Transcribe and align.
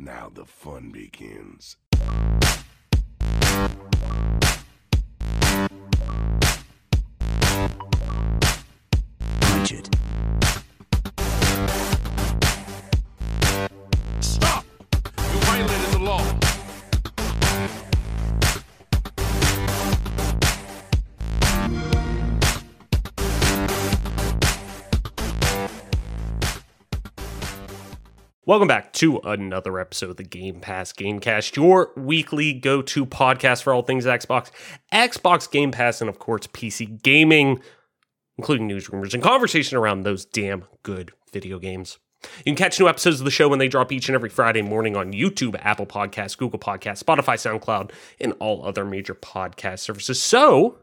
Now 0.00 0.30
the 0.32 0.44
fun 0.44 0.92
begins. 0.92 1.76
Welcome 28.48 28.66
back 28.68 28.94
to 28.94 29.18
another 29.24 29.78
episode 29.78 30.08
of 30.08 30.16
the 30.16 30.22
Game 30.22 30.60
Pass 30.60 30.90
Gamecast, 30.94 31.54
your 31.54 31.92
weekly 31.98 32.54
go 32.54 32.80
to 32.80 33.04
podcast 33.04 33.62
for 33.62 33.74
all 33.74 33.82
things 33.82 34.06
Xbox, 34.06 34.50
Xbox 34.90 35.50
Game 35.50 35.70
Pass, 35.70 36.00
and 36.00 36.08
of 36.08 36.18
course, 36.18 36.46
PC 36.46 37.02
gaming, 37.02 37.60
including 38.38 38.66
news, 38.66 38.88
rumors, 38.88 39.12
and 39.12 39.22
conversation 39.22 39.76
around 39.76 40.02
those 40.02 40.24
damn 40.24 40.64
good 40.82 41.12
video 41.30 41.58
games. 41.58 41.98
You 42.38 42.44
can 42.44 42.54
catch 42.54 42.80
new 42.80 42.88
episodes 42.88 43.20
of 43.20 43.26
the 43.26 43.30
show 43.30 43.50
when 43.50 43.58
they 43.58 43.68
drop 43.68 43.92
each 43.92 44.08
and 44.08 44.14
every 44.14 44.30
Friday 44.30 44.62
morning 44.62 44.96
on 44.96 45.12
YouTube, 45.12 45.60
Apple 45.62 45.84
Podcasts, 45.84 46.38
Google 46.38 46.58
Podcasts, 46.58 47.04
Spotify, 47.04 47.34
SoundCloud, 47.34 47.90
and 48.18 48.32
all 48.40 48.64
other 48.64 48.86
major 48.86 49.14
podcast 49.14 49.80
services. 49.80 50.22
So 50.22 50.78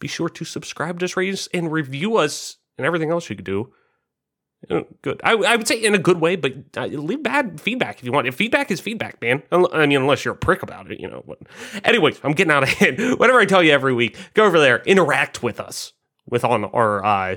be 0.00 0.08
sure 0.08 0.30
to 0.30 0.44
subscribe 0.44 1.00
us, 1.00 1.16
rate 1.16 1.32
us, 1.32 1.48
and 1.54 1.70
review 1.70 2.16
us, 2.16 2.56
and 2.76 2.84
everything 2.84 3.12
else 3.12 3.30
you 3.30 3.36
could 3.36 3.44
do. 3.44 3.72
Good. 4.66 5.20
I, 5.22 5.34
I 5.34 5.56
would 5.56 5.68
say 5.68 5.82
in 5.82 5.94
a 5.94 5.98
good 5.98 6.20
way, 6.20 6.34
but 6.34 6.52
uh, 6.76 6.86
leave 6.86 7.22
bad 7.22 7.60
feedback 7.60 7.98
if 7.98 8.04
you 8.04 8.10
want. 8.10 8.26
If 8.26 8.34
feedback 8.34 8.72
is 8.72 8.80
feedback, 8.80 9.20
man. 9.22 9.42
I 9.52 9.86
mean, 9.86 10.00
unless 10.00 10.24
you're 10.24 10.34
a 10.34 10.36
prick 10.36 10.64
about 10.64 10.90
it, 10.90 10.98
you 10.98 11.08
know. 11.08 11.22
But 11.26 11.38
anyways, 11.84 12.20
I'm 12.24 12.32
getting 12.32 12.50
out 12.50 12.64
of 12.64 12.68
hand. 12.70 12.98
Whatever 13.18 13.38
I 13.38 13.44
tell 13.44 13.62
you 13.62 13.70
every 13.70 13.94
week, 13.94 14.16
go 14.34 14.44
over 14.44 14.58
there, 14.58 14.82
interact 14.84 15.44
with 15.44 15.60
us 15.60 15.92
with 16.28 16.44
on 16.44 16.64
our 16.64 17.04
uh, 17.04 17.36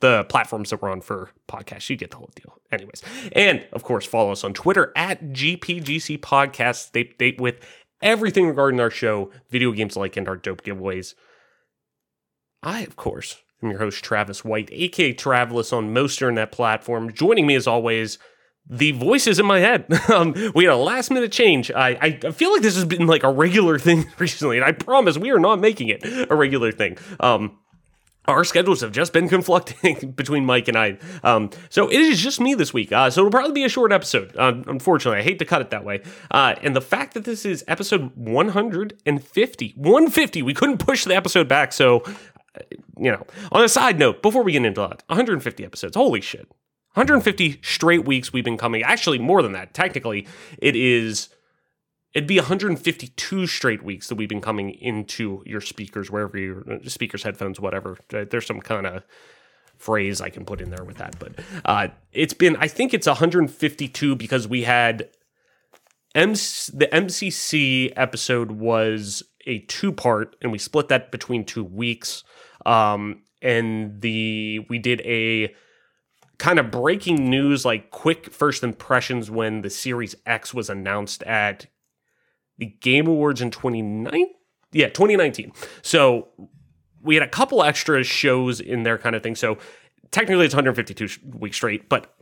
the 0.00 0.24
platforms 0.24 0.70
that 0.70 0.80
we're 0.80 0.90
on 0.90 1.02
for 1.02 1.30
podcasts. 1.48 1.90
You 1.90 1.96
get 1.96 2.10
the 2.12 2.16
whole 2.16 2.30
deal. 2.34 2.58
Anyways, 2.72 3.02
and 3.32 3.66
of 3.72 3.82
course, 3.82 4.06
follow 4.06 4.32
us 4.32 4.42
on 4.42 4.54
Twitter 4.54 4.90
at 4.96 5.22
GPGC 5.22 6.18
Podcast. 6.20 6.86
Stay 6.86 7.04
update 7.04 7.40
with 7.40 7.60
everything 8.00 8.48
regarding 8.48 8.80
our 8.80 8.90
show, 8.90 9.30
video 9.50 9.70
games 9.72 9.96
like, 9.96 10.16
and 10.16 10.26
our 10.28 10.36
dope 10.36 10.62
giveaways. 10.62 11.14
I, 12.62 12.80
of 12.80 12.96
course, 12.96 13.42
am 13.64 13.70
your 13.70 13.80
host, 13.80 14.04
Travis 14.04 14.44
White, 14.44 14.68
aka 14.72 15.12
Travelus 15.12 15.72
on 15.72 15.92
most 15.92 16.20
internet 16.20 16.52
platforms. 16.52 17.14
Joining 17.14 17.46
me 17.46 17.54
as 17.54 17.66
always, 17.66 18.18
the 18.68 18.92
voices 18.92 19.38
in 19.38 19.46
my 19.46 19.60
head. 19.60 19.86
um, 20.12 20.34
we 20.54 20.64
had 20.64 20.72
a 20.72 20.76
last 20.76 21.10
minute 21.10 21.32
change. 21.32 21.70
I, 21.70 22.18
I 22.24 22.30
feel 22.30 22.52
like 22.52 22.62
this 22.62 22.74
has 22.76 22.84
been 22.84 23.06
like 23.06 23.22
a 23.22 23.32
regular 23.32 23.78
thing 23.78 24.10
recently, 24.18 24.56
and 24.56 24.64
I 24.64 24.72
promise 24.72 25.18
we 25.18 25.30
are 25.30 25.38
not 25.38 25.58
making 25.58 25.88
it 25.88 26.02
a 26.30 26.34
regular 26.34 26.72
thing. 26.72 26.98
Um, 27.20 27.58
our 28.26 28.42
schedules 28.44 28.80
have 28.80 28.92
just 28.92 29.12
been 29.12 29.28
conflicting 29.36 30.12
between 30.12 30.44
Mike 30.44 30.68
and 30.68 30.76
I. 30.76 30.98
Um, 31.22 31.50
so 31.68 31.88
it 31.88 32.00
is 32.00 32.22
just 32.22 32.40
me 32.40 32.54
this 32.54 32.72
week. 32.72 32.92
Uh, 32.92 33.10
so 33.10 33.20
it'll 33.20 33.30
probably 33.30 33.52
be 33.52 33.64
a 33.64 33.68
short 33.68 33.92
episode. 33.92 34.34
Uh, 34.36 34.54
unfortunately, 34.66 35.20
I 35.20 35.22
hate 35.22 35.38
to 35.40 35.44
cut 35.44 35.60
it 35.60 35.70
that 35.70 35.84
way. 35.84 36.02
Uh, 36.30 36.54
and 36.62 36.74
the 36.74 36.80
fact 36.80 37.14
that 37.14 37.24
this 37.24 37.44
is 37.44 37.64
episode 37.68 38.12
150, 38.14 39.74
150, 39.76 40.42
we 40.42 40.54
couldn't 40.54 40.78
push 40.78 41.04
the 41.04 41.14
episode 41.14 41.48
back. 41.48 41.72
So, 41.72 42.02
you 42.98 43.10
know, 43.10 43.26
on 43.52 43.64
a 43.64 43.68
side 43.68 43.98
note, 43.98 44.22
before 44.22 44.42
we 44.42 44.52
get 44.52 44.64
into 44.64 44.80
that, 44.80 45.02
150 45.06 45.64
episodes. 45.64 45.96
Holy 45.96 46.20
shit. 46.20 46.48
150 46.94 47.60
straight 47.62 48.04
weeks 48.04 48.32
we've 48.32 48.44
been 48.44 48.56
coming. 48.56 48.82
Actually, 48.82 49.18
more 49.18 49.42
than 49.42 49.52
that. 49.52 49.74
Technically, 49.74 50.26
it 50.58 50.76
is 50.76 51.28
it'd 52.14 52.28
be 52.28 52.38
152 52.38 53.46
straight 53.46 53.82
weeks 53.82 54.08
that 54.08 54.14
we've 54.14 54.28
been 54.28 54.40
coming 54.40 54.70
into 54.70 55.42
your 55.44 55.60
speakers 55.60 56.10
wherever 56.10 56.38
your 56.38 56.64
speakers 56.84 57.24
headphones 57.24 57.60
whatever 57.60 57.98
Uh, 58.12 58.24
there's 58.30 58.46
some 58.46 58.60
kind 58.60 58.86
of 58.86 59.02
phrase 59.76 60.20
i 60.20 60.30
can 60.30 60.44
put 60.44 60.60
in 60.60 60.70
there 60.70 60.84
with 60.84 60.96
that 60.98 61.18
but 61.18 61.32
uh, 61.64 61.88
it's 62.12 62.32
been 62.32 62.56
i 62.56 62.68
think 62.68 62.94
it's 62.94 63.06
152 63.06 64.16
because 64.16 64.46
we 64.46 64.62
had 64.62 65.08
MC, 66.14 66.72
the 66.74 66.86
mcc 66.86 67.92
episode 67.96 68.52
was 68.52 69.24
a 69.46 69.58
two 69.60 69.92
part 69.92 70.36
and 70.40 70.52
we 70.52 70.58
split 70.58 70.88
that 70.88 71.10
between 71.10 71.44
two 71.44 71.64
weeks 71.64 72.22
um, 72.64 73.22
and 73.42 74.00
the 74.00 74.60
we 74.68 74.78
did 74.78 75.00
a 75.02 75.54
kind 76.38 76.58
of 76.58 76.70
breaking 76.70 77.30
news 77.30 77.64
like 77.64 77.90
quick 77.90 78.32
first 78.32 78.62
impressions 78.62 79.30
when 79.30 79.62
the 79.62 79.70
series 79.70 80.16
x 80.26 80.52
was 80.52 80.68
announced 80.68 81.22
at 81.24 81.66
the 82.58 82.66
Game 82.66 83.06
Awards 83.06 83.40
in 83.40 83.50
2019. 83.50 84.28
Yeah, 84.72 84.88
2019. 84.88 85.52
So 85.82 86.28
we 87.02 87.14
had 87.14 87.22
a 87.22 87.28
couple 87.28 87.62
extra 87.62 88.02
shows 88.02 88.60
in 88.60 88.82
there, 88.82 88.98
kind 88.98 89.14
of 89.14 89.22
thing. 89.22 89.36
So 89.36 89.58
technically, 90.10 90.46
it's 90.46 90.54
152 90.54 91.06
sh- 91.06 91.18
weeks 91.22 91.56
straight, 91.56 91.88
but 91.88 92.14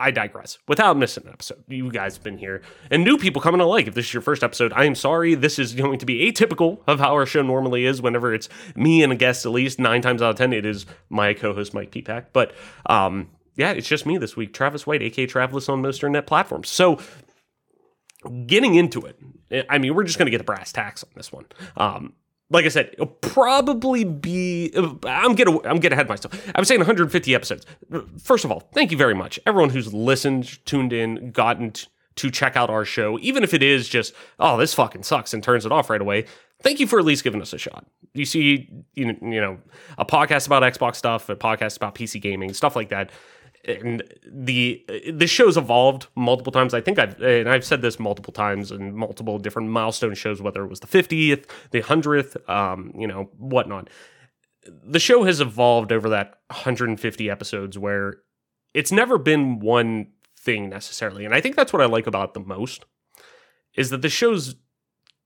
I 0.00 0.10
digress. 0.10 0.58
Without 0.66 0.96
missing 0.96 1.26
an 1.26 1.32
episode, 1.34 1.62
you 1.68 1.90
guys 1.90 2.14
have 2.14 2.24
been 2.24 2.38
here, 2.38 2.62
and 2.90 3.04
new 3.04 3.18
people 3.18 3.42
coming 3.42 3.60
alike. 3.60 3.86
If 3.86 3.94
this 3.94 4.06
is 4.06 4.14
your 4.14 4.22
first 4.22 4.42
episode, 4.42 4.72
I 4.74 4.84
am 4.84 4.94
sorry. 4.94 5.34
This 5.34 5.58
is 5.58 5.74
going 5.74 5.98
to 5.98 6.06
be 6.06 6.30
atypical 6.32 6.80
of 6.86 6.98
how 6.98 7.12
our 7.12 7.26
show 7.26 7.42
normally 7.42 7.84
is. 7.84 8.00
Whenever 8.00 8.32
it's 8.32 8.48
me 8.74 9.02
and 9.02 9.12
a 9.12 9.16
guest, 9.16 9.44
at 9.44 9.52
least 9.52 9.78
nine 9.78 10.00
times 10.00 10.22
out 10.22 10.30
of 10.30 10.36
ten, 10.36 10.52
it 10.52 10.64
is 10.64 10.86
my 11.10 11.34
co-host 11.34 11.74
Mike 11.74 11.90
Peapack. 11.90 12.26
But 12.32 12.54
um, 12.86 13.28
yeah, 13.56 13.72
it's 13.72 13.86
just 13.88 14.06
me 14.06 14.16
this 14.16 14.36
week, 14.36 14.54
Travis 14.54 14.86
White, 14.86 15.02
aka 15.02 15.26
Travis 15.26 15.68
on 15.68 15.82
most 15.82 15.96
internet 15.98 16.26
platforms. 16.26 16.70
So 16.70 16.98
getting 18.46 18.74
into 18.74 19.02
it, 19.02 19.66
I 19.68 19.78
mean, 19.78 19.94
we're 19.94 20.04
just 20.04 20.18
going 20.18 20.26
to 20.26 20.30
get 20.30 20.38
the 20.38 20.44
brass 20.44 20.72
tacks 20.72 21.04
on 21.04 21.10
this 21.14 21.30
one. 21.30 21.44
Um, 21.76 22.14
like 22.50 22.64
I 22.64 22.68
said, 22.68 22.90
it'll 22.92 23.06
probably 23.06 24.04
be. 24.04 24.72
Uh, 24.76 24.94
I'm 25.04 25.34
getting. 25.34 25.64
I'm 25.64 25.78
getting 25.78 25.94
ahead 25.94 26.06
of 26.06 26.08
myself. 26.08 26.50
I 26.54 26.60
was 26.60 26.68
saying 26.68 26.80
150 26.80 27.34
episodes. 27.34 27.64
First 28.22 28.44
of 28.44 28.52
all, 28.52 28.60
thank 28.74 28.90
you 28.90 28.96
very 28.96 29.14
much, 29.14 29.38
everyone 29.46 29.70
who's 29.70 29.94
listened, 29.94 30.64
tuned 30.66 30.92
in, 30.92 31.30
gotten 31.30 31.70
t- 31.72 31.86
to 32.16 32.30
check 32.30 32.56
out 32.56 32.68
our 32.68 32.84
show, 32.84 33.18
even 33.20 33.44
if 33.44 33.54
it 33.54 33.62
is 33.62 33.88
just, 33.88 34.12
oh, 34.38 34.56
this 34.56 34.74
fucking 34.74 35.04
sucks, 35.04 35.32
and 35.32 35.42
turns 35.42 35.64
it 35.64 35.72
off 35.72 35.88
right 35.88 36.00
away. 36.00 36.26
Thank 36.62 36.80
you 36.80 36.86
for 36.86 36.98
at 36.98 37.04
least 37.06 37.24
giving 37.24 37.40
us 37.40 37.54
a 37.54 37.58
shot. 37.58 37.86
You 38.12 38.26
see, 38.26 38.68
you 38.94 39.06
know, 39.06 39.14
you 39.22 39.40
know, 39.40 39.58
a 39.96 40.04
podcast 40.04 40.46
about 40.46 40.62
Xbox 40.62 40.96
stuff, 40.96 41.28
a 41.30 41.36
podcast 41.36 41.76
about 41.76 41.94
PC 41.94 42.20
gaming, 42.20 42.52
stuff 42.52 42.76
like 42.76 42.90
that 42.90 43.10
and 43.64 44.02
the 44.26 44.84
the 45.12 45.26
show's 45.26 45.56
evolved 45.56 46.06
multiple 46.14 46.52
times. 46.52 46.74
I 46.74 46.80
think 46.80 46.98
I've 46.98 47.20
and 47.20 47.48
I've 47.48 47.64
said 47.64 47.82
this 47.82 47.98
multiple 47.98 48.32
times 48.32 48.70
in 48.70 48.94
multiple 48.94 49.38
different 49.38 49.68
milestone 49.68 50.14
shows, 50.14 50.40
whether 50.40 50.64
it 50.64 50.68
was 50.68 50.80
the 50.80 50.86
50th, 50.86 51.46
the 51.70 51.82
100th, 51.82 52.48
um, 52.48 52.92
you 52.96 53.06
know, 53.06 53.30
whatnot. 53.36 53.90
The 54.66 54.98
show 54.98 55.24
has 55.24 55.40
evolved 55.40 55.92
over 55.92 56.08
that 56.10 56.40
150 56.48 57.30
episodes, 57.30 57.78
where 57.78 58.18
it's 58.74 58.92
never 58.92 59.18
been 59.18 59.58
one 59.58 60.08
thing 60.38 60.68
necessarily, 60.68 61.24
and 61.24 61.34
I 61.34 61.40
think 61.40 61.56
that's 61.56 61.72
what 61.72 61.82
I 61.82 61.86
like 61.86 62.06
about 62.06 62.34
the 62.34 62.40
most 62.40 62.84
is 63.74 63.90
that 63.90 64.02
the 64.02 64.08
show's 64.08 64.56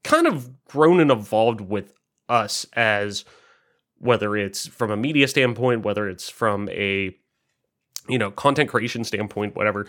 kind 0.03 0.27
of 0.27 0.65
grown 0.67 1.01
and 1.01 1.11
evolved 1.11 1.61
with 1.61 1.95
us 2.29 2.67
as 2.75 3.25
whether 3.97 4.37
it's 4.37 4.67
from 4.67 4.91
a 4.91 4.97
media 4.97 5.27
standpoint, 5.27 5.85
whether 5.85 6.09
it's 6.09 6.29
from 6.29 6.69
a 6.69 7.17
you 8.09 8.19
know, 8.19 8.31
content 8.31 8.71
creation 8.71 9.05
standpoint, 9.05 9.57
whatever, 9.57 9.87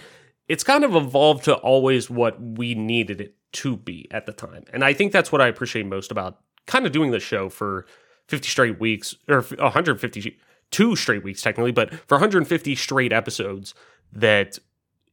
it's 0.47 0.63
kind 0.63 0.83
of 0.83 0.95
evolved 0.95 1.45
to 1.45 1.55
always 1.55 2.09
what 2.09 2.41
we 2.41 2.75
needed 2.75 3.21
it 3.21 3.35
to 3.53 3.75
be 3.77 4.07
at 4.11 4.25
the 4.25 4.33
time. 4.33 4.63
And 4.73 4.83
I 4.83 4.93
think 4.93 5.11
that's 5.11 5.31
what 5.31 5.41
I 5.41 5.47
appreciate 5.47 5.85
most 5.85 6.11
about 6.11 6.39
kind 6.67 6.85
of 6.85 6.91
doing 6.91 7.11
the 7.11 7.19
show 7.19 7.49
for 7.49 7.85
50 8.27 8.47
straight 8.47 8.79
weeks 8.79 9.15
or 9.27 9.41
152 9.41 10.95
straight 10.95 11.23
weeks 11.23 11.41
technically, 11.41 11.71
but 11.71 11.93
for 12.07 12.15
150 12.15 12.75
straight 12.75 13.13
episodes 13.13 13.73
that 14.11 14.59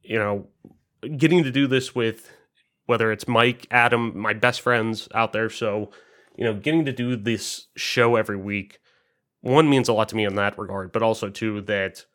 you 0.03 0.19
know, 0.19 0.47
getting 1.17 1.43
to 1.43 1.51
do 1.51 1.65
this 1.65 1.95
with 1.95 2.29
whether 2.85 3.11
it's 3.11 3.27
Mike, 3.27 3.65
Adam, 3.71 4.17
my 4.17 4.33
best 4.33 4.59
friends 4.59 5.07
out 5.15 5.31
there, 5.31 5.49
so 5.49 5.91
you 6.35 6.43
know, 6.43 6.53
getting 6.53 6.83
to 6.85 6.91
do 6.91 7.15
this 7.15 7.67
show 7.75 8.15
every 8.15 8.35
week 8.35 8.79
one 9.43 9.69
means 9.69 9.89
a 9.89 9.93
lot 9.93 10.07
to 10.07 10.15
me 10.15 10.23
in 10.23 10.35
that 10.35 10.57
regard, 10.57 10.93
but 10.93 11.03
also 11.03 11.29
too 11.29 11.59
that 11.61 12.05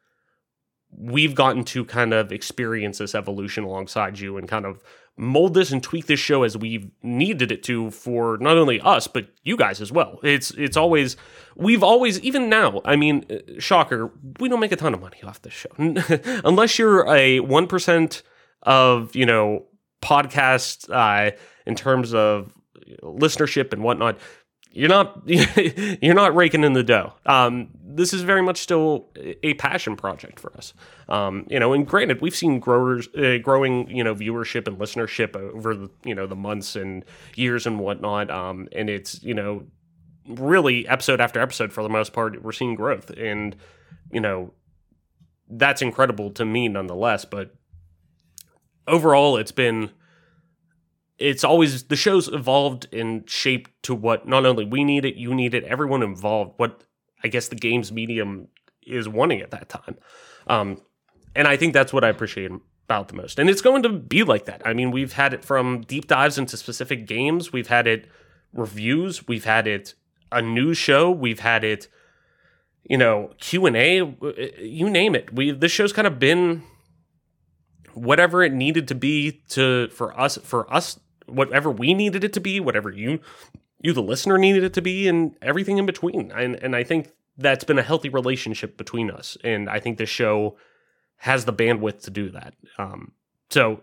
we've 0.90 1.34
gotten 1.34 1.64
to 1.64 1.84
kind 1.84 2.12
of 2.12 2.32
experience 2.32 2.98
this 2.98 3.14
evolution 3.14 3.64
alongside 3.64 4.18
you 4.18 4.36
and 4.36 4.48
kind 4.48 4.64
of 4.64 4.82
mold 5.16 5.52
this 5.54 5.72
and 5.72 5.82
tweak 5.82 6.06
this 6.06 6.20
show 6.20 6.44
as 6.44 6.56
we've 6.56 6.90
needed 7.02 7.50
it 7.50 7.62
to 7.64 7.90
for 7.90 8.38
not 8.40 8.56
only 8.56 8.80
us 8.80 9.08
but 9.08 9.28
you 9.42 9.56
guys 9.56 9.80
as 9.80 9.90
well. 9.90 10.20
It's 10.22 10.50
it's 10.52 10.76
always 10.76 11.16
we've 11.56 11.82
always 11.82 12.20
even 12.20 12.48
now. 12.48 12.80
I 12.84 12.96
mean, 12.96 13.26
uh, 13.30 13.58
shocker, 13.58 14.12
we 14.38 14.48
don't 14.48 14.60
make 14.60 14.72
a 14.72 14.76
ton 14.76 14.94
of 14.94 15.00
money 15.00 15.18
off 15.24 15.42
this 15.42 15.52
show 15.52 15.70
unless 16.44 16.78
you're 16.78 17.06
a 17.08 17.40
one 17.40 17.66
percent 17.66 18.22
of 18.62 19.14
you 19.14 19.26
know 19.26 19.66
podcast 20.00 20.88
uh, 20.90 21.36
in 21.66 21.74
terms 21.74 22.14
of 22.14 22.52
listenership 23.02 23.72
and 23.72 23.82
whatnot 23.82 24.18
you're 24.78 24.88
not 24.88 25.22
you're 25.26 26.14
not 26.14 26.36
raking 26.36 26.62
in 26.62 26.72
the 26.72 26.84
dough. 26.84 27.12
Um, 27.26 27.70
this 27.82 28.12
is 28.12 28.22
very 28.22 28.42
much 28.42 28.58
still 28.58 29.08
a 29.42 29.54
passion 29.54 29.96
project 29.96 30.38
for 30.38 30.56
us. 30.56 30.72
Um, 31.08 31.46
you 31.50 31.58
know, 31.58 31.72
and 31.72 31.84
granted, 31.84 32.20
we've 32.20 32.36
seen 32.36 32.60
growers 32.60 33.08
uh, 33.16 33.38
growing, 33.42 33.90
you 33.90 34.04
know, 34.04 34.14
viewership 34.14 34.68
and 34.68 34.78
listenership 34.78 35.34
over 35.34 35.74
the 35.74 35.90
you 36.04 36.14
know 36.14 36.28
the 36.28 36.36
months 36.36 36.76
and 36.76 37.04
years 37.34 37.66
and 37.66 37.80
whatnot. 37.80 38.30
Um, 38.30 38.68
and 38.70 38.88
it's 38.88 39.20
you 39.20 39.34
know 39.34 39.66
really 40.28 40.86
episode 40.86 41.20
after 41.20 41.40
episode 41.40 41.72
for 41.72 41.82
the 41.82 41.88
most 41.88 42.12
part, 42.12 42.40
we're 42.40 42.52
seeing 42.52 42.76
growth, 42.76 43.10
and 43.10 43.56
you 44.12 44.20
know 44.20 44.52
that's 45.50 45.82
incredible 45.82 46.30
to 46.30 46.44
me 46.44 46.68
nonetheless. 46.68 47.24
But 47.24 47.52
overall, 48.86 49.38
it's 49.38 49.52
been 49.52 49.90
it's 51.18 51.44
always 51.44 51.84
the 51.84 51.96
show's 51.96 52.28
evolved 52.28 52.92
and 52.94 53.28
shaped 53.28 53.70
to 53.82 53.94
what 53.94 54.26
not 54.26 54.46
only 54.46 54.64
we 54.64 54.84
need 54.84 55.04
it, 55.04 55.16
you 55.16 55.34
need 55.34 55.54
it, 55.54 55.64
everyone 55.64 56.02
involved, 56.02 56.54
what 56.56 56.84
I 57.22 57.28
guess 57.28 57.48
the 57.48 57.56
games 57.56 57.90
medium 57.90 58.48
is 58.86 59.08
wanting 59.08 59.40
at 59.40 59.50
that 59.50 59.68
time. 59.68 59.96
Um, 60.46 60.80
and 61.34 61.48
I 61.48 61.56
think 61.56 61.74
that's 61.74 61.92
what 61.92 62.04
I 62.04 62.08
appreciate 62.08 62.52
about 62.84 63.08
the 63.08 63.14
most. 63.14 63.38
And 63.38 63.50
it's 63.50 63.60
going 63.60 63.82
to 63.82 63.90
be 63.90 64.22
like 64.22 64.46
that. 64.46 64.62
I 64.64 64.72
mean, 64.72 64.90
we've 64.90 65.12
had 65.12 65.34
it 65.34 65.44
from 65.44 65.82
deep 65.82 66.06
dives 66.06 66.38
into 66.38 66.56
specific 66.56 67.06
games, 67.06 67.52
we've 67.52 67.68
had 67.68 67.86
it 67.86 68.06
reviews, 68.52 69.26
we've 69.26 69.44
had 69.44 69.66
it 69.66 69.94
a 70.30 70.40
news 70.40 70.78
show, 70.78 71.10
we've 71.10 71.40
had 71.40 71.64
it, 71.64 71.88
you 72.84 72.96
know, 72.96 73.32
Q 73.38 73.66
and 73.66 73.76
A, 73.76 73.96
you 74.60 74.88
name 74.88 75.14
it. 75.14 75.34
We 75.34 75.50
this 75.50 75.72
show's 75.72 75.92
kind 75.92 76.06
of 76.06 76.18
been 76.18 76.62
whatever 77.94 78.42
it 78.42 78.52
needed 78.52 78.88
to 78.88 78.94
be 78.94 79.42
to 79.48 79.88
for 79.88 80.18
us 80.18 80.38
for 80.38 80.72
us 80.72 80.98
whatever 81.28 81.70
we 81.70 81.94
needed 81.94 82.24
it 82.24 82.32
to 82.34 82.40
be, 82.40 82.60
whatever 82.60 82.90
you 82.90 83.20
you 83.80 83.92
the 83.92 84.02
listener 84.02 84.38
needed 84.38 84.64
it 84.64 84.74
to 84.74 84.82
be, 84.82 85.06
and 85.06 85.36
everything 85.40 85.78
in 85.78 85.86
between. 85.86 86.32
And 86.32 86.56
and 86.56 86.74
I 86.74 86.84
think 86.84 87.12
that's 87.36 87.64
been 87.64 87.78
a 87.78 87.82
healthy 87.82 88.08
relationship 88.08 88.76
between 88.76 89.10
us. 89.10 89.36
And 89.44 89.70
I 89.70 89.78
think 89.78 89.98
this 89.98 90.10
show 90.10 90.56
has 91.18 91.44
the 91.44 91.52
bandwidth 91.52 92.02
to 92.02 92.10
do 92.10 92.30
that. 92.30 92.54
Um, 92.78 93.12
so 93.50 93.82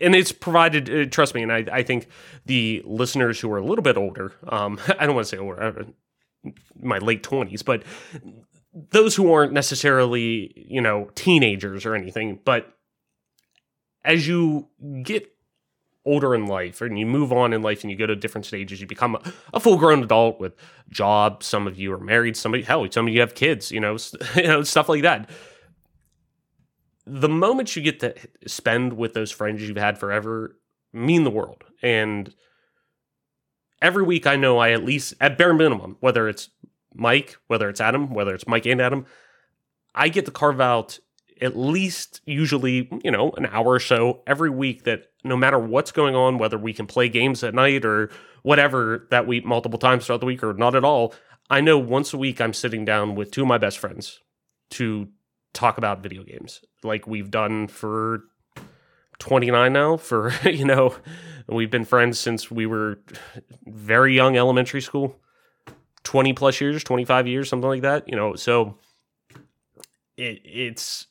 and 0.00 0.14
it's 0.14 0.32
provided 0.32 0.90
uh, 0.90 1.06
trust 1.06 1.34
me 1.34 1.42
and 1.42 1.52
I, 1.52 1.64
I 1.72 1.82
think 1.82 2.08
the 2.46 2.82
listeners 2.84 3.40
who 3.40 3.50
are 3.52 3.58
a 3.58 3.64
little 3.64 3.82
bit 3.82 3.96
older 3.96 4.32
um, 4.48 4.78
i 4.98 5.06
don't 5.06 5.14
want 5.14 5.26
to 5.26 5.36
say 5.36 5.40
older 5.40 5.62
uh, 5.62 6.50
my 6.80 6.98
late 6.98 7.22
20s 7.22 7.64
but 7.64 7.82
those 8.90 9.14
who 9.14 9.32
aren't 9.32 9.52
necessarily 9.52 10.52
you 10.56 10.80
know 10.80 11.10
teenagers 11.14 11.86
or 11.86 11.94
anything 11.94 12.40
but 12.44 12.76
as 14.04 14.26
you 14.26 14.68
get 15.02 15.30
older 16.04 16.34
in 16.34 16.46
life 16.46 16.80
and 16.80 16.98
you 16.98 17.06
move 17.06 17.32
on 17.32 17.52
in 17.52 17.62
life 17.62 17.82
and 17.82 17.90
you 17.90 17.96
go 17.96 18.06
to 18.06 18.16
different 18.16 18.44
stages 18.44 18.80
you 18.80 18.86
become 18.86 19.14
a, 19.14 19.32
a 19.54 19.60
full 19.60 19.76
grown 19.76 20.02
adult 20.02 20.40
with 20.40 20.54
job 20.90 21.42
some 21.42 21.66
of 21.66 21.78
you 21.78 21.92
are 21.92 21.98
married 21.98 22.36
somebody 22.36 22.62
hell 22.62 22.86
some 22.90 23.06
of 23.06 23.14
you 23.14 23.20
have 23.20 23.34
kids 23.34 23.70
you 23.70 23.78
know 23.80 23.96
you 24.36 24.42
know 24.44 24.62
stuff 24.62 24.88
like 24.88 25.02
that. 25.02 25.30
The 27.04 27.28
moments 27.28 27.74
you 27.74 27.82
get 27.82 28.00
to 28.00 28.14
spend 28.46 28.92
with 28.92 29.12
those 29.12 29.30
friends 29.30 29.62
you've 29.62 29.76
had 29.76 29.98
forever 29.98 30.56
mean 30.92 31.24
the 31.24 31.30
world 31.30 31.64
and 31.82 32.34
every 33.80 34.02
week 34.02 34.26
i 34.26 34.36
know 34.36 34.58
i 34.58 34.70
at 34.70 34.84
least 34.84 35.14
at 35.20 35.38
bare 35.38 35.54
minimum 35.54 35.96
whether 36.00 36.28
it's 36.28 36.50
mike 36.94 37.36
whether 37.46 37.68
it's 37.68 37.80
adam 37.80 38.12
whether 38.12 38.34
it's 38.34 38.46
mike 38.46 38.66
and 38.66 38.80
adam 38.80 39.06
i 39.94 40.08
get 40.08 40.26
to 40.26 40.30
carve 40.30 40.60
out 40.60 40.98
at 41.40 41.56
least 41.56 42.20
usually, 42.26 42.88
you 43.02 43.10
know, 43.10 43.30
an 43.36 43.46
hour 43.46 43.68
or 43.68 43.80
so 43.80 44.22
every 44.26 44.50
week 44.50 44.84
that 44.84 45.06
no 45.24 45.36
matter 45.36 45.58
what's 45.58 45.92
going 45.92 46.14
on, 46.14 46.38
whether 46.38 46.58
we 46.58 46.72
can 46.72 46.86
play 46.86 47.08
games 47.08 47.42
at 47.42 47.54
night 47.54 47.84
or 47.84 48.10
whatever 48.42 49.06
that 49.10 49.26
week 49.26 49.44
multiple 49.44 49.78
times 49.78 50.06
throughout 50.06 50.20
the 50.20 50.26
week 50.26 50.42
or 50.42 50.52
not 50.54 50.74
at 50.74 50.84
all, 50.84 51.14
I 51.50 51.60
know 51.60 51.78
once 51.78 52.12
a 52.12 52.18
week 52.18 52.40
I'm 52.40 52.52
sitting 52.52 52.84
down 52.84 53.14
with 53.14 53.30
two 53.30 53.42
of 53.42 53.48
my 53.48 53.58
best 53.58 53.78
friends 53.78 54.20
to 54.70 55.08
talk 55.52 55.78
about 55.78 56.02
video 56.02 56.22
games 56.24 56.60
like 56.82 57.06
we've 57.06 57.30
done 57.30 57.68
for 57.68 58.24
29 59.18 59.72
now 59.72 59.96
for, 59.96 60.32
you 60.44 60.64
know, 60.64 60.94
we've 61.46 61.70
been 61.70 61.84
friends 61.84 62.18
since 62.18 62.50
we 62.50 62.66
were 62.66 62.98
very 63.66 64.14
young 64.14 64.36
elementary 64.36 64.80
school. 64.80 65.18
20 66.04 66.32
plus 66.32 66.60
years, 66.60 66.82
25 66.82 67.28
years, 67.28 67.48
something 67.48 67.68
like 67.68 67.82
that, 67.82 68.08
you 68.08 68.16
know. 68.16 68.34
So 68.34 68.76
it, 70.16 70.40
it's 70.44 71.06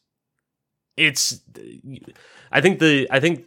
it's 0.97 1.41
I 2.51 2.61
think 2.61 2.79
the 2.79 3.07
I 3.11 3.19
think 3.19 3.45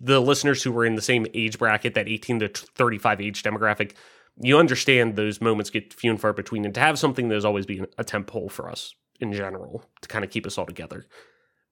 the 0.00 0.20
listeners 0.20 0.62
who 0.62 0.72
were 0.72 0.84
in 0.84 0.94
the 0.94 1.02
same 1.02 1.26
age 1.34 1.58
bracket, 1.58 1.94
that 1.94 2.08
18 2.08 2.40
to 2.40 2.48
35 2.48 3.20
age 3.20 3.42
demographic, 3.42 3.92
you 4.40 4.58
understand 4.58 5.16
those 5.16 5.40
moments 5.40 5.70
get 5.70 5.92
few 5.92 6.10
and 6.10 6.20
far 6.20 6.32
between. 6.32 6.64
And 6.64 6.74
to 6.74 6.80
have 6.80 6.98
something 6.98 7.28
that 7.28 7.34
has 7.34 7.44
always 7.44 7.66
been 7.66 7.86
a 7.98 8.04
temp 8.04 8.28
pole 8.28 8.48
for 8.48 8.70
us 8.70 8.94
in 9.20 9.32
general 9.32 9.84
to 10.00 10.08
kind 10.08 10.24
of 10.24 10.30
keep 10.30 10.46
us 10.46 10.58
all 10.58 10.66
together 10.66 11.06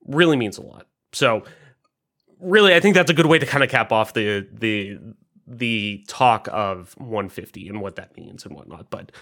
really 0.07 0.37
means 0.37 0.59
a 0.59 0.63
lot. 0.63 0.87
So 1.13 1.45
really 2.41 2.75
I 2.75 2.81
think 2.81 2.95
that's 2.95 3.11
a 3.11 3.15
good 3.15 3.27
way 3.27 3.39
to 3.39 3.47
kind 3.47 3.65
of 3.65 3.71
cap 3.71 3.93
off 3.93 4.15
the 4.15 4.47
the 4.53 4.99
the 5.47 6.05
talk 6.07 6.49
of 6.53 6.95
150 6.99 7.69
and 7.69 7.81
what 7.81 7.97
that 7.97 8.17
means 8.17 8.45
and 8.45 8.55
whatnot. 8.55 8.91
But 8.91 9.13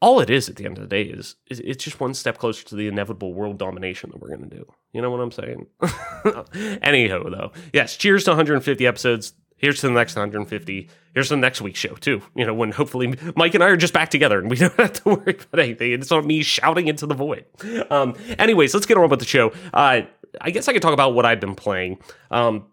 all 0.00 0.20
it 0.20 0.30
is 0.30 0.48
at 0.48 0.56
the 0.56 0.64
end 0.64 0.78
of 0.78 0.82
the 0.82 0.88
day 0.88 1.02
is, 1.02 1.36
is 1.48 1.60
it's 1.60 1.84
just 1.84 2.00
one 2.00 2.14
step 2.14 2.38
closer 2.38 2.64
to 2.64 2.74
the 2.74 2.88
inevitable 2.88 3.34
world 3.34 3.58
domination 3.58 4.10
that 4.10 4.20
we're 4.20 4.34
going 4.34 4.48
to 4.48 4.56
do. 4.56 4.64
You 4.92 5.02
know 5.02 5.10
what 5.10 5.20
I'm 5.20 5.30
saying? 5.30 5.66
Anyhow, 6.82 7.24
though, 7.24 7.52
yes, 7.72 7.96
cheers 7.96 8.24
to 8.24 8.30
150 8.30 8.86
episodes. 8.86 9.34
Here's 9.56 9.80
to 9.80 9.88
the 9.88 9.92
next 9.92 10.16
150. 10.16 10.88
Here's 11.12 11.28
to 11.28 11.34
the 11.34 11.40
next 11.40 11.60
week's 11.60 11.78
show, 11.78 11.94
too. 11.94 12.22
You 12.34 12.46
know, 12.46 12.54
when 12.54 12.72
hopefully 12.72 13.14
Mike 13.36 13.54
and 13.54 13.62
I 13.62 13.68
are 13.68 13.76
just 13.76 13.92
back 13.92 14.08
together 14.08 14.38
and 14.38 14.48
we 14.48 14.56
don't 14.58 14.74
have 14.76 14.94
to 15.04 15.10
worry 15.10 15.36
about 15.38 15.58
anything. 15.60 15.92
It's 15.92 16.10
not 16.10 16.24
me 16.24 16.42
shouting 16.42 16.88
into 16.88 17.06
the 17.06 17.14
void. 17.14 17.44
Um, 17.90 18.14
anyways, 18.38 18.72
let's 18.72 18.86
get 18.86 18.96
on 18.96 19.10
with 19.10 19.20
the 19.20 19.26
show. 19.26 19.52
Uh, 19.74 20.02
I 20.40 20.50
guess 20.50 20.66
I 20.66 20.72
could 20.72 20.80
talk 20.80 20.94
about 20.94 21.12
what 21.12 21.26
I've 21.26 21.40
been 21.40 21.56
playing. 21.56 21.98
Um, 22.30 22.66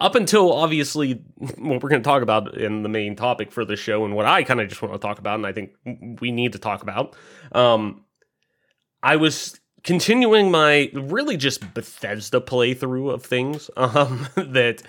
up 0.00 0.14
until 0.14 0.52
obviously 0.52 1.12
what 1.36 1.82
we're 1.82 1.88
going 1.88 2.02
to 2.02 2.08
talk 2.08 2.22
about 2.22 2.56
in 2.56 2.82
the 2.82 2.88
main 2.88 3.16
topic 3.16 3.52
for 3.52 3.64
the 3.64 3.76
show 3.76 4.04
and 4.04 4.14
what 4.14 4.26
I 4.26 4.42
kind 4.42 4.60
of 4.60 4.68
just 4.68 4.82
want 4.82 4.94
to 4.94 4.98
talk 4.98 5.18
about, 5.18 5.36
and 5.36 5.46
I 5.46 5.52
think 5.52 5.72
we 6.20 6.30
need 6.32 6.52
to 6.52 6.58
talk 6.58 6.82
about. 6.82 7.16
Um, 7.52 8.04
I 9.02 9.16
was 9.16 9.60
continuing 9.84 10.50
my 10.50 10.90
really 10.92 11.36
just 11.36 11.72
Bethesda 11.74 12.40
playthrough 12.40 13.12
of 13.12 13.24
things 13.24 13.70
um, 13.76 14.28
that 14.36 14.82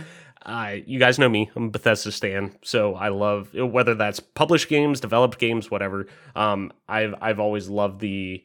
you 0.85 0.99
guys 0.99 1.19
know 1.19 1.29
me, 1.29 1.49
I'm 1.55 1.65
a 1.65 1.69
Bethesda 1.69 2.11
stan, 2.11 2.55
so 2.63 2.95
I 2.95 3.09
love 3.09 3.53
whether 3.53 3.95
that's 3.95 4.19
published 4.19 4.69
games, 4.69 4.99
developed 4.99 5.37
games, 5.37 5.69
whatever. 5.69 6.07
Um, 6.35 6.71
I've 6.87 7.13
I've 7.21 7.39
always 7.39 7.69
loved 7.69 7.99
the 7.99 8.43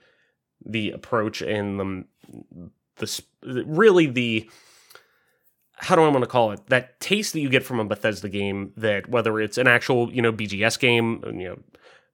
the 0.66 0.90
approach 0.90 1.42
and 1.42 2.06
the 2.98 3.10
the 3.44 3.64
really 3.66 4.06
the 4.06 4.48
how 5.76 5.96
do 5.96 6.02
I 6.02 6.08
want 6.08 6.22
to 6.22 6.28
call 6.28 6.52
it? 6.52 6.60
That 6.68 7.00
taste 7.00 7.32
that 7.32 7.40
you 7.40 7.48
get 7.48 7.64
from 7.64 7.80
a 7.80 7.84
Bethesda 7.84 8.28
game 8.28 8.72
that 8.76 9.08
whether 9.08 9.40
it's 9.40 9.58
an 9.58 9.66
actual, 9.66 10.12
you 10.12 10.22
know, 10.22 10.32
BGS 10.32 10.78
game, 10.78 11.20
you 11.24 11.48
know, 11.48 11.58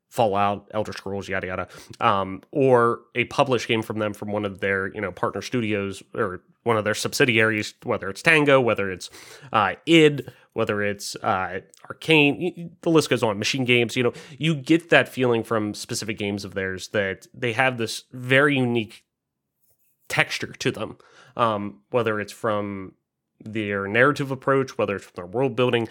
Fallout, 0.08 0.68
Elder 0.72 0.92
Scrolls, 0.92 1.28
yada 1.28 1.46
yada, 1.46 1.68
um, 2.00 2.42
or 2.50 3.02
a 3.14 3.24
published 3.26 3.68
game 3.68 3.80
from 3.80 4.00
them 4.00 4.12
from 4.12 4.32
one 4.32 4.44
of 4.44 4.58
their, 4.58 4.92
you 4.92 5.00
know, 5.00 5.12
partner 5.12 5.40
studios 5.40 6.02
or 6.14 6.42
one 6.64 6.76
of 6.76 6.84
their 6.84 6.96
subsidiaries, 6.96 7.74
whether 7.84 8.10
it's 8.10 8.20
Tango, 8.20 8.60
whether 8.60 8.90
it's 8.90 9.08
uh, 9.52 9.74
id, 9.86 10.32
whether 10.52 10.82
it's 10.82 11.14
uh, 11.16 11.60
Arcane, 11.88 12.76
the 12.80 12.90
list 12.90 13.08
goes 13.08 13.22
on. 13.22 13.38
Machine 13.38 13.64
Games, 13.64 13.94
you 13.94 14.02
know, 14.02 14.12
you 14.36 14.56
get 14.56 14.90
that 14.90 15.08
feeling 15.08 15.44
from 15.44 15.74
specific 15.74 16.18
games 16.18 16.44
of 16.44 16.54
theirs 16.54 16.88
that 16.88 17.28
they 17.32 17.52
have 17.52 17.78
this 17.78 18.04
very 18.10 18.56
unique 18.56 19.04
texture 20.08 20.52
to 20.54 20.72
them. 20.72 20.98
Um, 21.36 21.82
whether 21.90 22.18
it's 22.18 22.32
from 22.32 22.94
their 23.42 23.86
narrative 23.86 24.30
approach, 24.30 24.76
whether 24.76 24.96
it's 24.96 25.04
from 25.04 25.12
their 25.16 25.26
world 25.26 25.56
building, 25.56 25.88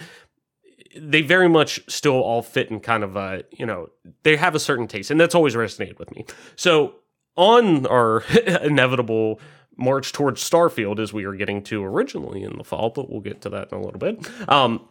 they 0.97 1.21
very 1.21 1.49
much 1.49 1.81
still 1.87 2.21
all 2.21 2.41
fit 2.41 2.69
in 2.69 2.79
kind 2.79 3.03
of 3.03 3.15
a, 3.15 3.43
you 3.51 3.65
know, 3.65 3.89
they 4.23 4.35
have 4.35 4.55
a 4.55 4.59
certain 4.59 4.87
taste, 4.87 5.11
and 5.11 5.19
that's 5.19 5.35
always 5.35 5.55
resonated 5.55 5.99
with 5.99 6.11
me. 6.15 6.25
So 6.55 6.95
on 7.35 7.85
our 7.85 8.23
inevitable 8.63 9.39
march 9.77 10.11
towards 10.11 10.47
Starfield, 10.47 10.99
as 10.99 11.13
we 11.13 11.25
were 11.25 11.35
getting 11.35 11.63
to 11.63 11.83
originally 11.83 12.43
in 12.43 12.57
the 12.57 12.63
fall, 12.63 12.89
but 12.89 13.09
we'll 13.09 13.21
get 13.21 13.41
to 13.41 13.49
that 13.49 13.71
in 13.71 13.77
a 13.77 13.81
little 13.81 13.99
bit. 13.99 14.29
Um, 14.49 14.87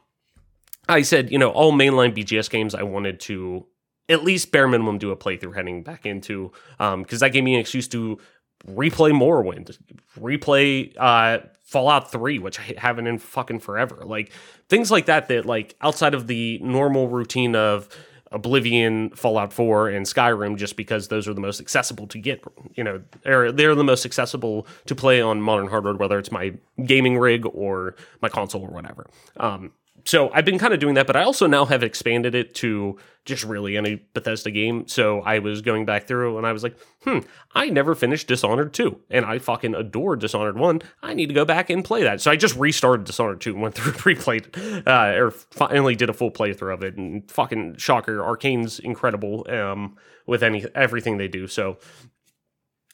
I 0.88 1.02
said, 1.02 1.30
you 1.30 1.38
know, 1.38 1.50
all 1.50 1.72
mainline 1.72 2.16
BGS 2.16 2.48
games 2.48 2.74
I 2.74 2.82
wanted 2.82 3.20
to 3.20 3.66
at 4.08 4.24
least 4.24 4.50
bare 4.50 4.66
minimum 4.66 4.96
do 4.96 5.10
a 5.10 5.16
playthrough 5.16 5.54
heading 5.54 5.82
back 5.82 6.06
into, 6.06 6.50
because 6.78 6.94
um, 6.94 7.04
that 7.04 7.32
gave 7.32 7.44
me 7.44 7.54
an 7.54 7.60
excuse 7.60 7.86
to 7.88 8.18
replay 8.66 9.12
Morrowind, 9.12 9.76
replay 10.18 10.94
uh, 10.96 11.38
Fallout 11.62 12.10
3, 12.10 12.38
which 12.38 12.58
I 12.58 12.74
haven't 12.78 13.06
in 13.06 13.18
fucking 13.18 13.60
forever. 13.60 14.02
Like 14.04 14.32
things 14.68 14.90
like 14.90 15.06
that 15.06 15.28
that 15.28 15.46
like 15.46 15.76
outside 15.80 16.14
of 16.14 16.26
the 16.26 16.58
normal 16.62 17.08
routine 17.08 17.54
of 17.54 17.88
Oblivion, 18.30 19.10
Fallout 19.10 19.52
4, 19.52 19.88
and 19.88 20.04
Skyrim, 20.04 20.56
just 20.56 20.76
because 20.76 21.08
those 21.08 21.26
are 21.26 21.34
the 21.34 21.40
most 21.40 21.60
accessible 21.60 22.06
to 22.08 22.18
get. 22.18 22.42
You 22.74 22.84
know, 22.84 23.02
they're, 23.22 23.52
they're 23.52 23.74
the 23.74 23.84
most 23.84 24.04
accessible 24.04 24.66
to 24.86 24.94
play 24.94 25.20
on 25.20 25.40
modern 25.40 25.68
hardware, 25.68 25.94
whether 25.94 26.18
it's 26.18 26.30
my 26.30 26.54
gaming 26.84 27.18
rig 27.18 27.46
or 27.46 27.96
my 28.20 28.28
console 28.28 28.62
or 28.62 28.70
whatever. 28.70 29.06
Um, 29.38 29.72
so 30.04 30.30
I've 30.32 30.44
been 30.44 30.58
kind 30.58 30.74
of 30.74 30.80
doing 30.80 30.94
that, 30.94 31.06
but 31.06 31.16
I 31.16 31.22
also 31.22 31.46
now 31.46 31.64
have 31.64 31.82
expanded 31.82 32.34
it 32.34 32.54
to 32.56 32.98
just 33.24 33.44
really 33.44 33.76
any 33.76 34.02
Bethesda 34.14 34.50
game. 34.50 34.86
So 34.88 35.20
I 35.20 35.38
was 35.38 35.60
going 35.60 35.84
back 35.84 36.06
through 36.06 36.38
and 36.38 36.46
I 36.46 36.52
was 36.52 36.62
like, 36.62 36.78
hmm, 37.02 37.18
I 37.54 37.68
never 37.68 37.94
finished 37.94 38.26
Dishonored 38.26 38.72
2 38.72 39.00
and 39.10 39.24
I 39.24 39.38
fucking 39.38 39.74
adore 39.74 40.16
Dishonored 40.16 40.58
1. 40.58 40.82
I 41.02 41.14
need 41.14 41.26
to 41.26 41.34
go 41.34 41.44
back 41.44 41.70
and 41.70 41.84
play 41.84 42.02
that. 42.04 42.20
So 42.20 42.30
I 42.30 42.36
just 42.36 42.56
restarted 42.56 43.06
Dishonored 43.06 43.40
2 43.40 43.52
and 43.52 43.62
went 43.62 43.74
through 43.74 43.92
pre-played, 43.98 44.56
uh, 44.86 45.14
or 45.16 45.30
finally 45.30 45.94
did 45.94 46.10
a 46.10 46.14
full 46.14 46.30
playthrough 46.30 46.74
of 46.74 46.82
it 46.82 46.96
and 46.96 47.30
fucking 47.30 47.76
shocker. 47.76 48.22
Arcane's 48.22 48.78
incredible, 48.78 49.46
um, 49.50 49.96
with 50.26 50.42
any, 50.42 50.64
everything 50.74 51.18
they 51.18 51.28
do. 51.28 51.46
So, 51.46 51.78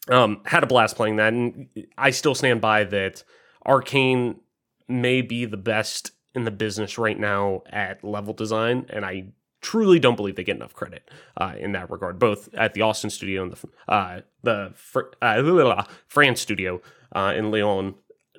um, 0.08 0.40
had 0.44 0.62
a 0.62 0.66
blast 0.66 0.96
playing 0.96 1.16
that. 1.16 1.32
And 1.32 1.68
I 1.96 2.10
still 2.10 2.34
stand 2.34 2.60
by 2.60 2.84
that 2.84 3.24
Arcane 3.66 4.40
may 4.88 5.22
be 5.22 5.44
the 5.44 5.56
best 5.56 6.12
in 6.34 6.44
the 6.44 6.50
business 6.50 6.98
right 6.98 7.18
now 7.18 7.62
at 7.70 8.04
level 8.04 8.34
design, 8.34 8.86
and 8.90 9.04
I 9.04 9.26
truly 9.60 9.98
don't 9.98 10.16
believe 10.16 10.36
they 10.36 10.44
get 10.44 10.56
enough 10.56 10.74
credit 10.74 11.10
uh, 11.38 11.54
in 11.58 11.72
that 11.72 11.90
regard, 11.90 12.18
both 12.18 12.52
at 12.54 12.74
the 12.74 12.82
Austin 12.82 13.10
studio 13.10 13.42
and 13.42 13.52
the 13.52 13.92
uh, 13.92 14.20
the 14.42 14.74
uh, 15.22 15.84
France 16.06 16.40
studio 16.40 16.80
uh, 17.12 17.32
in 17.36 17.50
Lyon. 17.50 17.94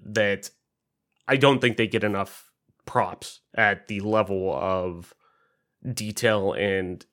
That 0.06 0.52
I 1.28 1.38
don't 1.38 1.60
think 1.60 1.78
they 1.78 1.88
get 1.88 2.04
enough 2.04 2.52
props 2.86 3.40
at 3.56 3.88
the 3.88 4.02
level 4.02 4.54
of 4.56 5.16
detail 5.94 6.54
and 6.54 7.06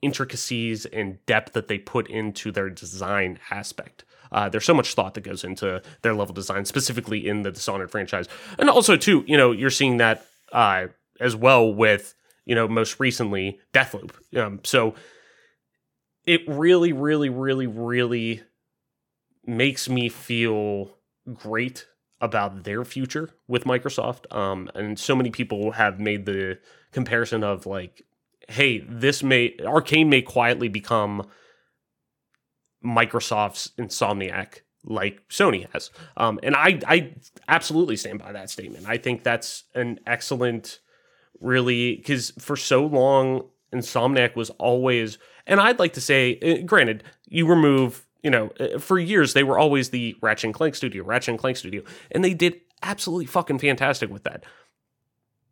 intricacies 0.00 0.86
and 0.86 1.24
depth 1.26 1.52
that 1.52 1.68
they 1.68 1.78
put 1.78 2.08
into 2.08 2.50
their 2.50 2.70
design 2.70 3.38
aspect. 3.50 4.04
Uh, 4.32 4.48
there's 4.48 4.64
so 4.64 4.74
much 4.74 4.94
thought 4.94 5.14
that 5.14 5.22
goes 5.22 5.44
into 5.44 5.82
their 6.02 6.14
level 6.14 6.34
design, 6.34 6.64
specifically 6.64 7.26
in 7.26 7.42
the 7.42 7.50
Dishonored 7.50 7.90
franchise, 7.90 8.28
and 8.58 8.68
also 8.68 8.96
too, 8.96 9.24
you 9.26 9.36
know, 9.36 9.52
you're 9.52 9.70
seeing 9.70 9.96
that 9.98 10.24
uh, 10.52 10.86
as 11.20 11.34
well 11.36 11.72
with 11.72 12.14
you 12.44 12.54
know 12.54 12.68
most 12.68 12.98
recently 13.00 13.58
Deathloop. 13.72 14.12
Um, 14.36 14.60
so 14.64 14.94
it 16.26 16.42
really, 16.46 16.92
really, 16.92 17.30
really, 17.30 17.66
really 17.66 18.42
makes 19.46 19.88
me 19.88 20.10
feel 20.10 20.90
great 21.32 21.86
about 22.20 22.64
their 22.64 22.84
future 22.84 23.30
with 23.46 23.64
Microsoft. 23.64 24.30
Um, 24.34 24.70
and 24.74 24.98
so 24.98 25.16
many 25.16 25.30
people 25.30 25.72
have 25.72 25.98
made 25.98 26.26
the 26.26 26.58
comparison 26.92 27.42
of 27.42 27.64
like, 27.64 28.02
hey, 28.48 28.80
this 28.80 29.22
may 29.22 29.56
Arcane 29.64 30.10
may 30.10 30.20
quietly 30.20 30.68
become 30.68 31.26
Microsoft's 32.84 33.72
Insomniac 33.78 34.60
like 34.84 35.26
Sony 35.28 35.68
has. 35.72 35.90
Um, 36.16 36.38
and 36.42 36.54
I, 36.54 36.80
I 36.86 37.14
absolutely 37.48 37.96
stand 37.96 38.20
by 38.20 38.32
that 38.32 38.50
statement. 38.50 38.86
I 38.88 38.96
think 38.96 39.22
that's 39.22 39.64
an 39.74 40.00
excellent, 40.06 40.80
really, 41.40 41.96
because 41.96 42.32
for 42.38 42.56
so 42.56 42.86
long, 42.86 43.48
Insomniac 43.72 44.34
was 44.34 44.50
always, 44.50 45.18
and 45.46 45.60
I'd 45.60 45.78
like 45.78 45.92
to 45.94 46.00
say, 46.00 46.38
uh, 46.40 46.64
granted, 46.64 47.04
you 47.26 47.46
remove, 47.46 48.06
you 48.22 48.30
know, 48.30 48.50
uh, 48.58 48.78
for 48.78 48.98
years 48.98 49.34
they 49.34 49.44
were 49.44 49.58
always 49.58 49.90
the 49.90 50.16
Ratchet 50.22 50.44
and 50.44 50.54
Clank 50.54 50.74
studio, 50.74 51.04
Ratchet 51.04 51.30
and 51.30 51.38
Clank 51.38 51.56
studio, 51.56 51.82
and 52.10 52.24
they 52.24 52.34
did 52.34 52.60
absolutely 52.82 53.26
fucking 53.26 53.58
fantastic 53.58 54.10
with 54.10 54.22
that. 54.24 54.44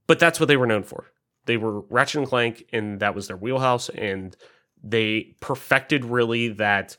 But 0.07 0.19
that's 0.19 0.39
what 0.41 0.47
they 0.47 0.57
were 0.57 0.67
known 0.67 0.85
for. 0.85 1.11
They 1.47 1.57
were 1.57 1.81
Ratchet 1.81 2.21
and 2.21 2.29
Clank, 2.29 2.65
and 2.73 3.01
that 3.01 3.15
was 3.15 3.29
their 3.29 3.37
wheelhouse, 3.37 3.89
and 3.91 4.37
they 4.83 5.37
perfected 5.41 6.05
really 6.05 6.49
that 6.49 6.97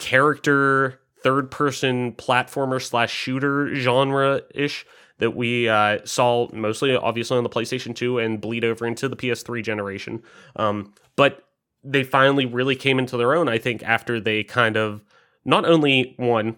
character 0.00 1.00
third 1.22 1.50
person 1.50 2.12
platformer 2.12 2.82
slash 2.82 3.12
shooter 3.12 3.74
genre 3.74 4.42
ish 4.54 4.86
that 5.18 5.36
we 5.36 5.68
uh, 5.68 5.98
saw 6.04 6.48
mostly 6.52 6.96
obviously 6.96 7.36
on 7.36 7.44
the 7.44 7.50
PlayStation 7.50 7.94
2 7.94 8.18
and 8.18 8.40
bleed 8.40 8.64
over 8.64 8.86
into 8.86 9.08
the 9.08 9.16
PS3 9.16 9.62
generation. 9.62 10.22
Um, 10.56 10.94
but 11.14 11.44
they 11.84 12.02
finally 12.02 12.46
really 12.46 12.74
came 12.74 12.98
into 12.98 13.16
their 13.16 13.34
own, 13.34 13.48
I 13.48 13.58
think, 13.58 13.82
after 13.82 14.18
they 14.18 14.42
kind 14.42 14.76
of 14.76 15.04
not 15.44 15.64
only 15.66 16.14
one 16.16 16.56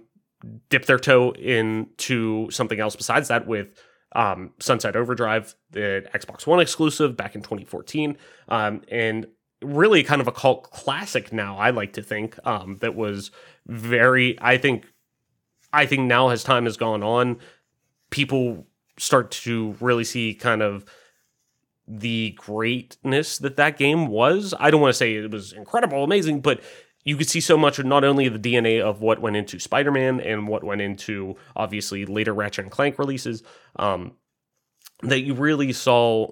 dip 0.71 0.87
their 0.87 0.99
toe 0.99 1.33
into 1.33 2.51
something 2.51 2.81
else 2.81 2.97
besides 2.97 3.29
that 3.29 3.47
with 3.47 3.69
um, 4.15 4.53
Sunset 4.61 4.97
Overdrive, 4.97 5.55
the 5.71 6.07
Xbox 6.15 6.47
One 6.47 6.61
exclusive 6.61 7.17
back 7.17 7.35
in 7.35 7.43
2014, 7.43 8.17
um, 8.49 8.83
and 8.89 9.27
really 9.63 10.03
kind 10.03 10.21
of 10.21 10.29
a 10.29 10.33
cult 10.33 10.71
classic 10.71 11.33
now. 11.33 11.57
I 11.59 11.71
like 11.71 11.95
to 11.95 12.03
think 12.03 12.39
um, 12.47 12.79
that 12.81 12.95
was 12.95 13.31
very. 13.67 14.39
I 14.41 14.59
think. 14.59 14.87
I 15.75 15.87
think 15.87 16.03
now 16.03 16.29
as 16.29 16.45
time 16.45 16.65
has 16.65 16.77
gone 16.77 17.03
on, 17.03 17.39
people 18.11 18.67
start 18.99 19.31
to 19.31 19.75
really 19.81 20.05
see 20.05 20.35
kind 20.35 20.61
of 20.61 20.85
the 21.89 22.33
greatness 22.37 23.39
that 23.39 23.57
that 23.57 23.79
game 23.79 24.07
was. 24.07 24.55
I 24.59 24.71
don't 24.71 24.81
want 24.81 24.93
to 24.93 24.99
say 24.99 25.15
it 25.15 25.31
was 25.31 25.53
incredible, 25.53 26.05
amazing, 26.05 26.41
but 26.41 26.61
you 27.05 27.17
could 27.17 27.29
see 27.29 27.41
so 27.41 27.57
much 27.57 27.79
of 27.79 27.87
not 27.87 28.05
only 28.05 28.29
the 28.29 28.39
DNA 28.39 28.81
of 28.81 29.01
what 29.01 29.21
went 29.21 29.37
into 29.37 29.59
Spider-Man 29.59 30.21
and 30.21 30.47
what 30.47 30.63
went 30.63 30.81
into 30.81 31.37
obviously 31.57 32.07
later 32.07 32.33
Ratchet 32.33 32.65
and 32.65 32.71
Clank 32.71 32.99
releases, 32.99 33.43
um, 33.77 34.13
that 35.03 35.21
you 35.21 35.35
really 35.35 35.73
saw 35.73 36.29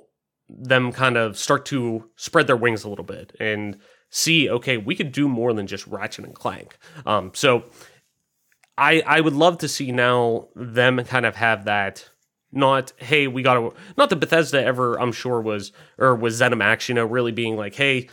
them 0.58 0.92
kind 0.92 1.16
of 1.16 1.38
start 1.38 1.64
to 1.66 2.08
spread 2.16 2.46
their 2.46 2.56
wings 2.56 2.84
a 2.84 2.88
little 2.88 3.04
bit 3.04 3.36
and 3.38 3.78
see, 4.10 4.50
okay, 4.50 4.76
we 4.76 4.94
could 4.94 5.12
do 5.12 5.28
more 5.28 5.52
than 5.52 5.66
just 5.66 5.86
Ratchet 5.86 6.24
and 6.24 6.34
Clank. 6.34 6.76
Um, 7.06 7.30
so 7.34 7.64
I 8.76 9.02
I 9.06 9.20
would 9.20 9.34
love 9.34 9.58
to 9.58 9.68
see 9.68 9.92
now 9.92 10.48
them 10.54 11.02
kind 11.04 11.26
of 11.26 11.36
have 11.36 11.64
that. 11.64 12.08
Not 12.52 12.92
hey, 12.96 13.28
we 13.28 13.42
got 13.42 13.54
to 13.54 13.72
not 13.96 14.10
that 14.10 14.16
Bethesda 14.16 14.62
ever 14.62 15.00
I'm 15.00 15.12
sure 15.12 15.40
was 15.40 15.70
or 15.98 16.16
was 16.16 16.40
ZeniMax, 16.40 16.88
you 16.88 16.96
know, 16.96 17.04
really 17.04 17.30
being 17.30 17.56
like, 17.56 17.76
hey, 17.76 18.08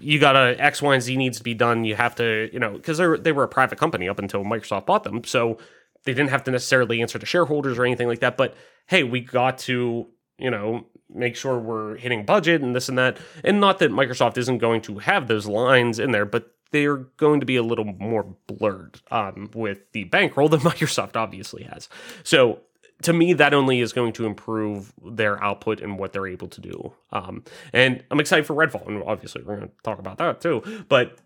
you 0.00 0.18
got 0.18 0.32
to 0.32 0.56
X, 0.58 0.82
Y, 0.82 0.94
and 0.94 1.02
Z 1.02 1.16
needs 1.16 1.38
to 1.38 1.44
be 1.44 1.54
done. 1.54 1.84
You 1.84 1.94
have 1.94 2.16
to, 2.16 2.50
you 2.52 2.58
know, 2.58 2.72
because 2.72 2.98
they 2.98 3.06
they 3.18 3.30
were 3.30 3.44
a 3.44 3.48
private 3.48 3.78
company 3.78 4.08
up 4.08 4.18
until 4.18 4.42
Microsoft 4.42 4.86
bought 4.86 5.04
them, 5.04 5.22
so 5.22 5.58
they 6.04 6.12
didn't 6.12 6.30
have 6.30 6.42
to 6.44 6.50
necessarily 6.50 7.00
answer 7.00 7.20
to 7.20 7.26
shareholders 7.26 7.78
or 7.78 7.84
anything 7.84 8.08
like 8.08 8.20
that. 8.20 8.36
But 8.36 8.56
hey, 8.86 9.04
we 9.04 9.20
got 9.20 9.58
to 9.58 10.08
you 10.38 10.50
know, 10.50 10.86
make 11.08 11.36
sure 11.36 11.58
we're 11.58 11.96
hitting 11.96 12.24
budget 12.24 12.62
and 12.62 12.74
this 12.74 12.88
and 12.88 12.98
that. 12.98 13.18
And 13.42 13.60
not 13.60 13.78
that 13.78 13.90
Microsoft 13.90 14.38
isn't 14.38 14.58
going 14.58 14.80
to 14.82 14.98
have 14.98 15.28
those 15.28 15.46
lines 15.46 15.98
in 15.98 16.10
there, 16.10 16.24
but 16.24 16.52
they're 16.70 16.96
going 16.96 17.40
to 17.40 17.46
be 17.46 17.56
a 17.56 17.62
little 17.62 17.84
more 17.84 18.24
blurred 18.46 19.00
um, 19.10 19.50
with 19.54 19.92
the 19.92 20.04
bankroll 20.04 20.48
that 20.50 20.60
Microsoft 20.60 21.16
obviously 21.16 21.62
has. 21.64 21.88
So 22.24 22.60
to 23.02 23.12
me, 23.12 23.32
that 23.34 23.54
only 23.54 23.80
is 23.80 23.92
going 23.92 24.12
to 24.14 24.26
improve 24.26 24.92
their 25.04 25.42
output 25.42 25.80
and 25.80 25.98
what 25.98 26.12
they're 26.12 26.26
able 26.26 26.48
to 26.48 26.60
do. 26.60 26.92
Um, 27.12 27.44
and 27.72 28.02
I'm 28.10 28.20
excited 28.20 28.46
for 28.46 28.54
Redfall, 28.54 28.86
and 28.86 29.02
obviously 29.04 29.42
we're 29.42 29.56
going 29.56 29.68
to 29.68 29.74
talk 29.82 29.98
about 29.98 30.18
that 30.18 30.40
too. 30.40 30.84
But, 30.88 31.18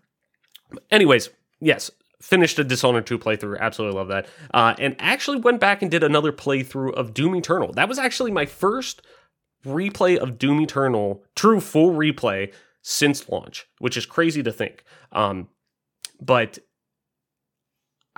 anyways, 0.91 1.29
yes, 1.59 1.89
finished 2.21 2.59
a 2.59 2.63
Dishonored 2.63 3.05
2 3.05 3.17
playthrough. 3.17 3.59
Absolutely 3.59 3.97
love 3.97 4.09
that. 4.09 4.27
Uh, 4.53 4.75
and 4.77 4.95
actually 4.99 5.39
went 5.39 5.59
back 5.59 5.81
and 5.81 5.89
did 5.89 6.03
another 6.03 6.31
playthrough 6.31 6.93
of 6.93 7.13
Doom 7.13 7.35
Eternal. 7.35 7.71
That 7.73 7.87
was 7.87 7.99
actually 7.99 8.31
my 8.31 8.45
first 8.45 9.01
replay 9.65 10.17
of 10.17 10.37
Doom 10.37 10.61
Eternal, 10.61 11.23
true 11.35 11.59
full 11.59 11.91
replay 11.91 12.53
since 12.81 13.27
launch, 13.29 13.67
which 13.79 13.97
is 13.97 14.05
crazy 14.05 14.43
to 14.43 14.51
think. 14.51 14.83
Um, 15.11 15.47
but 16.21 16.59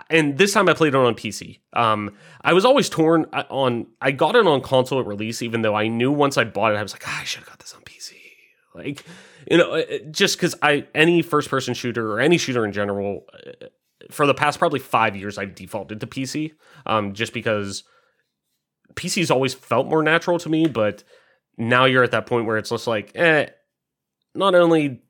and 0.09 0.37
this 0.37 0.53
time 0.53 0.67
I 0.67 0.73
played 0.73 0.93
it 0.93 0.95
on 0.95 1.13
PC. 1.13 1.59
Um, 1.73 2.15
I 2.41 2.53
was 2.53 2.65
always 2.65 2.89
torn 2.89 3.25
uh, 3.33 3.43
on. 3.49 3.87
I 4.01 4.11
got 4.11 4.35
it 4.35 4.47
on 4.47 4.61
console 4.61 4.99
at 4.99 5.05
release, 5.05 5.41
even 5.41 5.61
though 5.61 5.75
I 5.75 5.87
knew 5.87 6.11
once 6.11 6.37
I 6.37 6.43
bought 6.43 6.73
it, 6.73 6.77
I 6.77 6.83
was 6.83 6.93
like, 6.93 7.03
ah, 7.07 7.21
I 7.21 7.23
should 7.23 7.41
have 7.41 7.49
got 7.49 7.59
this 7.59 7.73
on 7.73 7.81
PC. 7.81 8.13
Like, 8.73 9.05
you 9.49 9.57
know, 9.57 9.73
uh, 9.73 9.83
just 10.09 10.37
because 10.37 10.55
I 10.61 10.87
any 10.95 11.21
first 11.21 11.49
person 11.49 11.73
shooter 11.73 12.13
or 12.13 12.19
any 12.19 12.37
shooter 12.37 12.65
in 12.65 12.71
general, 12.71 13.25
uh, 13.33 13.67
for 14.09 14.25
the 14.25 14.33
past 14.33 14.59
probably 14.59 14.79
five 14.79 15.15
years, 15.15 15.37
I've 15.37 15.55
defaulted 15.55 15.99
to 15.99 16.07
PC, 16.07 16.53
um, 16.85 17.13
just 17.13 17.33
because 17.33 17.83
PC's 18.95 19.31
always 19.31 19.53
felt 19.53 19.87
more 19.87 20.03
natural 20.03 20.39
to 20.39 20.49
me. 20.49 20.67
But 20.67 21.03
now 21.57 21.85
you're 21.85 22.03
at 22.03 22.11
that 22.11 22.25
point 22.25 22.45
where 22.45 22.57
it's 22.57 22.69
just 22.69 22.87
like, 22.87 23.11
eh. 23.15 23.47
Not 24.33 24.55
only, 24.55 25.01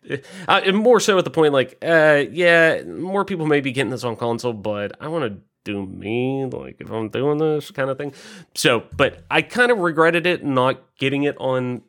uh, 0.48 0.72
more 0.72 1.00
so 1.00 1.20
at 1.20 1.26
the 1.26 1.30
point 1.30 1.54
like, 1.54 1.78
uh, 1.84 2.24
yeah, 2.32 2.82
more 2.82 3.24
people 3.24 3.46
may 3.46 3.62
be 3.62 3.72
getting 3.72 3.92
this 3.92 4.04
on 4.04 4.16
console, 4.16 4.54
but 4.54 4.94
I 5.00 5.10
want 5.10 5.32
to 5.32 5.42
do 5.64 5.86
me 5.86 6.46
like 6.46 6.78
if 6.80 6.90
I'm 6.90 7.10
doing 7.10 7.38
this 7.38 7.72
kind 7.72 7.90
of 7.90 7.98
thing. 7.98 8.14
So, 8.56 8.84
but 8.96 9.24
I 9.30 9.42
kind 9.42 9.72
of 9.72 9.80
regretted 9.80 10.26
it 10.26 10.44
not 10.44 10.82
getting 10.98 11.24
it 11.24 11.36
on 11.38 11.84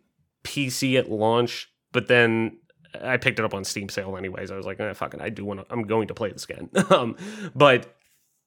PC 0.44 0.99
at 0.99 1.11
launch, 1.11 1.68
but 1.92 2.09
then 2.09 2.59
I 3.00 3.16
picked 3.16 3.38
it 3.38 3.44
up 3.44 3.54
on 3.54 3.64
Steam 3.64 3.88
sale 3.88 4.16
anyways. 4.16 4.50
I 4.50 4.56
was 4.56 4.66
like, 4.66 4.80
eh, 4.80 4.92
fucking, 4.92 5.20
I 5.20 5.28
do 5.28 5.44
want 5.44 5.61
to, 5.61 5.66
I'm 5.70 5.82
going 5.82 6.08
to 6.08 6.14
play 6.14 6.30
this 6.30 6.44
again. 6.44 6.70
um, 6.90 7.16
but 7.54 7.96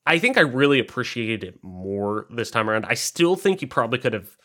I 0.05 0.19
think 0.19 0.37
I 0.37 0.41
really 0.41 0.79
appreciated 0.79 1.43
it 1.43 1.59
more 1.63 2.27
this 2.29 2.51
time 2.51 2.69
around. 2.69 2.85
I 2.85 2.93
still 2.93 3.35
think 3.35 3.61
you 3.61 3.67
probably 3.67 3.99
could 3.99 4.13
have 4.13 4.37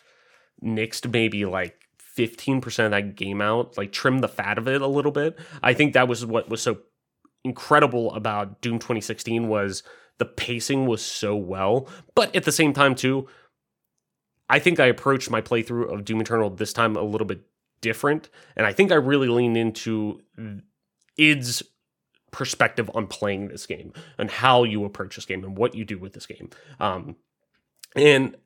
nixed 0.65 1.13
maybe 1.13 1.45
like 1.45 1.89
15% 2.17 2.85
of 2.85 2.91
that 2.93 3.17
game 3.17 3.41
out, 3.41 3.77
like 3.77 3.93
trim 3.93 4.19
the 4.19 4.29
fat 4.29 4.59
of 4.59 4.69
it 4.69 4.81
a 4.81 4.87
little 4.87 5.13
bit. 5.13 5.39
I 5.63 5.75
think 5.75 5.93
that 5.93 6.09
was 6.09 6.25
what 6.25 6.49
was 6.49 6.63
so 6.63 6.79
incredible 7.45 8.13
about 8.15 8.61
Doom 8.61 8.79
2016 8.79 9.49
was 9.49 9.83
the 10.19 10.25
pacing 10.25 10.87
was 10.87 11.03
so 11.03 11.35
well, 11.37 11.89
but 12.15 12.35
at 12.35 12.45
the 12.45 12.53
same 12.53 12.73
time 12.73 12.95
too, 12.95 13.29
I 14.49 14.59
think 14.59 14.81
I 14.81 14.87
approached 14.87 15.31
my 15.31 15.41
playthrough 15.41 15.93
of 15.93 16.05
Doom 16.05 16.21
Eternal 16.21 16.51
this 16.51 16.73
time 16.73 16.97
a 16.97 17.03
little 17.03 17.27
bit 17.27 17.43
different, 17.81 18.29
and 18.57 18.67
I 18.67 18.73
think 18.73 18.93
I 18.93 18.97
really 18.97 19.29
leaned 19.29 19.57
into 19.57 20.21
id's 21.19 21.63
perspective 22.31 22.91
on 22.95 23.07
playing 23.07 23.49
this 23.49 23.67
game 23.67 23.93
and 24.17 24.31
how 24.31 24.63
you 24.65 24.85
approach 24.85 25.17
this 25.17 25.25
game 25.25 25.43
and 25.45 25.57
what 25.57 25.75
you 25.75 25.85
do 25.85 25.99
with 25.99 26.13
this 26.13 26.27
game. 26.27 26.49
Um, 26.79 27.17
and 27.97 28.37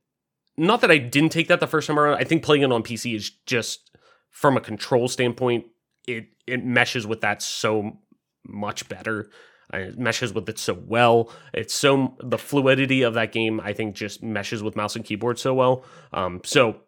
not 0.57 0.81
that 0.81 0.91
I 0.91 0.99
didn't 0.99 1.33
take 1.33 1.49
that 1.49 1.61
the 1.61 1.67
first 1.67 1.87
time 1.87 1.99
around. 1.99 2.17
I 2.19 2.25
think 2.25 2.43
playing 2.43 2.63
it 2.63 2.73
on 2.73 2.83
PC 2.83 3.15
is 3.15 3.31
just 3.47 3.91
from 4.31 4.57
a 4.57 4.61
control 4.61 5.09
standpoint, 5.09 5.67
it 6.07 6.27
it 6.47 6.65
meshes 6.65 7.07
with 7.07 7.21
that 7.23 7.43
so 7.43 7.99
much 8.47 8.89
better. 8.89 9.31
Uh, 9.73 9.79
It 9.79 9.99
meshes 9.99 10.33
with 10.33 10.49
it 10.49 10.59
so 10.59 10.75
well. 10.75 11.31
It's 11.53 11.75
so 11.75 12.17
the 12.23 12.39
fluidity 12.39 13.03
of 13.03 13.15
that 13.15 13.33
game. 13.33 13.61
I 13.61 13.73
think 13.73 13.97
just 13.97 14.23
meshes 14.23 14.63
with 14.63 14.77
mouse 14.77 14.97
and 14.97 15.05
keyboard 15.05 15.39
so 15.39 15.55
well. 15.55 15.85
Um, 16.13 16.41
so 16.45 16.81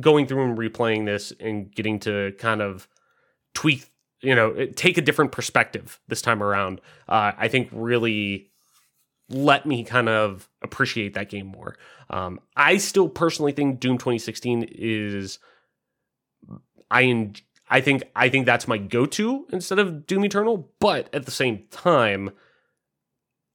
going 0.00 0.26
through 0.26 0.44
and 0.44 0.58
replaying 0.58 1.06
this 1.06 1.32
and 1.40 1.72
getting 1.74 1.98
to 2.00 2.32
kind 2.38 2.62
of 2.62 2.88
tweak, 3.54 3.86
you 4.20 4.34
know, 4.34 4.66
take 4.74 4.98
a 4.98 5.02
different 5.02 5.32
perspective 5.32 6.00
this 6.08 6.22
time 6.22 6.42
around, 6.42 6.80
uh, 7.08 7.32
I 7.36 7.48
think 7.48 7.68
really 7.72 8.50
let 9.28 9.66
me 9.66 9.84
kind 9.84 10.08
of 10.08 10.48
appreciate 10.62 11.14
that 11.14 11.30
game 11.30 11.46
more. 11.46 11.76
Um, 12.10 12.40
I 12.56 12.76
still 12.76 13.08
personally 13.08 13.52
think 13.52 13.80
Doom 13.80 13.98
2016 13.98 14.64
is 14.70 15.38
I 16.90 17.04
en- 17.04 17.34
I 17.68 17.80
think 17.80 18.02
I 18.14 18.28
think 18.28 18.44
that's 18.44 18.68
my 18.68 18.76
go-to 18.76 19.46
instead 19.50 19.78
of 19.78 20.06
Doom 20.06 20.24
Eternal, 20.24 20.70
but 20.78 21.08
at 21.14 21.24
the 21.24 21.30
same 21.30 21.64
time 21.70 22.30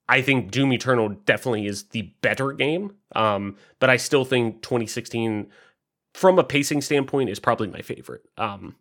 I 0.09 0.21
think 0.21 0.51
Doom 0.51 0.71
Eternal 0.71 1.09
definitely 1.09 1.67
is 1.67 1.83
the 1.89 2.13
better 2.21 2.51
game. 2.53 2.95
Um, 3.15 3.57
but 3.79 3.89
I 3.89 3.97
still 3.97 4.25
think 4.25 4.61
2016 4.61 5.47
from 6.17 6.39
a 6.39 6.43
pacing 6.43 6.81
standpoint 6.81 7.29
is 7.29 7.39
probably 7.39 7.67
my 7.67 7.81
favorite. 7.81 8.23
Um, 8.37 8.75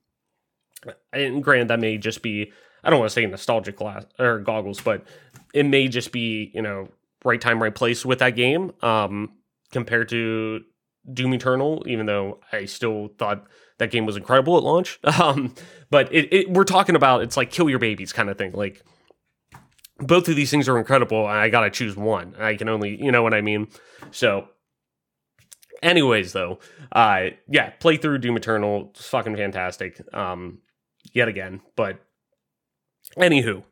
and 1.13 1.45
granted 1.45 1.69
that 1.69 1.81
may 1.81 1.99
just 1.99 2.23
be 2.23 2.51
I 2.83 2.91
don't 2.91 3.01
want 3.01 3.11
to 3.11 3.15
say 3.15 3.27
nostalgic 3.27 3.77
glass 3.77 4.07
or 4.19 4.39
goggles, 4.39 4.81
but 4.81 5.05
it 5.53 5.65
may 5.65 5.89
just 5.89 6.13
be, 6.13 6.51
you 6.55 6.63
know, 6.63 6.89
right 7.25 7.41
time, 7.41 7.61
right 7.61 7.75
place 7.75 8.07
with 8.07 8.21
that 8.21 8.37
game. 8.37 8.73
Um, 8.81 9.33
compared 9.73 10.09
to 10.11 10.61
Doom 11.13 11.35
Eternal, 11.35 11.83
even 11.87 12.07
though 12.07 12.41
I 12.53 12.65
still 12.67 13.09
thought 13.19 13.45
that 13.79 13.91
game 13.91 14.07
was 14.07 14.17
incredible 14.17 14.57
at 14.57 14.63
launch. 14.63 14.99
Um, 15.21 15.55
but 15.91 16.13
it, 16.13 16.33
it, 16.33 16.51
we're 16.51 16.65
talking 16.65 16.97
about 16.97 17.23
it's 17.23 17.37
like 17.37 17.51
kill 17.51 17.69
your 17.69 17.79
babies 17.79 18.13
kind 18.13 18.31
of 18.31 18.39
thing. 18.39 18.53
Like 18.53 18.83
both 19.99 20.29
of 20.29 20.37
these 20.37 20.51
things 20.51 20.69
are 20.69 20.79
incredible, 20.79 21.27
I 21.27 21.49
gotta 21.49 21.71
choose 21.71 21.97
one. 21.97 22.35
I 22.39 22.55
can 22.55 22.69
only, 22.69 23.03
you 23.03 23.11
know 23.13 23.23
what 23.23 23.35
I 23.35 23.41
mean. 23.41 23.69
So, 24.11 24.49
anyways, 25.87 26.33
though, 26.33 26.59
uh, 26.93 27.27
yeah, 27.49 27.71
play 27.71 27.97
through 27.97 28.19
Doom 28.19 28.37
Eternal, 28.37 28.91
it's 28.91 29.09
fucking 29.09 29.37
fantastic. 29.37 30.03
Um, 30.15 30.59
yet 31.13 31.29
again, 31.29 31.61
but 31.77 31.99
anywho, 33.17 33.63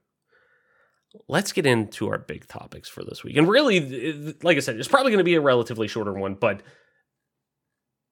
let's 1.28 1.52
get 1.52 1.66
into 1.66 2.08
our 2.08 2.18
big 2.18 2.46
topics 2.48 2.88
for 2.88 3.04
this 3.04 3.22
week. 3.24 3.36
And 3.36 3.48
really, 3.48 4.34
like 4.42 4.56
I 4.56 4.60
said, 4.60 4.76
it's 4.76 4.88
probably 4.88 5.10
going 5.10 5.18
to 5.18 5.24
be 5.24 5.34
a 5.34 5.40
relatively 5.40 5.88
shorter 5.88 6.12
one, 6.12 6.34
but 6.34 6.62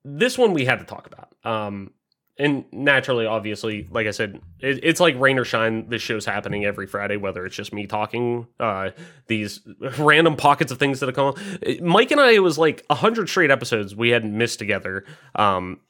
this 0.03 0.37
one 0.37 0.53
we 0.53 0.65
had 0.65 0.79
to 0.79 0.85
talk 0.85 1.07
about. 1.07 1.33
Um, 1.43 1.91
and 2.37 2.65
naturally, 2.71 3.27
obviously, 3.27 3.87
like 3.91 4.07
I 4.07 4.11
said, 4.11 4.41
it, 4.59 4.79
it's 4.81 4.99
like 4.99 5.19
rain 5.19 5.37
or 5.37 5.45
shine. 5.45 5.87
This 5.89 6.01
show's 6.01 6.25
happening 6.25 6.65
every 6.65 6.87
Friday, 6.87 7.15
whether 7.15 7.45
it's 7.45 7.55
just 7.55 7.73
me 7.73 7.85
talking, 7.85 8.47
uh, 8.59 8.89
these 9.27 9.61
random 9.99 10.35
pockets 10.35 10.71
of 10.71 10.79
things 10.79 10.99
that 10.99 11.07
have 11.07 11.15
come. 11.15 11.35
on. 11.35 11.85
Mike 11.85 12.09
and 12.11 12.19
I, 12.19 12.31
it 12.31 12.43
was 12.43 12.57
like 12.57 12.83
a 12.89 12.95
hundred 12.95 13.29
straight 13.29 13.51
episodes 13.51 13.95
we 13.95 14.09
hadn't 14.09 14.35
missed 14.35 14.57
together. 14.57 15.05
Um, 15.35 15.81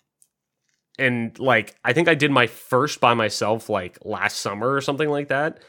and 1.00 1.38
like 1.40 1.76
I 1.84 1.94
think 1.94 2.08
I 2.08 2.16
did 2.16 2.30
my 2.30 2.48
first 2.48 3.00
by 3.00 3.14
myself 3.14 3.70
like 3.70 3.98
last 4.04 4.38
summer 4.38 4.72
or 4.72 4.82
something 4.82 5.10
like 5.10 5.30
that. 5.30 5.60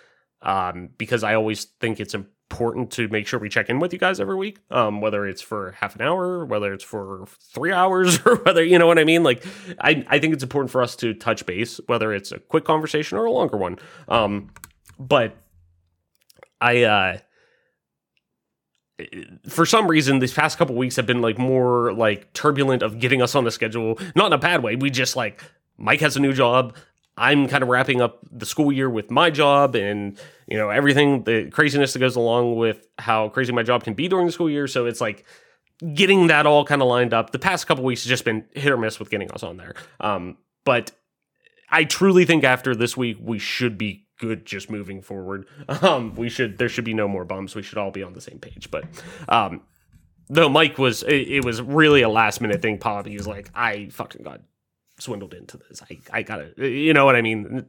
Um, 0.43 0.91
because 0.99 1.23
I 1.25 1.35
always 1.35 1.65
think 1.81 2.01
it's 2.01 2.15
important 2.51 2.91
to 2.93 3.09
make 3.09 3.27
sure 3.27 3.41
we 3.41 3.49
check 3.49 3.69
in 3.69 3.81
with 3.81 3.93
you 3.93 3.99
guys 3.99 4.21
every 4.21 4.37
week. 4.37 4.59
Um, 4.71 5.01
whether 5.01 5.27
it's 5.27 5.43
for 5.43 5.73
half 5.73 5.95
an 5.97 6.03
hour, 6.03 6.45
whether 6.45 6.73
it's 6.73 6.85
for 6.85 7.27
three 7.53 7.73
hours, 7.73 8.19
or 8.27 8.37
whether 8.37 8.63
you 8.63 8.79
know 8.79 8.87
what 8.87 8.99
I 8.99 9.05
mean. 9.05 9.23
Like 9.23 9.45
I, 9.81 10.05
I 10.09 10.19
think 10.19 10.35
it's 10.35 10.43
important 10.43 10.71
for 10.71 10.83
us 10.83 10.97
to 10.97 11.15
touch 11.15 11.47
base, 11.47 11.81
whether 11.87 12.13
it's 12.13 12.33
a 12.33 12.39
quick 12.39 12.65
conversation 12.65 13.19
or 13.19 13.25
a 13.25 13.33
longer 13.33 13.57
one. 13.57 13.79
Um, 14.09 14.51
but 14.99 15.37
I 16.61 16.83
uh 16.85 17.19
for 19.49 19.67
some 19.67 19.89
reason 19.89 20.21
these 20.21 20.33
past 20.33 20.57
couple 20.57 20.77
weeks 20.77 20.97
have 20.97 21.07
been 21.07 21.21
like 21.21 21.37
more 21.37 21.93
like 21.93 22.33
turbulent 22.33 22.83
of 22.83 23.01
getting 23.01 23.21
us 23.21 23.35
on 23.35 23.43
the 23.43 23.51
schedule 23.51 23.99
not 24.15 24.27
in 24.27 24.33
a 24.33 24.39
bad 24.39 24.63
way 24.63 24.77
we 24.77 24.89
just 24.89 25.17
like 25.17 25.43
mike 25.77 26.01
has 26.01 26.17
a 26.17 26.21
new 26.21 26.33
job 26.33 26.77
i'm 27.17 27.49
kind 27.49 27.63
of 27.63 27.69
wrapping 27.69 28.01
up 28.01 28.21
the 28.31 28.47
school 28.47 28.73
year 28.73 28.89
with 28.89 29.11
my 29.11 29.31
job 29.31 29.75
and 29.75 30.19
you 30.47 30.57
know 30.57 30.71
everything 30.71 31.25
the 31.25 31.51
craziness 31.51 31.93
that 31.93 31.99
goes 31.99 32.17
along 32.17 32.57
with 32.57 32.87
how 32.99 33.29
crazy 33.29 33.53
my 33.53 33.63
job 33.63 33.85
can 33.85 33.95
be 33.95 34.09
during 34.09 34.27
the 34.27 34.33
school 34.33 34.51
year 34.51 34.67
so 34.67 34.87
it's 34.87 35.01
like 35.01 35.25
getting 35.95 36.29
that 36.29 36.47
all 36.47 36.65
kind 36.65 36.83
of 36.83 36.89
lined 36.89 37.13
up 37.13 37.31
the 37.31 37.39
past 37.39 37.67
couple 37.67 37.85
weeks 37.85 38.05
has 38.05 38.09
just 38.09 38.25
been 38.25 38.45
hit 38.53 38.71
or 38.71 38.77
miss 38.77 38.99
with 38.99 39.11
getting 39.11 39.31
us 39.33 39.43
on 39.43 39.57
there 39.57 39.75
um 40.01 40.37
but 40.65 40.93
i 41.71 41.85
truly 41.85 42.25
think 42.25 42.45
after 42.45 42.75
this 42.75 42.97
week 42.97 43.17
we 43.21 43.39
should 43.39 43.77
be 43.77 44.05
good 44.19 44.47
just 44.47 44.71
moving 44.71 45.03
forward. 45.03 45.47
Um, 45.83 46.15
we 46.15 46.29
should 46.29 46.59
there 46.59 46.69
should 46.69 46.85
be 46.85 46.95
no 46.95 47.09
more 47.09 47.25
bumps. 47.25 47.55
We 47.55 47.63
should 47.63 47.79
all 47.79 47.91
be 47.91 48.03
on 48.03 48.13
the 48.15 48.21
same 48.21 48.39
page. 48.39 48.71
But 48.71 48.85
um, 49.29 49.63
though 50.29 50.49
Mike 50.49 50.79
was 50.79 51.03
it, 51.03 51.29
it 51.29 51.45
was 51.45 51.61
really 51.61 52.03
a 52.03 52.09
last 52.09 52.41
minute 52.41 52.63
thing. 52.63 52.79
Pop, 52.79 53.07
he 53.07 53.17
was 53.17 53.27
like, 53.27 53.51
I 53.55 53.89
fucking 53.91 54.23
got 54.23 54.41
swindled 54.99 55.35
into 55.35 55.57
this. 55.57 55.83
I 55.91 55.99
I 56.13 56.23
gotta 56.23 56.53
you 56.57 56.93
know 56.93 57.05
what 57.05 57.17
I 57.17 57.23
mean. 57.23 57.67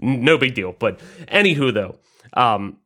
No 0.00 0.38
big 0.38 0.54
deal. 0.54 0.74
But 0.78 1.00
anywho 1.28 1.72
though, 1.72 1.98
um, 2.34 2.78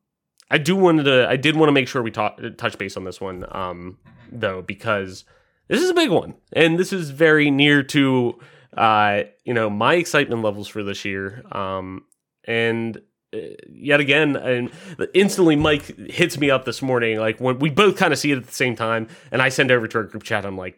I 0.49 0.57
do 0.57 0.75
wanted 0.75 1.03
to 1.03 1.27
I 1.29 1.37
did 1.37 1.55
want 1.55 1.69
to 1.69 1.73
make 1.73 1.87
sure 1.87 2.01
we 2.01 2.11
talk, 2.11 2.39
touch 2.57 2.77
base 2.77 2.97
on 2.97 3.03
this 3.03 3.21
one 3.21 3.45
um, 3.51 3.97
though 4.31 4.61
because 4.61 5.23
this 5.67 5.81
is 5.81 5.89
a 5.89 5.93
big 5.93 6.09
one 6.09 6.35
and 6.53 6.77
this 6.77 6.91
is 6.91 7.09
very 7.09 7.49
near 7.49 7.83
to 7.83 8.39
uh, 8.75 9.23
you 9.43 9.53
know 9.53 9.69
my 9.69 9.95
excitement 9.95 10.41
levels 10.41 10.67
for 10.67 10.83
this 10.83 11.05
year. 11.05 11.43
Um, 11.51 12.05
and 12.45 13.01
uh, 13.33 13.37
yet 13.69 14.01
again 14.01 14.35
and 14.35 14.71
instantly 15.13 15.55
mike 15.55 15.95
hits 16.09 16.37
me 16.37 16.49
up 16.49 16.65
this 16.65 16.81
morning 16.81 17.17
like 17.17 17.39
when 17.39 17.59
we 17.59 17.69
both 17.69 17.95
kind 17.95 18.11
of 18.11 18.19
see 18.19 18.31
it 18.31 18.37
at 18.37 18.45
the 18.45 18.51
same 18.51 18.75
time 18.75 19.07
and 19.31 19.41
i 19.41 19.47
send 19.47 19.71
over 19.71 19.87
to 19.87 19.99
our 19.99 20.03
group 20.03 20.23
chat 20.23 20.45
i'm 20.45 20.57
like 20.57 20.77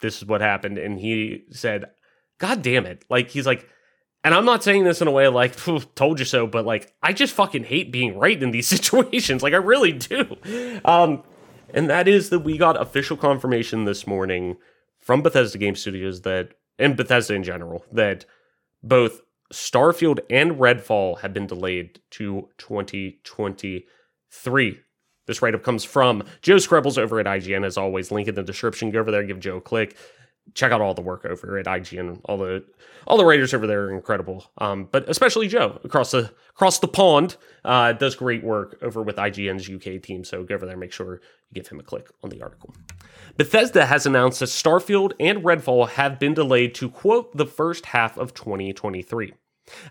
this 0.00 0.16
is 0.16 0.24
what 0.24 0.40
happened 0.40 0.78
and 0.78 0.98
he 1.00 1.44
said 1.50 1.84
god 2.40 2.62
damn 2.62 2.86
it 2.86 3.04
like 3.08 3.30
he's 3.30 3.46
like 3.46 3.68
and 4.24 4.34
i'm 4.34 4.44
not 4.44 4.64
saying 4.64 4.82
this 4.82 5.00
in 5.00 5.06
a 5.06 5.12
way 5.12 5.28
like 5.28 5.54
told 5.94 6.18
you 6.18 6.24
so 6.24 6.46
but 6.46 6.66
like 6.66 6.92
i 7.02 7.12
just 7.12 7.32
fucking 7.32 7.62
hate 7.62 7.92
being 7.92 8.18
right 8.18 8.42
in 8.42 8.50
these 8.50 8.66
situations 8.66 9.42
like 9.42 9.52
i 9.52 9.58
really 9.58 9.92
do 9.92 10.36
um 10.84 11.22
and 11.72 11.88
that 11.88 12.08
is 12.08 12.30
that 12.30 12.40
we 12.40 12.58
got 12.58 12.80
official 12.80 13.16
confirmation 13.16 13.84
this 13.84 14.08
morning 14.08 14.56
from 14.98 15.22
bethesda 15.22 15.58
game 15.58 15.76
studios 15.76 16.22
that 16.22 16.54
and 16.80 16.96
bethesda 16.96 17.34
in 17.34 17.44
general 17.44 17.84
that 17.92 18.24
both 18.82 19.20
Starfield 19.52 20.20
and 20.30 20.52
Redfall 20.52 21.18
have 21.20 21.34
been 21.34 21.46
delayed 21.46 22.00
to 22.12 22.48
2023. 22.58 24.80
This 25.26 25.42
write 25.42 25.54
up 25.54 25.62
comes 25.62 25.84
from 25.84 26.22
Joe 26.42 26.56
Skrebels 26.56 26.98
over 26.98 27.20
at 27.20 27.26
IGN. 27.26 27.64
As 27.64 27.76
always, 27.76 28.10
link 28.10 28.26
in 28.28 28.34
the 28.34 28.42
description. 28.42 28.90
Go 28.90 29.00
over 29.00 29.10
there, 29.10 29.22
give 29.24 29.40
Joe 29.40 29.58
a 29.58 29.60
click. 29.60 29.98
Check 30.54 30.72
out 30.72 30.80
all 30.80 30.94
the 30.94 31.00
work 31.00 31.24
over 31.24 31.58
at 31.58 31.66
IGN. 31.66 32.20
All 32.24 32.38
the 32.38 32.64
all 33.06 33.16
the 33.16 33.24
writers 33.24 33.54
over 33.54 33.66
there 33.66 33.84
are 33.84 33.92
incredible. 33.92 34.50
Um, 34.58 34.88
but 34.90 35.08
especially 35.08 35.48
Joe 35.48 35.80
across 35.84 36.10
the 36.10 36.32
across 36.50 36.78
the 36.78 36.88
pond 36.88 37.36
uh, 37.64 37.92
does 37.92 38.14
great 38.14 38.42
work 38.42 38.78
over 38.82 39.02
with 39.02 39.16
IGN's 39.16 39.68
UK 39.68 40.02
team. 40.02 40.24
So 40.24 40.42
go 40.42 40.54
over 40.54 40.66
there, 40.66 40.76
make 40.76 40.92
sure 40.92 41.14
you 41.14 41.54
give 41.54 41.68
him 41.68 41.80
a 41.80 41.82
click 41.82 42.08
on 42.22 42.30
the 42.30 42.42
article. 42.42 42.74
Bethesda 43.36 43.86
has 43.86 44.06
announced 44.06 44.40
that 44.40 44.46
Starfield 44.46 45.12
and 45.20 45.42
Redfall 45.44 45.90
have 45.90 46.18
been 46.18 46.34
delayed 46.34 46.74
to 46.76 46.88
quote 46.88 47.36
the 47.36 47.46
first 47.46 47.86
half 47.86 48.18
of 48.18 48.34
2023. 48.34 49.34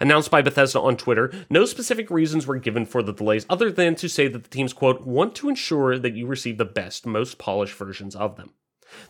Announced 0.02 0.30
by 0.30 0.41
Bethesda 0.41 0.80
on 0.80 0.98
Twitter, 0.98 1.32
no 1.50 1.65
specific 1.65 2.10
reasons 2.10 2.45
were 2.45 2.58
given 2.58 2.86
for 2.86 3.02
the 3.02 3.13
delays 3.13 3.45
other 3.50 3.72
than 3.72 3.95
to 3.95 4.10
say 4.10 4.28
that 4.28 4.43
the 4.43 4.50
teams, 4.50 4.74
quote, 4.74 5.06
want 5.06 5.36
to 5.36 5.50
ensure 5.50 5.98
that 5.98 6.15
you 6.15 6.28
receive 6.28 6.58
the 6.58 6.65
best, 6.65 7.06
most 7.06 7.38
polished 7.38 7.76
versions 7.76 8.15
of 8.15 8.36
them. 8.36 8.52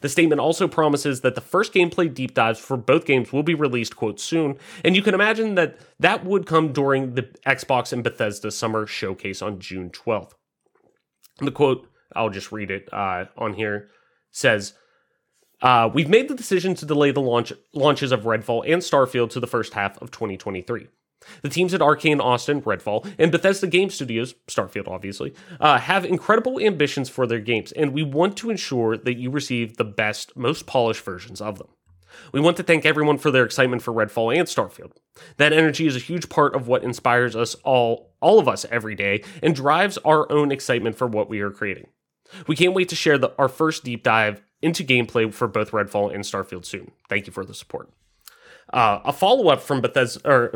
The 0.01 0.09
statement 0.09 0.39
also 0.39 0.67
promises 0.67 1.21
that 1.21 1.35
the 1.35 1.41
first 1.41 1.73
gameplay 1.73 2.13
deep 2.13 2.33
dives 2.33 2.59
for 2.59 2.77
both 2.77 3.05
games 3.05 3.31
will 3.31 3.43
be 3.43 3.55
released, 3.55 3.95
quote, 3.95 4.19
soon, 4.19 4.57
and 4.83 4.95
you 4.95 5.01
can 5.01 5.13
imagine 5.13 5.55
that 5.55 5.77
that 5.99 6.25
would 6.25 6.45
come 6.45 6.73
during 6.73 7.15
the 7.15 7.23
Xbox 7.45 7.93
and 7.93 8.03
Bethesda 8.03 8.51
Summer 8.51 8.85
Showcase 8.85 9.41
on 9.41 9.59
June 9.59 9.89
12th. 9.89 10.31
The 11.39 11.51
quote, 11.51 11.87
I'll 12.15 12.29
just 12.29 12.51
read 12.51 12.71
it 12.71 12.89
uh, 12.91 13.25
on 13.37 13.53
here, 13.53 13.89
says, 14.31 14.73
uh, 15.61 15.89
we've 15.93 16.09
made 16.09 16.27
the 16.27 16.35
decision 16.35 16.73
to 16.75 16.85
delay 16.85 17.11
the 17.11 17.19
launch 17.19 17.51
launches 17.73 18.11
of 18.11 18.21
Redfall 18.21 18.63
and 18.65 18.81
Starfield 18.81 19.29
to 19.31 19.39
the 19.39 19.47
first 19.47 19.73
half 19.73 20.01
of 20.01 20.11
2023. 20.11 20.87
The 21.41 21.49
teams 21.49 21.73
at 21.73 21.81
Arcane 21.81 22.21
Austin, 22.21 22.61
Redfall, 22.61 23.11
and 23.17 23.31
Bethesda 23.31 23.67
Game 23.67 23.89
Studios, 23.89 24.33
Starfield 24.47 24.87
obviously, 24.87 25.33
uh, 25.59 25.77
have 25.77 26.05
incredible 26.05 26.59
ambitions 26.59 27.09
for 27.09 27.27
their 27.27 27.39
games, 27.39 27.71
and 27.73 27.93
we 27.93 28.03
want 28.03 28.37
to 28.37 28.49
ensure 28.49 28.97
that 28.97 29.17
you 29.17 29.29
receive 29.29 29.77
the 29.77 29.83
best, 29.83 30.35
most 30.35 30.65
polished 30.65 31.03
versions 31.03 31.41
of 31.41 31.57
them. 31.57 31.67
We 32.33 32.39
want 32.39 32.57
to 32.57 32.63
thank 32.63 32.85
everyone 32.85 33.17
for 33.17 33.31
their 33.31 33.45
excitement 33.45 33.81
for 33.81 33.93
Redfall 33.93 34.35
and 34.35 34.47
Starfield. 34.47 34.91
That 35.37 35.53
energy 35.53 35.87
is 35.87 35.95
a 35.95 35.99
huge 35.99 36.29
part 36.29 36.55
of 36.55 36.67
what 36.67 36.83
inspires 36.83 37.35
us 37.35 37.55
all, 37.63 38.13
all 38.21 38.39
of 38.39 38.47
us 38.47 38.65
every 38.71 38.95
day, 38.95 39.23
and 39.43 39.55
drives 39.55 39.97
our 39.99 40.31
own 40.31 40.51
excitement 40.51 40.95
for 40.95 41.07
what 41.07 41.29
we 41.29 41.41
are 41.41 41.51
creating. 41.51 41.87
We 42.47 42.55
can't 42.55 42.73
wait 42.73 42.89
to 42.89 42.95
share 42.95 43.17
the, 43.17 43.31
our 43.37 43.49
first 43.49 43.83
deep 43.83 44.03
dive 44.03 44.41
into 44.61 44.83
gameplay 44.83 45.33
for 45.33 45.47
both 45.47 45.71
Redfall 45.71 46.13
and 46.13 46.23
Starfield 46.23 46.65
soon. 46.65 46.91
Thank 47.07 47.27
you 47.27 47.33
for 47.33 47.45
the 47.45 47.53
support. 47.53 47.89
Uh, 48.71 48.99
a 49.03 49.13
follow 49.13 49.49
up 49.49 49.61
from 49.61 49.81
Bethesda 49.81 50.29
or 50.29 50.53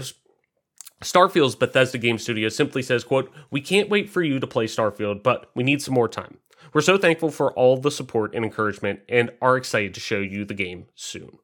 Starfield's 1.04 1.56
Bethesda 1.56 1.98
Game 1.98 2.18
Studio 2.18 2.50
simply 2.50 2.82
says, 2.82 3.04
quote, 3.04 3.32
We 3.52 3.62
can't 3.62 3.90
wait 3.90 4.10
for 4.10 4.22
you 4.22 4.40
to 4.40 4.48
play 4.48 4.66
Starfield, 4.66 5.24
but 5.24 5.50
we 5.54 5.64
need 5.64 5.82
some 5.82 5.94
more 5.94 6.08
time. 6.08 6.38
We're 6.74 6.82
so 6.82 6.98
thankful 6.98 7.30
for 7.30 7.54
all 7.54 7.78
the 7.78 7.92
support 7.92 8.34
and 8.34 8.44
encouragement 8.44 9.02
and 9.10 9.32
are 9.42 9.58
excited 9.58 9.94
to 9.94 10.00
show 10.00 10.20
you 10.20 10.46
the 10.46 10.54
game 10.54 10.88
soon. 10.96 11.38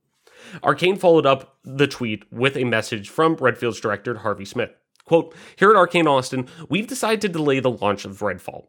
Arcane 0.64 0.96
followed 0.96 1.26
up 1.26 1.58
the 1.64 1.88
tweet 1.88 2.32
with 2.32 2.56
a 2.56 2.64
message 2.64 3.10
from 3.10 3.36
Redfield's 3.36 3.82
director, 3.82 4.20
Harvey 4.20 4.46
Smith. 4.46 4.72
Quote, 5.06 5.36
Here 5.56 5.70
at 5.70 5.76
Arcane 5.76 6.08
Austin, 6.08 6.48
we've 6.70 6.88
decided 6.88 7.22
to 7.22 7.30
delay 7.30 7.60
the 7.60 7.72
launch 7.72 8.06
of 8.06 8.20
Redfall, 8.20 8.68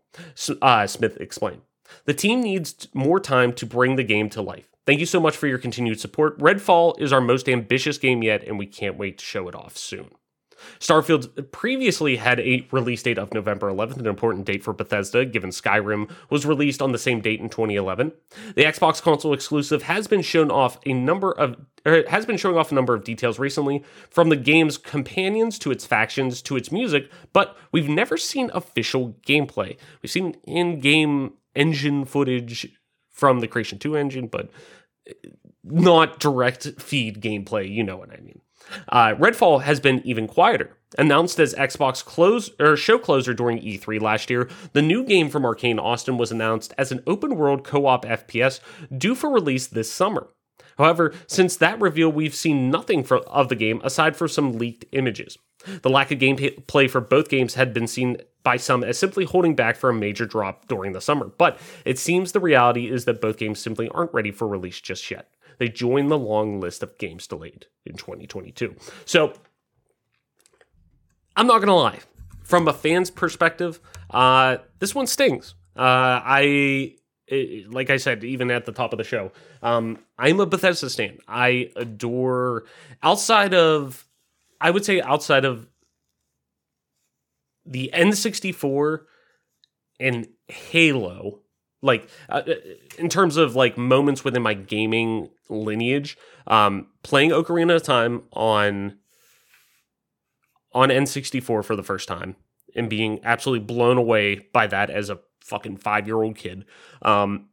uh, 0.60 0.86
Smith 0.86 1.16
explained. 1.18 1.62
The 2.04 2.14
team 2.14 2.42
needs 2.42 2.88
more 2.94 3.20
time 3.20 3.52
to 3.54 3.66
bring 3.66 3.96
the 3.96 4.04
game 4.04 4.28
to 4.30 4.42
life. 4.42 4.68
Thank 4.86 5.00
you 5.00 5.06
so 5.06 5.20
much 5.20 5.36
for 5.36 5.46
your 5.46 5.58
continued 5.58 6.00
support. 6.00 6.38
Redfall 6.38 7.00
is 7.00 7.12
our 7.12 7.20
most 7.20 7.48
ambitious 7.48 7.98
game 7.98 8.22
yet, 8.22 8.42
and 8.44 8.58
we 8.58 8.66
can't 8.66 8.96
wait 8.96 9.18
to 9.18 9.24
show 9.24 9.48
it 9.48 9.54
off 9.54 9.76
soon. 9.76 10.10
Starfield 10.78 11.50
previously 11.52 12.16
had 12.16 12.40
a 12.40 12.66
release 12.70 13.02
date 13.02 13.18
of 13.18 13.32
November 13.34 13.70
11th, 13.70 13.98
an 13.98 14.06
important 14.06 14.46
date 14.46 14.62
for 14.62 14.72
Bethesda, 14.72 15.24
given 15.24 15.50
Skyrim 15.50 16.10
was 16.28 16.46
released 16.46 16.82
on 16.82 16.92
the 16.92 16.98
same 16.98 17.20
date 17.20 17.40
in 17.40 17.48
2011. 17.48 18.12
The 18.54 18.64
Xbox 18.64 19.02
console 19.02 19.32
exclusive 19.32 19.82
has 19.84 20.06
been 20.06 20.22
shown 20.22 20.50
off 20.50 20.78
a 20.86 20.92
number 20.92 21.32
of 21.32 21.56
has 21.84 22.26
been 22.26 22.36
showing 22.36 22.58
off 22.58 22.70
a 22.70 22.74
number 22.74 22.94
of 22.94 23.04
details 23.04 23.38
recently, 23.38 23.82
from 24.10 24.28
the 24.28 24.36
game's 24.36 24.76
companions 24.76 25.58
to 25.58 25.70
its 25.70 25.86
factions 25.86 26.42
to 26.42 26.56
its 26.56 26.70
music, 26.70 27.10
but 27.32 27.56
we've 27.72 27.88
never 27.88 28.16
seen 28.16 28.50
official 28.52 29.16
gameplay. 29.26 29.78
We've 30.02 30.10
seen 30.10 30.36
in-game 30.44 31.32
engine 31.54 32.04
footage 32.04 32.68
from 33.08 33.40
the 33.40 33.48
Creation 33.48 33.78
2 33.78 33.96
engine, 33.96 34.26
but 34.26 34.50
eh, 35.06 35.12
not 35.64 36.20
direct 36.20 36.80
feed 36.80 37.20
gameplay, 37.20 37.70
you 37.70 37.82
know 37.82 37.96
what 37.96 38.10
I 38.12 38.20
mean. 38.20 38.40
Uh, 38.88 39.14
Redfall 39.14 39.62
has 39.62 39.80
been 39.80 40.00
even 40.04 40.26
quieter. 40.26 40.76
Announced 40.98 41.38
as 41.38 41.54
Xbox 41.54 42.04
close 42.04 42.50
or 42.58 42.76
show 42.76 42.98
closer 42.98 43.32
during 43.32 43.58
E3 43.60 44.00
last 44.00 44.28
year, 44.28 44.48
the 44.72 44.82
new 44.82 45.04
game 45.04 45.28
from 45.28 45.44
Arcane 45.44 45.78
Austin 45.78 46.18
was 46.18 46.32
announced 46.32 46.74
as 46.76 46.90
an 46.90 47.02
open 47.06 47.36
world 47.36 47.62
co-op 47.62 48.04
FPS 48.04 48.60
due 48.96 49.14
for 49.14 49.30
release 49.30 49.68
this 49.68 49.92
summer. 49.92 50.28
However, 50.78 51.12
since 51.26 51.56
that 51.56 51.80
reveal, 51.80 52.10
we've 52.10 52.34
seen 52.34 52.70
nothing 52.70 53.04
for, 53.04 53.18
of 53.18 53.48
the 53.48 53.54
game 53.54 53.80
aside 53.84 54.16
for 54.16 54.26
some 54.26 54.52
leaked 54.52 54.84
images. 54.92 55.36
The 55.82 55.90
lack 55.90 56.10
of 56.10 56.18
gameplay 56.18 56.88
for 56.88 57.00
both 57.00 57.28
games 57.28 57.54
had 57.54 57.74
been 57.74 57.86
seen 57.86 58.16
by 58.42 58.56
some 58.56 58.82
as 58.82 58.98
simply 58.98 59.24
holding 59.24 59.54
back 59.54 59.76
for 59.76 59.90
a 59.90 59.94
major 59.94 60.24
drop 60.24 60.66
during 60.68 60.92
the 60.92 61.00
summer, 61.00 61.26
but 61.26 61.58
it 61.84 61.98
seems 61.98 62.32
the 62.32 62.40
reality 62.40 62.90
is 62.90 63.04
that 63.04 63.20
both 63.20 63.36
games 63.36 63.60
simply 63.60 63.88
aren't 63.90 64.14
ready 64.14 64.30
for 64.30 64.48
release 64.48 64.80
just 64.80 65.10
yet 65.10 65.28
they 65.60 65.68
joined 65.68 66.10
the 66.10 66.18
long 66.18 66.58
list 66.58 66.82
of 66.82 66.96
games 66.96 67.26
delayed 67.26 67.66
in 67.84 67.94
2022. 67.94 68.74
So 69.04 69.34
I'm 71.36 71.46
not 71.46 71.58
going 71.58 71.68
to 71.68 71.74
lie. 71.74 71.98
From 72.42 72.66
a 72.66 72.72
fan's 72.72 73.10
perspective, 73.10 73.78
uh, 74.08 74.56
this 74.78 74.94
one 74.94 75.06
stings. 75.06 75.54
Uh, 75.76 76.18
I 76.24 76.96
it, 77.28 77.70
like 77.70 77.90
I 77.90 77.98
said, 77.98 78.24
even 78.24 78.50
at 78.50 78.64
the 78.64 78.72
top 78.72 78.94
of 78.94 78.96
the 78.96 79.04
show, 79.04 79.32
um, 79.62 79.98
I'm 80.18 80.40
a 80.40 80.46
Bethesda 80.46 80.88
stan. 80.88 81.18
I 81.28 81.70
adore 81.76 82.64
outside 83.02 83.52
of, 83.52 84.06
I 84.62 84.70
would 84.70 84.84
say 84.84 85.02
outside 85.02 85.44
of 85.44 85.68
the 87.66 87.90
N64 87.94 89.02
and 90.00 90.26
Halo, 90.48 91.40
like 91.82 92.08
uh, 92.28 92.42
in 92.98 93.08
terms 93.08 93.36
of 93.36 93.56
like 93.56 93.78
moments 93.78 94.24
within 94.24 94.42
my 94.42 94.54
gaming 94.54 95.30
lineage 95.48 96.16
um 96.46 96.86
playing 97.02 97.30
ocarina 97.30 97.76
of 97.76 97.82
time 97.82 98.22
on 98.32 98.96
on 100.72 100.88
n64 100.88 101.64
for 101.64 101.76
the 101.76 101.82
first 101.82 102.06
time 102.06 102.36
and 102.76 102.88
being 102.88 103.18
absolutely 103.24 103.64
blown 103.64 103.96
away 103.96 104.46
by 104.52 104.66
that 104.66 104.90
as 104.90 105.10
a 105.10 105.18
fucking 105.40 105.76
five 105.76 106.06
year 106.06 106.22
old 106.22 106.36
kid 106.36 106.64
um 107.02 107.48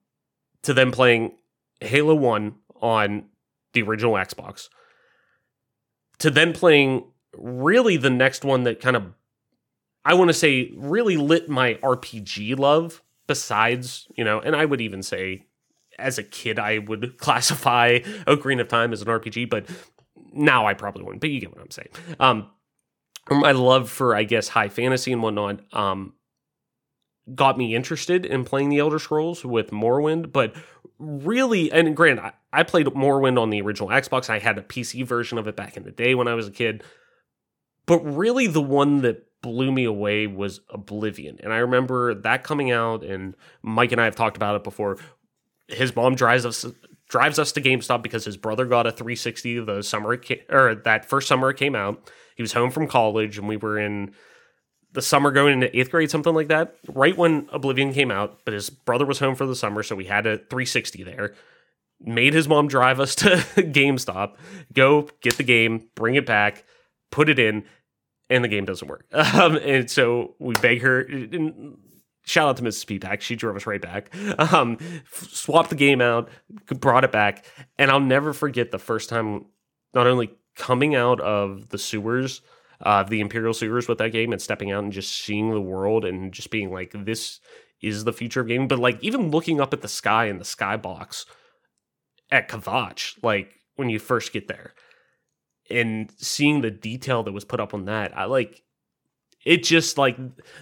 to 0.62 0.74
then 0.74 0.92
playing 0.92 1.36
halo 1.82 2.16
1 2.16 2.56
on 2.82 3.26
the 3.74 3.82
original 3.82 4.14
xbox 4.14 4.70
to 6.20 6.30
then 6.30 6.54
playing 6.54 7.06
really 7.36 7.98
the 7.98 8.10
next 8.10 8.44
one 8.44 8.64
that 8.64 8.82
kind 8.82 8.96
of 8.96 9.14
i 10.06 10.14
want 10.14 10.30
to 10.30 10.34
say 10.34 10.72
really 10.76 11.18
lit 11.18 11.50
my 11.50 11.76
rpg 11.76 12.58
love 12.58 13.02
besides, 13.28 14.08
you 14.16 14.24
know, 14.24 14.40
and 14.40 14.56
I 14.56 14.66
would 14.66 14.82
even 14.82 15.04
say 15.04 15.46
as 16.00 16.18
a 16.18 16.24
kid, 16.24 16.60
I 16.60 16.80
would 16.80 17.18
classify 17.20 18.00
Ocarina 18.00 18.62
of 18.62 18.68
Time 18.68 18.94
as 18.94 19.02
an 19.02 19.08
RPG, 19.08 19.50
but 19.50 19.66
now 20.34 20.66
I 20.66 20.74
probably 20.74 21.04
wouldn't. 21.04 21.22
But 21.22 21.30
you 21.30 21.40
get 21.40 21.52
what 21.52 21.62
I'm 21.62 21.72
saying. 21.72 21.90
Um, 22.20 22.50
my 23.30 23.52
love 23.52 23.90
for, 23.90 24.16
I 24.16 24.24
guess, 24.24 24.48
high 24.48 24.70
fantasy 24.70 25.12
and 25.12 25.22
whatnot, 25.22 25.62
um, 25.74 26.14
got 27.36 27.58
me 27.58 27.76
interested 27.76 28.26
in 28.26 28.46
playing 28.46 28.70
the 28.70 28.80
Elder 28.80 29.00
Scrolls 29.00 29.44
with 29.44 29.72
Morrowind. 29.72 30.32
But 30.32 30.56
really, 30.98 31.72
and 31.72 31.96
granted, 31.96 32.24
I, 32.24 32.34
I 32.54 32.64
played 32.64 32.88
Morrowind 32.88 33.40
on 33.40 33.50
the 33.50 33.62
original 33.62 33.90
Xbox. 33.90 34.30
I 34.30 34.40
had 34.40 34.58
a 34.58 34.62
PC 34.62 35.06
version 35.06 35.38
of 35.38 35.48
it 35.48 35.56
back 35.56 35.76
in 35.76 35.84
the 35.84 35.92
day 35.92 36.16
when 36.16 36.28
I 36.28 36.36
was 36.36 36.48
a 36.48 36.52
kid. 36.52 36.84
But 37.86 38.00
really, 38.00 38.48
the 38.48 38.62
one 38.62 39.02
that 39.02 39.27
blew 39.42 39.72
me 39.72 39.86
away 39.86 40.28
was 40.28 40.62
Oblivion. 40.70 41.40
And 41.42 41.54
I 41.54 41.58
remember 41.58 42.14
that 42.14 42.44
coming 42.44 42.72
out, 42.72 43.04
and 43.04 43.36
Mike 43.62 43.92
and 43.92 44.02
I 44.02 44.06
have 44.06 44.16
talked 44.16 44.38
about 44.38 44.56
it 44.56 44.64
before. 44.64 44.98
His 45.68 45.96
mom 45.96 46.16
drives 46.16 46.46
us 46.46 46.66
drives 47.10 47.40
us 47.40 47.54
to 47.54 47.62
GameStop 47.62 48.02
because 48.02 48.26
his 48.26 48.38
brother 48.38 48.66
got 48.66 48.86
a 48.86 48.92
360 48.92 49.62
the 49.62 49.82
summer 49.82 50.20
or 50.50 50.76
that 50.76 51.06
first 51.06 51.28
summer 51.28 51.50
it 51.50 51.58
came 51.58 51.76
out. 51.76 52.12
He 52.36 52.44
was 52.44 52.54
home 52.54 52.70
from 52.70 52.88
college, 52.88 53.38
and 53.38 53.48
we 53.48 53.58
were 53.58 53.80
in 53.80 54.14
the 54.94 55.02
summer 55.02 55.32
going 55.32 55.54
into 55.54 55.78
eighth 55.78 55.92
grade, 55.92 56.12
something 56.12 56.34
like 56.34 56.48
that. 56.48 56.76
Right 56.88 57.18
when 57.18 57.48
Oblivion 57.52 57.94
came 57.94 58.12
out, 58.12 58.40
but 58.46 58.54
his 58.54 58.70
brother 58.70 59.06
was 59.06 59.20
home 59.20 59.36
for 59.36 59.46
the 59.46 59.56
summer, 59.56 59.84
so 59.84 59.96
we 59.96 60.06
had 60.06 60.26
a 60.26 60.38
360 60.38 61.04
there. 61.04 61.34
Made 62.00 62.34
his 62.34 62.48
mom 62.48 62.68
drive 62.68 63.00
us 63.00 63.16
to 63.18 63.38
GameStop, 63.58 64.36
go 64.74 65.10
get 65.22 65.38
the 65.38 65.44
game, 65.44 65.90
bring 65.96 66.16
it 66.16 66.26
back, 66.26 66.64
put 67.12 67.30
it 67.30 67.40
in, 67.40 67.64
and 68.30 68.44
the 68.44 68.48
game 68.48 68.66
doesn't 68.66 68.88
work. 68.88 69.06
Um, 69.14 69.58
and 69.58 69.90
so 69.90 70.36
we 70.40 70.54
beg 70.56 70.82
her. 70.82 71.08
shout 72.24 72.50
out 72.50 72.58
to 72.58 72.64
Mrs. 72.64 72.86
Peapack. 72.86 73.22
She 73.22 73.36
drove 73.36 73.56
us 73.56 73.66
right 73.68 73.82
back. 73.82 74.14
Um, 74.40 74.78
swapped 75.12 75.70
the 75.70 75.76
game 75.76 76.02
out, 76.02 76.30
brought 76.80 77.04
it 77.04 77.12
back, 77.12 77.46
and 77.78 77.92
I'll 77.92 78.00
never 78.00 78.34
forget 78.34 78.72
the 78.72 78.80
first 78.80 79.10
time. 79.10 79.46
Not 79.94 80.08
only 80.08 80.32
coming 80.56 80.96
out 80.96 81.20
of 81.22 81.70
the 81.70 81.78
sewers, 81.78 82.42
uh, 82.82 83.04
the 83.04 83.20
Imperial 83.20 83.54
sewers 83.54 83.88
with 83.88 84.00
that 84.00 84.12
game, 84.12 84.32
and 84.32 84.42
stepping 84.42 84.72
out 84.72 84.84
and 84.84 84.92
just 84.94 85.12
seeing 85.24 85.52
the 85.52 85.62
world 85.62 86.06
and 86.06 86.34
just 86.34 86.50
being 86.50 86.72
like, 86.72 86.94
this 86.94 87.40
is 87.82 88.04
the 88.04 88.14
future 88.14 88.42
of 88.42 88.48
gaming. 88.48 88.68
But 88.68 88.80
like 88.80 89.02
even 89.04 89.30
looking 89.32 89.62
up 89.62 89.74
at 89.74 89.82
the 89.82 89.88
sky 89.88 90.26
in 90.26 90.38
the 90.40 90.44
skybox 90.44 91.26
at 92.32 92.50
Kvatch, 92.50 93.22
like 93.24 93.54
when 93.76 93.90
you 93.90 94.00
first 94.00 94.34
get 94.34 94.48
there 94.48 94.74
and 95.70 96.12
seeing 96.18 96.62
the 96.62 96.72
detail 96.72 97.24
that 97.24 97.32
was 97.32 97.46
put 97.46 97.60
up 97.60 97.74
on 97.74 97.86
that, 97.86 98.18
I 98.18 98.26
like 98.26 98.64
it 99.46 99.64
just 99.64 99.98
like 99.98 100.18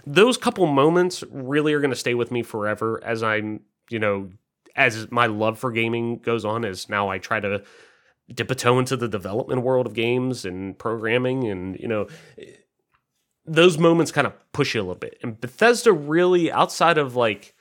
those 0.05 0.37
couple 0.37 0.65
moments 0.67 1.23
really 1.31 1.73
are 1.73 1.79
going 1.79 1.91
to 1.91 1.95
stay 1.95 2.13
with 2.13 2.31
me 2.31 2.43
forever 2.43 3.01
as 3.03 3.23
I'm, 3.23 3.61
you 3.89 3.99
know, 3.99 4.29
as 4.75 5.09
my 5.11 5.25
love 5.27 5.57
for 5.57 5.71
gaming 5.71 6.19
goes 6.19 6.45
on 6.45 6.65
as 6.65 6.89
now 6.89 7.09
I 7.09 7.17
try 7.17 7.39
to 7.39 7.63
dip 8.33 8.51
a 8.51 8.55
toe 8.55 8.79
into 8.79 8.97
the 8.97 9.07
development 9.07 9.61
world 9.61 9.87
of 9.87 9.93
games 9.93 10.45
and 10.45 10.77
programming 10.77 11.49
and, 11.49 11.79
you 11.79 11.87
know, 11.87 12.07
those 13.45 13.77
moments 13.77 14.11
kind 14.11 14.27
of 14.27 14.33
push 14.51 14.75
you 14.75 14.81
a 14.81 14.83
little 14.83 14.95
bit. 14.95 15.17
And 15.21 15.39
Bethesda 15.39 15.93
really 15.93 16.51
outside 16.51 16.97
of 16.97 17.15
like 17.15 17.55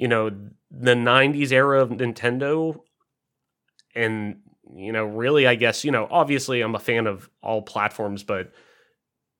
you 0.00 0.08
know, 0.08 0.30
the 0.70 0.94
90s 0.94 1.52
era 1.52 1.82
of 1.82 1.90
Nintendo 1.90 2.80
and 3.94 4.38
you 4.74 4.92
know, 4.92 5.04
really, 5.04 5.46
I 5.46 5.54
guess, 5.54 5.84
you 5.84 5.90
know, 5.90 6.08
obviously 6.10 6.60
I'm 6.60 6.74
a 6.74 6.78
fan 6.78 7.06
of 7.06 7.28
all 7.42 7.62
platforms, 7.62 8.22
but, 8.22 8.52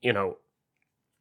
you 0.03 0.13
know, 0.13 0.37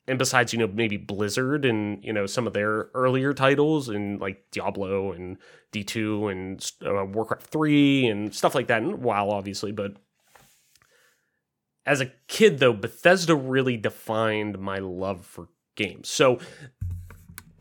and 0.07 0.17
besides, 0.17 0.53
you 0.53 0.59
know, 0.59 0.67
maybe 0.67 0.97
Blizzard 0.97 1.65
and, 1.65 2.03
you 2.03 2.11
know, 2.11 2.25
some 2.25 2.47
of 2.47 2.53
their 2.53 2.89
earlier 2.93 3.33
titles 3.33 3.89
and 3.89 4.19
like 4.19 4.43
Diablo 4.51 5.11
and 5.11 5.37
D2 5.71 6.31
and 6.31 6.71
uh, 6.85 7.05
Warcraft 7.05 7.47
3 7.47 8.07
and 8.07 8.33
stuff 8.33 8.55
like 8.55 8.67
that, 8.67 8.81
and 8.81 9.03
WoW, 9.03 9.29
obviously, 9.29 9.71
but 9.71 9.97
as 11.85 12.01
a 12.01 12.11
kid 12.27 12.59
though, 12.59 12.73
Bethesda 12.73 13.35
really 13.35 13.77
defined 13.77 14.59
my 14.59 14.77
love 14.77 15.25
for 15.25 15.49
games. 15.75 16.09
So 16.09 16.39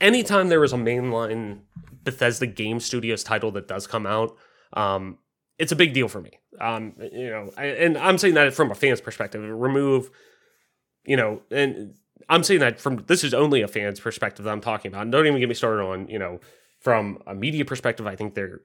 anytime 0.01 0.49
there 0.49 0.65
is 0.65 0.73
a 0.73 0.77
mainline 0.77 1.61
Bethesda 2.05 2.47
Game 2.47 2.81
Studios 2.81 3.25
title 3.25 3.51
that 3.53 3.69
does 3.69 3.87
come 3.87 4.07
out, 4.07 4.37
um, 4.73 5.19
it's 5.59 5.73
a 5.73 5.77
big 5.77 5.93
deal 5.93 6.09
for 6.09 6.21
me. 6.21 6.31
Um, 6.61 6.95
you 7.13 7.31
know, 7.31 7.51
I, 7.57 7.67
and 7.67 7.99
I'm 7.99 8.19
saying 8.19 8.35
that 8.35 8.55
from 8.55 8.71
a 8.71 8.75
fan's 8.75 9.01
perspective. 9.01 9.43
Remove, 9.43 10.11
you 11.05 11.17
know, 11.17 11.43
and 11.51 11.95
I'm 12.29 12.45
saying 12.45 12.61
that 12.61 12.81
from 12.81 13.05
this 13.07 13.25
is 13.25 13.35
only 13.35 13.63
a 13.63 13.69
fan's 13.69 14.01
perspective 14.01 14.45
that 14.45 14.51
I'm 14.51 14.61
talking 14.61 14.91
about. 14.91 15.03
And 15.03 15.13
don't 15.13 15.27
even 15.27 15.41
get 15.41 15.49
me 15.49 15.55
started 15.55 15.83
on, 15.83 16.09
you 16.09 16.19
know, 16.19 16.41
from 16.81 17.23
a 17.27 17.35
media 17.35 17.65
perspective. 17.65 18.07
I 18.07 18.17
think 18.17 18.35
they're 18.35 18.61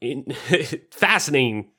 in, 0.00 0.26
fascinating 0.90 1.70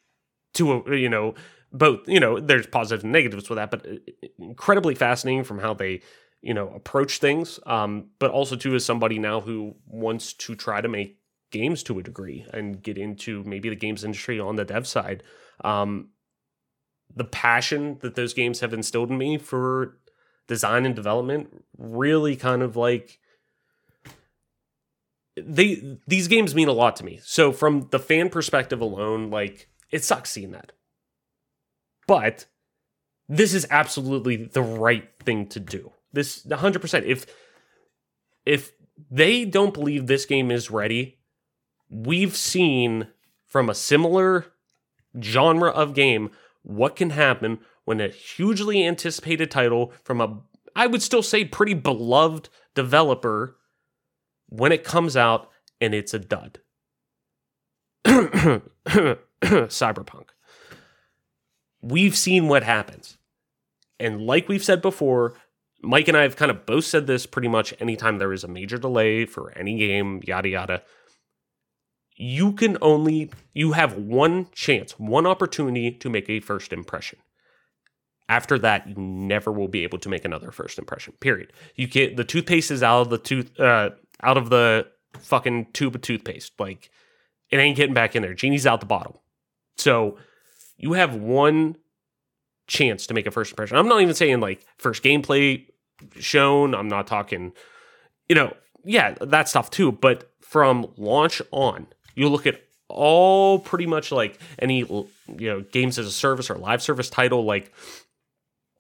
to 0.54 0.72
a, 0.74 0.96
you 0.96 1.10
know 1.10 1.36
both 1.72 2.08
you 2.08 2.20
know 2.20 2.40
there's 2.40 2.68
positives 2.68 3.04
and 3.04 3.12
negatives 3.12 3.50
with 3.50 3.58
that, 3.58 3.72
but 3.72 3.86
uh, 3.86 3.96
incredibly 4.40 4.96
fascinating 4.96 5.44
from 5.44 5.60
how 5.60 5.74
they 5.74 6.02
you 6.42 6.54
know 6.54 6.70
approach 6.70 7.20
things. 7.20 7.60
Um, 7.66 8.10
but 8.20 8.32
also 8.32 8.56
too 8.56 8.76
as 8.76 8.86
somebody 8.86 9.20
now 9.20 9.42
who 9.42 9.76
wants 9.86 10.34
to 10.34 10.56
try 10.56 10.82
to 10.82 10.88
make 10.88 11.18
games 11.56 11.82
to 11.84 11.98
a 11.98 12.04
degree 12.04 12.46
and 12.54 12.84
get 12.84 12.98
into 12.98 13.44
maybe 13.46 13.70
the 13.70 13.76
games 13.76 14.04
industry 14.04 14.40
on 14.40 14.56
the 14.56 14.66
dev 14.66 14.86
side. 14.86 15.24
Um, 15.64 16.10
the 17.16 17.24
passion 17.24 17.98
that 18.02 18.16
those 18.16 18.34
games 18.34 18.60
have 18.60 18.74
instilled 18.74 19.10
in 19.10 19.18
me 19.18 19.38
for 19.38 19.98
design 20.48 20.86
and 20.86 20.96
development 20.96 21.64
really 21.78 22.36
kind 22.36 22.62
of 22.62 22.76
like 22.76 23.20
they 25.38 25.98
these 26.08 26.28
games 26.28 26.54
mean 26.56 26.68
a 26.68 26.74
lot 26.74 26.96
to 26.98 27.06
me. 27.06 27.20
So 27.24 27.52
from 27.52 27.88
the 27.92 28.00
fan 28.00 28.30
perspective 28.30 28.82
alone, 28.82 29.30
like 29.30 29.70
it 29.92 30.04
sucks 30.04 30.32
seeing 30.32 30.52
that. 30.52 30.72
But 32.08 32.46
this 33.28 33.54
is 33.54 33.66
absolutely 33.70 34.36
the 34.36 34.62
right 34.62 35.10
thing 35.24 35.48
to 35.48 35.60
do. 35.60 35.92
This 36.14 36.44
100%. 36.46 37.04
If 37.04 37.26
if 38.46 38.72
they 39.12 39.46
don't 39.46 39.74
believe 39.74 40.08
this 40.08 40.26
game 40.26 40.52
is 40.52 40.72
ready, 40.72 41.20
we've 42.04 42.36
seen 42.36 43.08
from 43.46 43.70
a 43.70 43.76
similar 43.76 44.48
genre 45.22 45.70
of 45.70 45.94
game 45.94 46.32
what 46.64 46.96
can 46.96 47.12
happen 47.12 47.60
when 47.86 48.02
a 48.02 48.10
hugely 48.10 48.86
anticipated 48.86 49.50
title 49.50 49.94
from 50.04 50.20
a 50.20 50.40
I 50.76 50.88
would 50.88 51.02
still 51.02 51.24
say 51.24 51.46
pretty 51.46 51.74
beloved 51.74 52.50
developer 52.74 53.56
when 54.50 54.74
it 54.74 54.84
comes 54.84 55.16
out 55.16 55.50
and 55.80 55.94
it's 55.94 56.14
a 56.14 56.20
dud. 56.20 56.60
Cyberpunk. 58.06 60.26
We've 61.82 62.16
seen 62.16 62.50
what 62.50 62.64
happens. 62.64 63.18
And 64.00 64.22
like 64.22 64.50
we've 64.50 64.64
said 64.64 64.82
before, 64.82 65.36
Mike 65.82 66.10
and 66.10 66.18
I 66.18 66.24
have 66.24 66.36
kind 66.36 66.52
of 66.52 66.66
both 66.66 66.84
said 66.84 67.08
this 67.08 67.26
pretty 67.26 67.48
much 67.48 67.74
anytime 67.80 68.18
there 68.18 68.34
is 68.34 68.44
a 68.44 68.50
major 68.50 68.78
delay 68.78 69.26
for 69.26 69.58
any 69.58 69.78
game, 69.78 70.22
yada 70.26 70.50
yada. 70.50 70.82
You 72.16 72.54
can 72.54 72.78
only 72.82 73.32
you 73.54 73.74
have 73.74 73.98
one 73.98 74.48
chance, 74.52 74.94
one 74.94 75.26
opportunity 75.26 75.92
to 75.92 76.10
make 76.10 76.30
a 76.30 76.40
first 76.40 76.72
impression. 76.72 77.20
After 78.28 78.58
that, 78.60 78.88
you 78.88 78.96
never 78.98 79.52
will 79.52 79.68
be 79.68 79.84
able 79.84 80.00
to 80.00 80.10
make 80.10 80.26
another 80.26 80.52
first 80.52 80.80
impression. 80.80 81.14
Period. 81.20 81.54
You 81.76 81.88
get 81.88 82.18
the 82.18 82.24
toothpaste 82.24 82.72
is 82.72 82.82
out 82.82 83.02
of 83.02 83.10
the 83.10 83.18
tooth 83.18 83.60
uh, 83.60 83.92
out 84.24 84.38
of 84.38 84.50
the 84.50 84.88
fucking 85.20 85.68
tube 85.74 85.96
of 85.96 86.02
toothpaste. 86.02 86.54
Like 86.60 86.90
it 87.50 87.58
ain't 87.58 87.78
getting 87.78 87.94
back 87.94 88.16
in 88.16 88.22
there. 88.22 88.34
Genie's 88.34 88.66
out 88.66 88.80
the 88.80 88.86
bottle. 88.86 89.22
So 89.78 90.18
you 90.78 90.94
have 90.94 91.16
one 91.16 91.76
chance 92.68 93.08
to 93.08 93.14
make 93.14 93.28
a 93.28 93.32
first 93.32 93.52
impression. 93.52 93.78
I'm 93.78 93.88
not 93.88 94.02
even 94.02 94.16
saying 94.16 94.40
like 94.40 94.66
first 94.78 95.04
gameplay 95.04 95.66
shown. 96.20 96.74
I'm 96.74 96.88
not 96.88 97.08
talking, 97.08 97.54
you 98.28 98.36
know, 98.36 98.54
yeah, 98.84 99.16
that 99.22 99.50
stuff 99.50 99.70
too. 99.70 99.92
But 99.92 100.32
from 100.42 100.92
launch 100.98 101.42
on, 101.52 101.88
you 102.16 102.30
look 102.30 102.48
at 102.48 102.62
all 102.88 103.60
pretty 103.60 103.86
much 103.86 104.12
like 104.12 104.40
any 104.60 104.80
you 104.80 105.08
know 105.28 105.62
games 105.62 105.98
as 106.00 106.06
a 106.06 106.12
service 106.12 106.50
or 106.50 106.56
live 106.56 106.82
service 106.82 107.10
title 107.10 107.44
like 107.44 107.74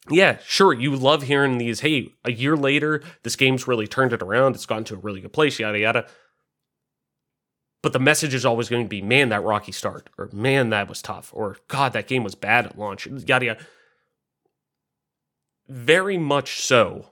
yeah 0.09 0.37
sure 0.45 0.73
you 0.73 0.95
love 0.95 1.23
hearing 1.23 1.57
these 1.57 1.79
hey 1.79 2.13
a 2.23 2.31
year 2.31 2.55
later 2.55 3.01
this 3.23 3.35
game's 3.35 3.67
really 3.67 3.87
turned 3.87 4.13
it 4.13 4.21
around 4.21 4.55
It's 4.55 4.65
gotten 4.65 4.83
to 4.85 4.95
a 4.95 4.99
really 4.99 5.21
good 5.21 5.33
place 5.33 5.59
yada 5.59 5.79
yada 5.79 6.05
but 7.85 7.93
the 7.93 7.99
message 7.99 8.33
is 8.33 8.47
always 8.47 8.67
going 8.67 8.81
to 8.81 8.89
be, 8.89 9.03
man, 9.03 9.29
that 9.29 9.43
rocky 9.43 9.71
start, 9.71 10.09
or 10.17 10.27
man, 10.33 10.71
that 10.71 10.89
was 10.89 11.03
tough, 11.03 11.29
or 11.31 11.57
God, 11.67 11.93
that 11.93 12.07
game 12.07 12.23
was 12.23 12.33
bad 12.33 12.65
at 12.65 12.79
launch, 12.79 13.05
yada 13.05 13.45
yada. 13.45 13.59
Very 15.67 16.17
much 16.17 16.61
so 16.61 17.11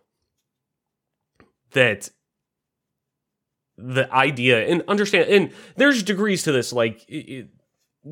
that 1.74 2.10
the 3.78 4.12
idea 4.14 4.68
and 4.68 4.84
understand, 4.88 5.30
and 5.30 5.52
there's 5.76 6.04
degrees 6.04 6.44
to 6.44 6.52
this. 6.52 6.74
Like 6.74 7.06
it, 7.08 7.48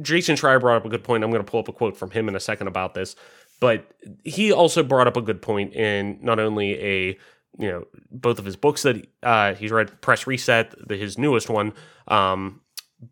Jason 0.02 0.36
Schreier 0.36 0.60
brought 0.60 0.78
up 0.78 0.86
a 0.86 0.90
good 0.90 1.04
point. 1.04 1.24
I'm 1.24 1.32
going 1.32 1.44
to 1.44 1.50
pull 1.50 1.60
up 1.60 1.68
a 1.68 1.74
quote 1.74 1.98
from 1.98 2.12
him 2.12 2.30
in 2.30 2.36
a 2.36 2.40
second 2.40 2.68
about 2.68 2.94
this, 2.94 3.16
but 3.60 3.92
he 4.24 4.52
also 4.52 4.84
brought 4.84 5.08
up 5.08 5.18
a 5.18 5.22
good 5.22 5.42
point 5.42 5.74
in 5.74 6.20
not 6.22 6.40
only 6.40 6.80
a 6.80 7.18
you 7.60 7.68
know 7.70 7.86
both 8.10 8.40
of 8.40 8.46
his 8.46 8.56
books 8.56 8.84
that 8.84 9.08
uh, 9.24 9.54
he's 9.54 9.72
read 9.72 10.02
press 10.02 10.28
reset 10.28 10.74
the, 10.88 10.98
his 10.98 11.18
newest 11.18 11.50
one 11.50 11.74
um, 12.08 12.62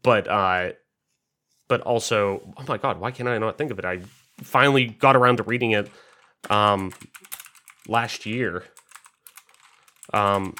but 0.04 0.28
uh, 0.28 0.72
but 1.68 1.82
also 1.82 2.54
oh 2.58 2.64
my 2.68 2.78
god 2.78 3.00
why 3.00 3.12
can't 3.12 3.30
i 3.30 3.38
not 3.38 3.58
think 3.58 3.72
of 3.72 3.80
it 3.80 3.86
i 3.86 4.00
finally 4.42 4.86
got 4.86 5.16
around 5.16 5.38
to 5.38 5.44
reading 5.44 5.72
it 5.72 5.90
um, 6.50 6.94
last 7.88 8.26
year 8.26 8.64
um, 10.14 10.56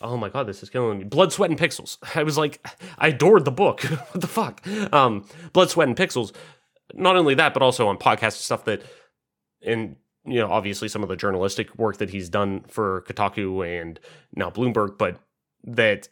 oh 0.00 0.16
my 0.16 0.28
god 0.28 0.46
this 0.46 0.62
is 0.62 0.70
killing 0.70 0.98
me. 0.98 1.04
Blood 1.04 1.32
sweat 1.32 1.50
and 1.50 1.58
pixels. 1.58 1.98
I 2.14 2.22
was 2.22 2.38
like 2.38 2.66
i 2.98 3.08
adored 3.08 3.44
the 3.44 3.50
book. 3.50 3.82
What 4.12 4.20
the 4.20 4.26
fuck? 4.26 4.66
Um, 4.92 5.26
blood 5.52 5.70
sweat 5.70 5.88
and 5.88 5.96
pixels. 5.96 6.32
Not 6.94 7.16
only 7.16 7.34
that 7.34 7.54
but 7.54 7.62
also 7.62 7.88
on 7.88 7.98
podcast 7.98 8.32
stuff 8.32 8.64
that 8.64 8.82
and 9.62 9.96
you 10.24 10.38
know, 10.38 10.50
obviously 10.50 10.88
some 10.88 11.02
of 11.02 11.08
the 11.08 11.16
journalistic 11.16 11.76
work 11.76 11.98
that 11.98 12.10
he's 12.10 12.28
done 12.28 12.60
for 12.68 13.02
Kotaku 13.08 13.80
and 13.80 13.98
now 14.34 14.50
Bloomberg, 14.50 14.98
but 14.98 15.18
that 15.64 16.08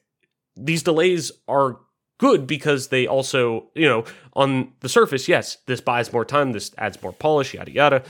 these 0.56 0.82
delays 0.82 1.30
are 1.46 1.78
good 2.18 2.46
because 2.46 2.88
they 2.88 3.06
also, 3.06 3.70
you 3.74 3.86
know, 3.86 4.04
on 4.34 4.72
the 4.80 4.88
surface, 4.88 5.28
yes, 5.28 5.58
this 5.66 5.80
buys 5.80 6.12
more 6.12 6.24
time, 6.24 6.52
this 6.52 6.72
adds 6.78 7.00
more 7.02 7.12
polish, 7.12 7.54
yada 7.54 7.70
yada, 7.70 8.02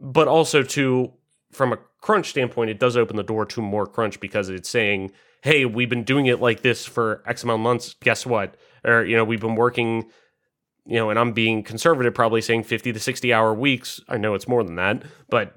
but 0.00 0.28
also 0.28 0.62
to 0.62 1.12
from 1.52 1.72
a 1.72 1.78
crunch 2.00 2.30
standpoint, 2.30 2.70
it 2.70 2.78
does 2.78 2.96
open 2.96 3.16
the 3.16 3.22
door 3.22 3.46
to 3.46 3.62
more 3.62 3.86
crunch 3.86 4.20
because 4.20 4.48
it's 4.48 4.68
saying, 4.68 5.12
hey, 5.42 5.64
we've 5.64 5.88
been 5.88 6.04
doing 6.04 6.26
it 6.26 6.40
like 6.40 6.62
this 6.62 6.84
for 6.84 7.22
X 7.26 7.42
amount 7.44 7.60
of 7.60 7.64
months. 7.64 7.94
Guess 8.02 8.26
what? 8.26 8.56
Or 8.84 9.04
you 9.04 9.16
know, 9.16 9.24
we've 9.24 9.40
been 9.40 9.56
working 9.56 10.10
you 10.86 10.96
know, 10.96 11.10
and 11.10 11.18
I'm 11.18 11.32
being 11.32 11.62
conservative, 11.62 12.14
probably 12.14 12.40
saying 12.40 12.64
50 12.64 12.92
to 12.92 13.00
60 13.00 13.32
hour 13.32 13.52
weeks. 13.52 14.00
I 14.08 14.16
know 14.18 14.34
it's 14.34 14.48
more 14.48 14.62
than 14.62 14.76
that, 14.76 15.02
but 15.28 15.54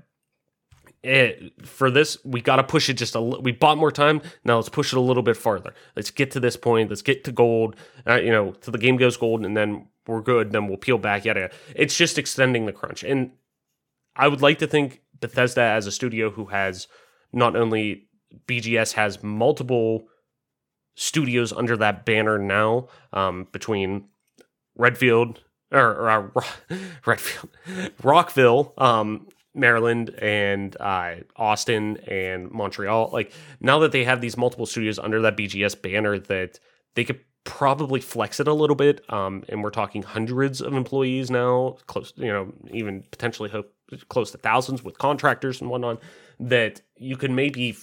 it, 1.03 1.53
for 1.65 1.89
this, 1.89 2.17
we 2.25 2.41
got 2.41 2.57
to 2.57 2.63
push 2.63 2.89
it 2.89 2.95
just 2.95 3.15
a 3.15 3.19
little. 3.19 3.41
We 3.41 3.51
bought 3.51 3.77
more 3.77 3.91
time. 3.91 4.21
Now 4.43 4.57
let's 4.57 4.69
push 4.69 4.91
it 4.91 4.97
a 4.97 5.01
little 5.01 5.23
bit 5.23 5.37
farther. 5.37 5.73
Let's 5.95 6.11
get 6.11 6.31
to 6.31 6.39
this 6.39 6.57
point. 6.57 6.89
Let's 6.89 7.03
get 7.03 7.23
to 7.25 7.31
gold, 7.31 7.75
uh, 8.07 8.15
you 8.15 8.31
know, 8.31 8.51
till 8.51 8.71
the 8.71 8.79
game 8.79 8.97
goes 8.97 9.15
gold 9.15 9.45
and 9.45 9.55
then 9.55 9.87
we're 10.07 10.21
good. 10.21 10.51
Then 10.51 10.67
we'll 10.67 10.77
peel 10.77 10.97
back. 10.97 11.25
Yada. 11.25 11.51
It's 11.75 11.95
just 11.95 12.17
extending 12.17 12.65
the 12.65 12.73
crunch. 12.73 13.03
And 13.03 13.31
I 14.15 14.27
would 14.27 14.41
like 14.41 14.59
to 14.59 14.67
think 14.67 15.01
Bethesda 15.19 15.61
as 15.61 15.87
a 15.87 15.91
studio 15.91 16.29
who 16.29 16.45
has 16.45 16.87
not 17.31 17.55
only 17.55 18.07
BGS 18.47 18.93
has 18.93 19.23
multiple 19.23 20.07
studios 20.95 21.53
under 21.53 21.77
that 21.77 22.05
banner 22.05 22.37
now 22.37 22.87
um, 23.13 23.47
between 23.51 24.05
Redfield 24.77 25.41
or, 25.71 25.79
or 25.79 26.09
uh, 26.35 26.77
Redfield, 27.05 27.49
Rockville, 28.03 28.73
um, 28.77 29.27
Maryland, 29.53 30.09
and 30.21 30.75
uh, 30.79 31.15
Austin 31.35 31.97
and 32.07 32.49
Montreal. 32.51 33.09
Like 33.11 33.31
now 33.59 33.79
that 33.79 33.91
they 33.91 34.03
have 34.03 34.21
these 34.21 34.37
multiple 34.37 34.65
studios 34.65 34.99
under 34.99 35.21
that 35.21 35.37
BGS 35.37 35.81
banner, 35.81 36.19
that 36.19 36.59
they 36.95 37.03
could 37.03 37.19
probably 37.43 37.99
flex 37.99 38.39
it 38.39 38.47
a 38.47 38.53
little 38.53 38.75
bit. 38.75 39.01
Um, 39.11 39.43
and 39.49 39.63
we're 39.63 39.69
talking 39.69 40.03
hundreds 40.03 40.61
of 40.61 40.73
employees 40.73 41.31
now, 41.31 41.77
close, 41.87 42.13
you 42.15 42.27
know, 42.27 42.53
even 42.71 43.03
potentially 43.11 43.49
hope 43.49 43.73
close 44.09 44.31
to 44.31 44.37
thousands 44.37 44.83
with 44.83 44.97
contractors 44.97 45.61
and 45.61 45.69
whatnot. 45.69 46.01
That 46.39 46.81
you 46.95 47.17
can 47.17 47.35
maybe 47.35 47.77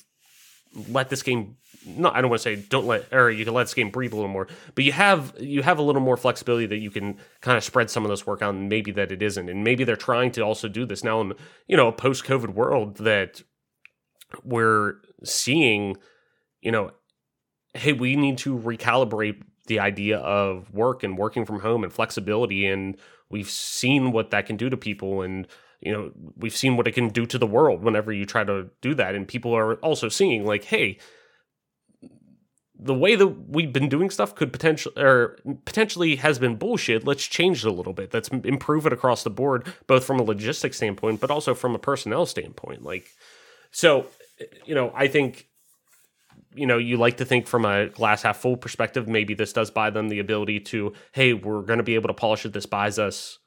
let 0.90 1.08
this 1.08 1.22
game 1.22 1.56
no 1.86 2.10
I 2.10 2.20
don't 2.20 2.30
want 2.30 2.42
to 2.42 2.44
say 2.44 2.56
don't 2.56 2.86
let 2.86 3.12
or 3.12 3.30
you 3.30 3.44
can 3.44 3.54
let 3.54 3.64
this 3.64 3.74
game 3.74 3.90
breathe 3.90 4.12
a 4.12 4.16
little 4.16 4.30
more, 4.30 4.48
but 4.74 4.84
you 4.84 4.92
have 4.92 5.34
you 5.38 5.62
have 5.62 5.78
a 5.78 5.82
little 5.82 6.02
more 6.02 6.16
flexibility 6.16 6.66
that 6.66 6.78
you 6.78 6.90
can 6.90 7.16
kind 7.40 7.56
of 7.56 7.64
spread 7.64 7.90
some 7.90 8.04
of 8.04 8.10
this 8.10 8.26
work 8.26 8.42
out 8.42 8.54
and 8.54 8.68
maybe 8.68 8.90
that 8.92 9.12
it 9.12 9.22
isn't. 9.22 9.48
And 9.48 9.64
maybe 9.64 9.84
they're 9.84 9.96
trying 9.96 10.32
to 10.32 10.42
also 10.42 10.68
do 10.68 10.84
this 10.84 11.04
now 11.04 11.20
in 11.20 11.32
you 11.68 11.76
know 11.76 11.88
a 11.88 11.92
post 11.92 12.24
COVID 12.24 12.50
world 12.54 12.96
that 12.98 13.42
we're 14.44 14.96
seeing, 15.22 15.96
you 16.60 16.72
know, 16.72 16.90
hey, 17.74 17.92
we 17.92 18.16
need 18.16 18.38
to 18.38 18.58
recalibrate 18.58 19.42
the 19.66 19.80
idea 19.80 20.18
of 20.18 20.72
work 20.72 21.02
and 21.02 21.18
working 21.18 21.44
from 21.44 21.60
home 21.60 21.84
and 21.84 21.92
flexibility 21.92 22.66
and 22.66 22.96
we've 23.28 23.50
seen 23.50 24.12
what 24.12 24.30
that 24.30 24.46
can 24.46 24.56
do 24.56 24.70
to 24.70 24.76
people 24.76 25.22
and 25.22 25.48
you 25.86 25.92
know, 25.92 26.10
we've 26.36 26.56
seen 26.56 26.76
what 26.76 26.88
it 26.88 26.92
can 26.92 27.08
do 27.08 27.24
to 27.26 27.38
the 27.38 27.46
world 27.46 27.82
whenever 27.82 28.12
you 28.12 28.26
try 28.26 28.42
to 28.44 28.68
do 28.80 28.94
that. 28.94 29.14
And 29.14 29.26
people 29.26 29.56
are 29.56 29.76
also 29.76 30.08
seeing, 30.08 30.44
like, 30.44 30.64
hey, 30.64 30.98
the 32.78 32.92
way 32.92 33.14
that 33.14 33.26
we've 33.26 33.72
been 33.72 33.88
doing 33.88 34.10
stuff 34.10 34.34
could 34.34 34.52
potentially 34.52 34.94
or 35.02 35.38
potentially 35.64 36.16
has 36.16 36.38
been 36.38 36.56
bullshit. 36.56 37.06
Let's 37.06 37.26
change 37.26 37.64
it 37.64 37.68
a 37.68 37.72
little 37.72 37.94
bit. 37.94 38.12
Let's 38.12 38.28
improve 38.28 38.84
it 38.86 38.92
across 38.92 39.22
the 39.22 39.30
board, 39.30 39.72
both 39.86 40.04
from 40.04 40.20
a 40.20 40.24
logistics 40.24 40.76
standpoint, 40.76 41.20
but 41.20 41.30
also 41.30 41.54
from 41.54 41.74
a 41.74 41.78
personnel 41.78 42.26
standpoint. 42.26 42.82
Like, 42.82 43.06
so, 43.70 44.06
you 44.66 44.74
know, 44.74 44.92
I 44.94 45.06
think, 45.06 45.46
you 46.54 46.66
know, 46.66 46.78
you 46.78 46.96
like 46.96 47.16
to 47.18 47.24
think 47.24 47.46
from 47.46 47.64
a 47.64 47.86
glass 47.86 48.22
half 48.22 48.38
full 48.38 48.56
perspective. 48.56 49.08
Maybe 49.08 49.34
this 49.34 49.52
does 49.52 49.70
buy 49.70 49.90
them 49.90 50.08
the 50.08 50.18
ability 50.18 50.60
to, 50.60 50.92
hey, 51.12 51.32
we're 51.32 51.62
going 51.62 51.78
to 51.78 51.82
be 51.82 51.94
able 51.94 52.08
to 52.08 52.14
polish 52.14 52.44
it. 52.44 52.52
This 52.52 52.66
buys 52.66 52.98
us, 52.98 53.38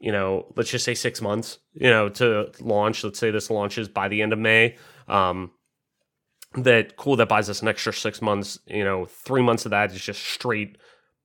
you 0.00 0.12
know, 0.12 0.52
let's 0.56 0.70
just 0.70 0.84
say 0.84 0.94
six 0.94 1.20
months, 1.20 1.58
you 1.74 1.90
know, 1.90 2.08
to 2.08 2.52
launch. 2.60 3.02
Let's 3.02 3.18
say 3.18 3.30
this 3.30 3.50
launches 3.50 3.88
by 3.88 4.08
the 4.08 4.22
end 4.22 4.32
of 4.32 4.38
May. 4.38 4.76
Um, 5.08 5.50
that 6.54 6.96
cool 6.96 7.16
that 7.16 7.28
buys 7.28 7.50
us 7.50 7.62
an 7.62 7.68
extra 7.68 7.92
six 7.92 8.22
months 8.22 8.58
you 8.66 8.82
know 8.82 9.04
three 9.04 9.42
months 9.42 9.64
of 9.66 9.70
that 9.70 9.92
is 9.92 10.00
just 10.00 10.22
straight 10.22 10.78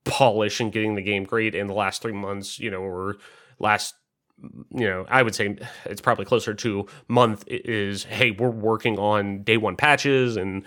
polish 0.05 0.59
and 0.59 0.73
getting 0.73 0.95
the 0.95 1.01
game 1.01 1.23
great 1.23 1.55
and 1.55 1.69
the 1.69 1.73
last 1.73 2.01
three 2.01 2.13
months 2.13 2.59
you 2.59 2.69
know 2.69 2.81
or 2.81 3.15
last 3.59 3.95
you 4.41 4.85
know 4.85 5.05
i 5.07 5.23
would 5.23 5.33
say 5.33 5.55
it's 5.85 6.01
probably 6.01 6.25
closer 6.25 6.53
to 6.53 6.85
month 7.07 7.45
is 7.47 8.03
hey 8.03 8.31
we're 8.31 8.49
working 8.49 8.99
on 8.99 9.43
day 9.43 9.55
one 9.55 9.77
patches 9.77 10.35
and 10.35 10.63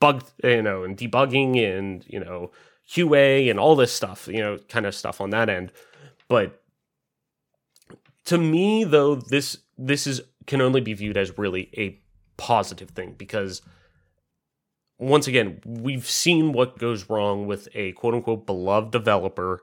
bug 0.00 0.24
you 0.42 0.62
know 0.62 0.82
and 0.82 0.96
debugging 0.96 1.56
and 1.62 2.04
you 2.08 2.18
know 2.18 2.50
qa 2.88 3.48
and 3.48 3.60
all 3.60 3.76
this 3.76 3.92
stuff 3.92 4.26
you 4.26 4.40
know 4.40 4.58
kind 4.68 4.86
of 4.86 4.94
stuff 4.94 5.20
on 5.20 5.30
that 5.30 5.48
end 5.48 5.70
but 6.28 6.59
to 8.30 8.38
me 8.38 8.84
though 8.84 9.14
this 9.14 9.58
this 9.76 10.06
is 10.06 10.20
can 10.46 10.60
only 10.60 10.80
be 10.80 10.94
viewed 10.94 11.16
as 11.16 11.36
really 11.36 11.70
a 11.76 12.00
positive 12.36 12.90
thing 12.90 13.14
because 13.18 13.60
once 15.00 15.26
again, 15.26 15.60
we've 15.64 16.08
seen 16.08 16.52
what 16.52 16.78
goes 16.78 17.08
wrong 17.08 17.46
with 17.46 17.68
a 17.74 17.92
quote 17.92 18.14
unquote 18.14 18.46
beloved 18.46 18.92
developer 18.92 19.62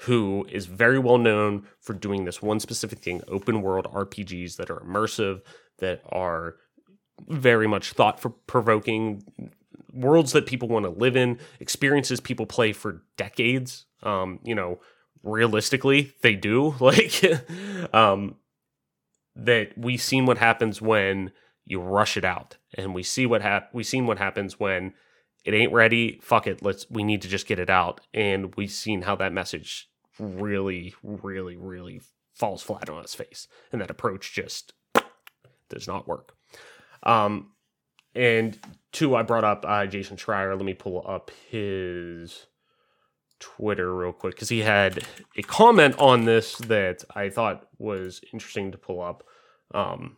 who 0.00 0.44
is 0.50 0.66
very 0.66 0.98
well 0.98 1.18
known 1.18 1.66
for 1.80 1.92
doing 1.94 2.24
this 2.24 2.42
one 2.42 2.58
specific 2.58 2.98
thing 2.98 3.22
open 3.28 3.62
world 3.62 3.86
RPGs 3.86 4.56
that 4.56 4.70
are 4.70 4.80
immersive, 4.80 5.40
that 5.78 6.02
are 6.10 6.56
very 7.28 7.68
much 7.68 7.92
thought 7.92 8.22
provoking, 8.48 9.22
worlds 9.92 10.32
that 10.32 10.46
people 10.46 10.66
want 10.66 10.84
to 10.84 10.90
live 10.90 11.16
in, 11.16 11.38
experiences 11.60 12.18
people 12.18 12.44
play 12.44 12.72
for 12.72 13.04
decades. 13.16 13.86
Um, 14.02 14.40
you 14.42 14.54
know, 14.54 14.80
realistically, 15.24 16.12
they 16.22 16.36
do. 16.36 16.74
Like, 16.80 17.22
um, 17.94 18.36
that 19.36 19.76
we've 19.76 20.02
seen 20.02 20.26
what 20.26 20.38
happens 20.38 20.80
when 20.80 21.32
you 21.64 21.80
rush 21.80 22.16
it 22.16 22.24
out. 22.24 22.56
And 22.74 22.94
we 22.94 23.02
see 23.02 23.26
what 23.26 23.42
hap- 23.42 23.72
we 23.72 23.82
seen 23.82 24.06
what 24.06 24.18
happens 24.18 24.60
when 24.60 24.92
it 25.44 25.54
ain't 25.54 25.72
ready. 25.72 26.20
Fuck 26.22 26.46
it. 26.46 26.62
Let's 26.62 26.88
we 26.90 27.02
need 27.04 27.22
to 27.22 27.28
just 27.28 27.46
get 27.46 27.58
it 27.58 27.70
out. 27.70 28.00
And 28.12 28.54
we've 28.54 28.70
seen 28.70 29.02
how 29.02 29.16
that 29.16 29.32
message 29.32 29.88
really 30.18 30.94
really 31.02 31.56
really 31.56 32.00
falls 32.34 32.62
flat 32.62 32.88
on 32.88 33.02
its 33.02 33.14
face. 33.14 33.48
And 33.72 33.80
that 33.80 33.90
approach 33.90 34.32
just 34.32 34.72
does 35.68 35.86
not 35.86 36.06
work. 36.06 36.34
Um 37.02 37.50
and 38.14 38.58
two 38.92 39.16
i 39.16 39.22
brought 39.22 39.42
up 39.42 39.64
uh, 39.66 39.86
jason 39.86 40.16
schreier. 40.16 40.56
Let 40.56 40.64
me 40.64 40.74
pull 40.74 41.04
up 41.06 41.30
his 41.50 42.46
twitter 43.44 43.94
real 43.94 44.12
quick 44.12 44.34
because 44.34 44.48
he 44.48 44.60
had 44.60 45.04
a 45.36 45.42
comment 45.42 45.94
on 45.98 46.24
this 46.24 46.56
that 46.58 47.04
i 47.14 47.28
thought 47.28 47.68
was 47.78 48.20
interesting 48.32 48.72
to 48.72 48.78
pull 48.78 49.02
up 49.02 49.22
um 49.74 50.16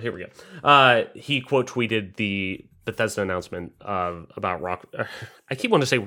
here 0.00 0.12
we 0.12 0.24
go. 0.24 0.68
Uh, 0.68 1.04
he 1.14 1.40
quote 1.40 1.66
tweeted 1.66 2.16
the 2.16 2.64
Bethesda 2.84 3.22
announcement 3.22 3.72
uh, 3.80 4.20
about 4.36 4.60
Rock. 4.60 4.86
I 5.50 5.54
keep 5.54 5.70
wanting 5.70 5.82
to 5.82 5.86
say 5.86 5.98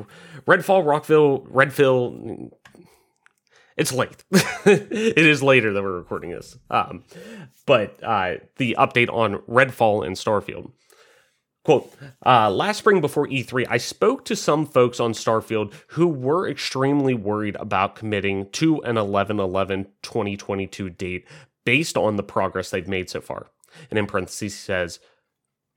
Redfall, 0.48 0.86
Rockville, 0.86 1.42
Redfill. 1.42 2.52
It's 3.78 3.92
late. 3.92 4.24
it 4.32 5.18
is 5.18 5.44
later 5.44 5.74
that 5.74 5.84
we're 5.84 5.98
recording 5.98 6.32
this. 6.32 6.58
Um, 6.70 7.04
but 7.66 8.02
uh, 8.02 8.36
the 8.56 8.78
update 8.80 9.10
on 9.12 9.40
Redfall 9.50 10.06
and 10.06 10.16
Starfield. 10.16 10.72
Quote, 11.66 11.92
uh, 12.24 12.50
last 12.52 12.78
spring 12.78 13.02
before 13.02 13.28
E3, 13.28 13.66
I 13.68 13.78
spoke 13.78 14.24
to 14.26 14.36
some 14.36 14.68
folks 14.68 15.00
on 15.00 15.14
Starfield 15.14 15.74
who 15.88 16.06
were 16.08 16.48
extremely 16.48 17.16
worried 17.16 17.56
about 17.56 17.96
committing 17.96 18.52
to 18.52 18.84
an 18.84 18.98
11 18.98 19.40
11 19.40 19.88
2022 20.04 20.92
date 20.92 21.28
based 21.66 21.98
on 21.98 22.18
the 22.18 22.24
progress 22.24 22.70
they've 22.70 22.88
made 22.88 23.10
so 23.10 23.20
far. 23.20 23.48
And 23.90 23.98
in 23.98 24.06
parentheses, 24.06 24.40
he 24.40 24.50
says, 24.50 25.00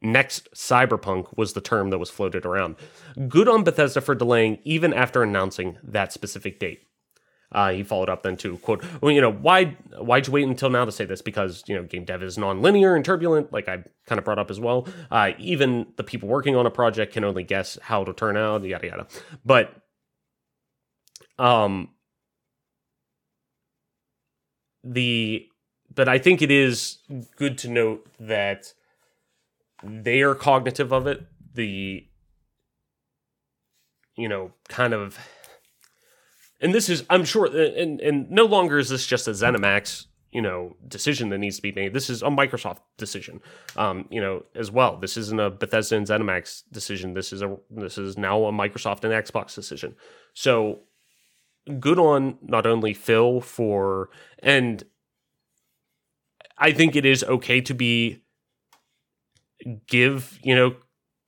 Next 0.02 0.48
cyberpunk 0.54 1.36
was 1.36 1.54
the 1.54 1.62
term 1.62 1.88
that 1.88 1.98
was 1.98 2.10
floated 2.10 2.44
around. 2.44 2.76
Good 3.26 3.48
on 3.48 3.64
Bethesda 3.64 4.02
for 4.02 4.14
delaying 4.14 4.58
even 4.64 4.92
after 4.92 5.22
announcing 5.22 5.78
that 5.82 6.12
specific 6.12 6.60
date. 6.60 6.82
Uh, 7.50 7.70
he 7.70 7.82
followed 7.82 8.10
up 8.10 8.22
then 8.22 8.36
to 8.36 8.58
quote, 8.58 8.84
well, 9.00 9.10
you 9.10 9.20
know, 9.20 9.32
why 9.32 9.76
why'd 9.98 10.26
you 10.26 10.32
wait 10.32 10.46
until 10.46 10.68
now 10.68 10.84
to 10.84 10.92
say 10.92 11.06
this? 11.06 11.22
Because 11.22 11.64
you 11.66 11.74
know, 11.74 11.82
game 11.82 12.04
dev 12.04 12.22
is 12.22 12.36
non-linear 12.36 12.94
and 12.94 13.04
turbulent, 13.04 13.52
like 13.52 13.68
I 13.68 13.84
kind 14.06 14.18
of 14.18 14.24
brought 14.24 14.38
up 14.38 14.50
as 14.50 14.60
well. 14.60 14.86
Uh, 15.10 15.32
even 15.38 15.86
the 15.96 16.04
people 16.04 16.28
working 16.28 16.56
on 16.56 16.66
a 16.66 16.70
project 16.70 17.14
can 17.14 17.24
only 17.24 17.44
guess 17.44 17.78
how 17.80 18.02
it'll 18.02 18.12
turn 18.12 18.36
out, 18.36 18.64
yada 18.64 18.86
yada. 18.86 19.06
But 19.46 19.74
um, 21.38 21.90
the 24.84 25.46
but 25.94 26.08
I 26.08 26.18
think 26.18 26.42
it 26.42 26.50
is 26.50 26.98
good 27.36 27.56
to 27.58 27.68
note 27.68 28.06
that 28.20 28.74
they 29.82 30.20
are 30.20 30.34
cognitive 30.34 30.92
of 30.92 31.06
it. 31.06 31.26
The 31.54 32.04
you 34.16 34.28
know, 34.28 34.52
kind 34.68 34.92
of 34.92 35.16
and 36.60 36.74
this 36.74 36.88
is 36.88 37.04
I'm 37.10 37.24
sure 37.24 37.46
and 37.46 38.00
and 38.00 38.30
no 38.30 38.44
longer 38.44 38.78
is 38.78 38.88
this 38.88 39.06
just 39.06 39.28
a 39.28 39.32
ZeniMax, 39.32 40.06
you 40.32 40.42
know, 40.42 40.76
decision 40.86 41.28
that 41.30 41.38
needs 41.38 41.56
to 41.56 41.62
be 41.62 41.72
made. 41.72 41.92
This 41.92 42.10
is 42.10 42.22
a 42.22 42.26
Microsoft 42.26 42.78
decision. 42.96 43.40
Um, 43.76 44.06
you 44.10 44.20
know, 44.20 44.44
as 44.54 44.70
well. 44.70 44.96
This 44.96 45.16
isn't 45.16 45.40
a 45.40 45.50
Bethesda 45.50 45.96
and 45.96 46.06
ZeniMax 46.06 46.64
decision. 46.72 47.14
This 47.14 47.32
is 47.32 47.42
a 47.42 47.56
this 47.70 47.98
is 47.98 48.18
now 48.18 48.44
a 48.44 48.52
Microsoft 48.52 49.04
and 49.04 49.12
Xbox 49.12 49.54
decision. 49.54 49.94
So 50.34 50.80
good 51.78 51.98
on 51.98 52.38
not 52.42 52.66
only 52.66 52.94
Phil 52.94 53.40
for 53.40 54.10
and 54.40 54.84
I 56.56 56.72
think 56.72 56.96
it 56.96 57.06
is 57.06 57.22
okay 57.24 57.60
to 57.60 57.74
be 57.74 58.22
give, 59.86 60.38
you 60.42 60.54
know, 60.54 60.76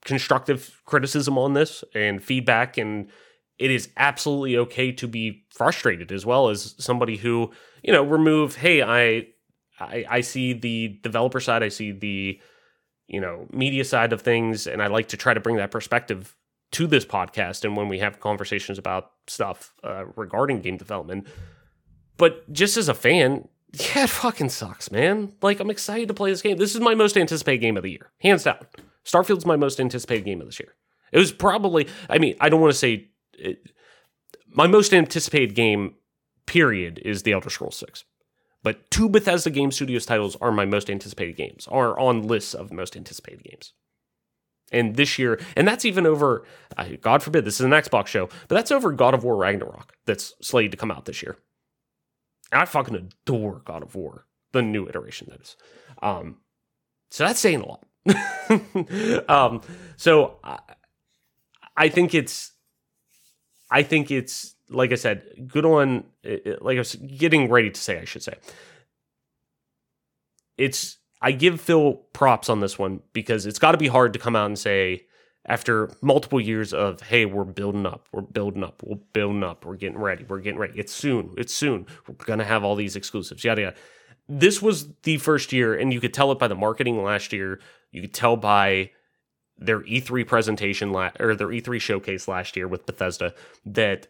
constructive 0.05 0.81
criticism 0.85 1.39
on 1.39 1.55
this 1.55 1.85
and 1.95 2.23
feedback 2.23 2.79
and 2.79 3.11
it 3.61 3.71
is 3.71 3.91
absolutely 3.99 4.57
okay 4.57 4.91
to 4.91 5.07
be 5.07 5.45
frustrated 5.51 6.11
as 6.11 6.25
well 6.25 6.49
as 6.49 6.75
somebody 6.79 7.19
who, 7.19 7.51
you 7.83 7.93
know, 7.93 8.03
remove, 8.03 8.57
hey, 8.57 8.83
I 8.83 9.27
I, 9.79 10.05
I 10.09 10.21
see 10.23 10.55
the 10.55 10.99
developer 11.03 11.41
side, 11.41 11.63
I 11.63 11.69
see 11.69 11.93
the 11.93 12.41
you 13.07 13.21
know 13.21 13.47
media 13.53 13.85
side 13.85 14.13
of 14.13 14.23
things, 14.23 14.67
and 14.67 14.83
I 14.83 14.87
like 14.87 15.09
to 15.09 15.17
try 15.17 15.35
to 15.35 15.41
bring 15.41 15.57
that 15.57 15.71
perspective 15.71 16.35
to 16.73 16.87
this 16.87 17.05
podcast 17.05 17.65
and 17.65 17.77
when 17.77 17.89
we 17.89 17.99
have 17.99 18.21
conversations 18.21 18.79
about 18.79 19.11
stuff 19.27 19.75
uh, 19.85 20.07
regarding 20.17 20.61
game 20.61 20.77
development. 20.77 21.27
But 22.17 22.51
just 22.53 22.77
as 22.77 22.89
a 22.89 22.95
fan, 22.95 23.49
yeah, 23.73 24.05
it 24.05 24.11
fucking 24.11 24.49
sucks, 24.49 24.91
man. 24.91 25.35
Like, 25.43 25.61
I'm 25.61 25.71
excited 25.71 26.09
to 26.09 26.15
play 26.15 26.31
this 26.31 26.43
game. 26.43 26.57
This 26.57 26.75
is 26.75 26.81
my 26.81 26.95
most 26.95 27.17
anticipated 27.17 27.59
game 27.59 27.77
of 27.77 27.83
the 27.83 27.91
year, 27.91 28.11
hands 28.21 28.45
down. 28.45 28.67
Starfield's 29.05 29.47
my 29.47 29.57
most 29.57 29.81
anticipated 29.81 30.25
game 30.25 30.41
of 30.41 30.47
this 30.47 30.61
year. 30.61 30.75
It 31.13 31.19
was 31.19 31.33
probably, 31.33 31.89
I 32.09 32.19
mean, 32.19 32.37
I 32.41 32.49
don't 32.49 32.61
want 32.61 32.73
to 32.73 32.79
say 32.79 33.10
it, 33.41 33.73
my 34.49 34.67
most 34.67 34.93
anticipated 34.93 35.55
game, 35.55 35.95
period, 36.47 37.01
is 37.05 37.23
The 37.23 37.33
Elder 37.33 37.51
Scrolls 37.51 37.77
6. 37.77 38.05
But 38.63 38.91
two 38.91 39.09
Bethesda 39.09 39.51
Game 39.51 39.71
Studios 39.71 40.05
titles 40.05 40.37
are 40.41 40.53
my 40.53 40.67
most 40.67 40.91
anticipated 40.91 41.37
games, 41.37 41.67
are 41.69 41.99
on 41.99 42.27
lists 42.27 42.55
of 42.55 42.73
most 42.73 42.97
anticipated 42.97 43.45
games. 43.45 43.73
And 44.73 44.97
this 44.97 45.19
year, 45.19 45.41
and 45.57 45.67
that's 45.67 45.85
even 45.85 46.07
over, 46.07 46.45
God 47.01 47.23
forbid, 47.23 47.45
this 47.45 47.59
is 47.59 47.67
an 47.67 47.73
Xbox 47.73 48.07
show, 48.07 48.29
but 48.49 48.55
that's 48.55 48.71
over 48.71 48.93
God 48.93 49.15
of 49.15 49.25
War 49.25 49.37
Ragnarok 49.37 49.95
that's 50.05 50.35
slated 50.41 50.73
to 50.73 50.77
come 50.77 50.91
out 50.91 51.07
this 51.07 51.23
year. 51.23 51.39
I 52.53 52.65
fucking 52.67 52.95
adore 52.95 53.63
God 53.65 53.83
of 53.83 53.95
War, 53.95 54.27
the 54.53 54.63
new 54.63 54.89
iteration 54.89 55.29
that 55.31 55.41
is. 55.41 55.57
Um, 56.03 56.39
so 57.11 57.25
that's 57.25 57.41
saying 57.41 57.63
a 57.63 57.67
lot. 57.67 59.29
um, 59.29 59.63
so 59.97 60.39
I, 60.45 60.59
I 61.77 61.89
think 61.89 62.15
it's, 62.15 62.53
I 63.71 63.83
think 63.83 64.11
it's 64.11 64.55
like 64.69 64.93
I 64.93 64.97
said, 64.97 65.49
good 65.49 65.65
on. 65.65 66.05
Eh, 66.25 66.39
eh, 66.45 66.55
like 66.61 66.77
I 66.77 66.81
was 66.81 66.95
getting 66.95 67.51
ready 67.51 67.71
to 67.71 67.81
say, 67.81 67.99
I 68.01 68.05
should 68.05 68.23
say. 68.23 68.35
It's 70.57 70.99
I 71.23 71.33
give 71.33 71.61
Phil 71.61 71.95
props 72.13 72.49
on 72.49 72.61
this 72.61 72.79
one 72.79 73.01
because 73.13 73.47
it's 73.47 73.59
got 73.59 73.73
to 73.73 73.79
be 73.79 73.89
hard 73.89 74.13
to 74.13 74.19
come 74.19 74.37
out 74.37 74.47
and 74.47 74.59
say, 74.59 75.07
after 75.47 75.91
multiple 76.03 76.41
years 76.41 76.73
of 76.73 77.01
hey 77.01 77.25
we're 77.25 77.45
building 77.45 77.87
up 77.87 78.07
we're 78.13 78.21
building 78.21 78.63
up 78.63 78.83
we're 78.85 78.97
building 79.13 79.43
up 79.43 79.65
we're 79.65 79.77
getting 79.77 79.99
ready 79.99 80.25
we're 80.29 80.41
getting 80.41 80.59
ready 80.59 80.79
it's 80.79 80.93
soon 80.93 81.35
it's 81.39 81.55
soon 81.55 81.87
we're 82.07 82.15
gonna 82.27 82.45
have 82.45 82.63
all 82.63 82.77
these 82.77 82.97
exclusives 82.97 83.43
yada 83.43 83.63
yada 83.63 83.77
this 84.29 84.61
was 84.61 84.93
the 85.03 85.17
first 85.17 85.53
year 85.53 85.75
and 85.75 85.93
you 85.93 86.01
could 86.01 86.15
tell 86.15 86.31
it 86.31 86.39
by 86.39 86.47
the 86.47 86.55
marketing 86.55 87.03
last 87.03 87.33
year 87.33 87.59
you 87.91 88.03
could 88.03 88.15
tell 88.15 88.37
by 88.37 88.91
their 89.61 89.81
E3 89.81 90.27
presentation 90.27 90.93
la- 90.93 91.13
or 91.21 91.35
their 91.35 91.49
E3 91.49 91.81
showcase 91.81 92.27
last 92.27 92.57
year 92.57 92.67
with 92.67 92.87
Bethesda 92.87 93.35
that 93.65 94.09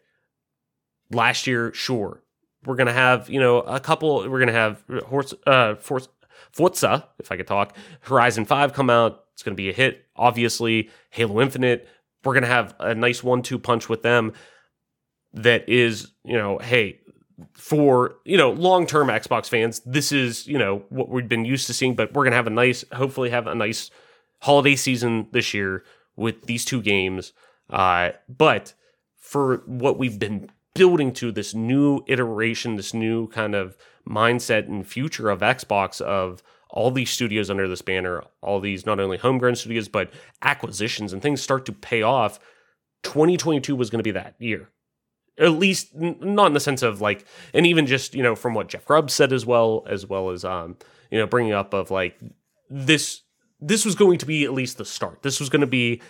last 1.11 1.46
year 1.46 1.72
sure 1.74 2.22
we're 2.64 2.76
gonna 2.76 2.92
have 2.92 3.28
you 3.28 3.40
know 3.40 3.59
a 3.61 3.80
couple 3.80 4.28
we're 4.30 4.38
gonna 4.38 4.53
have 4.53 4.82
horse 5.07 5.34
uh 5.46 5.74
Forza, 5.74 6.09
Forza 6.53 7.09
if 7.18 7.32
I 7.32 7.36
could 7.36 7.48
talk 7.48 7.76
Horizon 8.03 8.44
5 8.44 8.72
come 8.72 8.88
out 8.88 9.24
it's 9.34 9.42
gonna 9.42 9.57
be 9.57 9.68
a 9.68 9.72
hit 9.72 10.07
obviously 10.20 10.90
Halo 11.11 11.40
Infinite. 11.40 11.88
We're 12.22 12.34
going 12.34 12.42
to 12.44 12.48
have 12.48 12.76
a 12.78 12.94
nice 12.94 13.24
one 13.24 13.42
two 13.42 13.59
punch 13.59 13.88
with 13.88 14.03
them 14.03 14.34
that 15.32 15.68
is, 15.68 16.12
you 16.24 16.36
know, 16.36 16.59
hey, 16.59 17.01
for, 17.55 18.16
you 18.24 18.36
know, 18.36 18.51
long 18.53 18.86
term 18.86 19.09
Xbox 19.09 19.48
fans, 19.48 19.80
this 19.86 20.12
is, 20.12 20.46
you 20.46 20.59
know, 20.59 20.84
what 20.90 21.09
we've 21.09 21.28
been 21.28 21.46
used 21.46 21.66
to 21.68 21.74
seeing, 21.74 21.94
but 21.94 22.12
we're 22.12 22.24
going 22.24 22.32
to 22.32 22.36
have 22.36 22.46
a 22.46 22.51
nice, 22.51 22.84
hopefully, 22.92 23.30
have 23.30 23.46
a 23.46 23.55
nice 23.55 23.90
holiday 24.41 24.76
season 24.76 25.28
this 25.32 25.55
year 25.55 25.84
with 26.16 26.47
these 26.47 26.64
two 26.64 26.82
games. 26.82 27.32
Uh, 27.68 28.11
but 28.28 28.74
for 29.16 29.59
what 29.66 29.99
we've 29.99 30.18
been 30.18 30.51
building 30.74 31.12
to 31.12 31.32
this 31.32 31.55
new 31.55 32.03
iteration, 32.07 32.76
this 32.76 32.95
new 32.95 33.28
kind 33.28 33.55
of 33.55 33.76
mindset 34.09 34.66
and 34.66 34.86
future 34.86 35.30
of 35.30 35.41
Xbox 35.41 36.01
of 36.01 36.43
all 36.70 36.91
these 36.91 37.11
studios 37.11 37.51
under 37.51 37.68
this 37.68 37.82
banner, 37.82 38.22
all 38.43 38.61
these 38.61 38.86
not 38.86 39.01
only 39.01 39.18
homegrown 39.18 39.57
studios, 39.57 39.88
but 39.88 40.11
acquisitions 40.43 41.12
and 41.12 41.20
things 41.20 41.43
start 41.43 41.66
to 41.66 41.72
pay 41.72 42.03
off. 42.03 42.38
2022 43.03 43.74
was 43.74 43.91
going 43.91 43.99
to 43.99 44.05
be 44.05 44.11
that 44.12 44.34
year. 44.38 44.68
At 45.38 45.53
least 45.53 45.95
not 45.95 46.49
in 46.49 46.55
the 46.55 46.61
sense 46.61 46.82
of 46.82 47.01
like, 47.01 47.24
and 47.55 47.66
even 47.66 47.86
just, 47.86 48.14
you 48.14 48.22
know, 48.22 48.36
from 48.36 48.55
what 48.55 48.68
Jeff 48.68 48.84
Grubb 48.84 49.11
said 49.11 49.32
as 49.32 49.47
well, 49.47 49.84
as 49.88 50.07
well 50.07 50.30
as, 50.30 50.45
um, 50.45 50.76
you 51.11 51.18
know, 51.18 51.26
bringing 51.26 51.53
up 51.53 51.72
of 51.72 51.91
like 51.91 52.18
this, 52.68 53.22
this 53.61 53.84
was 53.84 53.94
going 53.94 54.18
to 54.18 54.26
be 54.26 54.44
at 54.44 54.52
least 54.52 54.78
the 54.78 54.84
start. 54.84 55.22
This 55.22 55.40
was 55.40 55.48
going 55.48 55.61
to 55.61 55.66
be, 55.66 56.00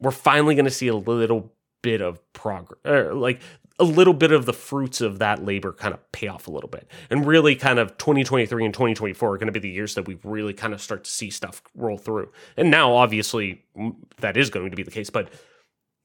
we're 0.00 0.10
finally 0.10 0.54
going 0.54 0.64
to 0.64 0.70
see 0.70 0.88
a 0.88 0.96
little 0.96 1.52
bit 1.82 2.00
of 2.00 2.20
progress, 2.32 2.80
er, 2.86 3.14
like 3.14 3.40
a 3.78 3.84
little 3.84 4.14
bit 4.14 4.32
of 4.32 4.46
the 4.46 4.52
fruits 4.52 5.00
of 5.00 5.18
that 5.18 5.44
labor 5.44 5.72
kind 5.72 5.92
of 5.92 6.12
pay 6.12 6.28
off 6.28 6.48
a 6.48 6.50
little 6.50 6.68
bit. 6.68 6.88
And 7.10 7.26
really, 7.26 7.54
kind 7.54 7.78
of 7.78 7.98
2023 7.98 8.64
and 8.64 8.72
2024 8.72 9.34
are 9.34 9.36
going 9.36 9.46
to 9.46 9.52
be 9.52 9.60
the 9.60 9.68
years 9.68 9.94
that 9.94 10.06
we 10.06 10.18
really 10.24 10.54
kind 10.54 10.72
of 10.72 10.80
start 10.80 11.04
to 11.04 11.10
see 11.10 11.30
stuff 11.30 11.62
roll 11.74 11.98
through. 11.98 12.32
And 12.56 12.70
now, 12.70 12.94
obviously, 12.94 13.64
that 14.18 14.36
is 14.36 14.50
going 14.50 14.70
to 14.70 14.76
be 14.76 14.82
the 14.82 14.90
case. 14.90 15.10
But 15.10 15.30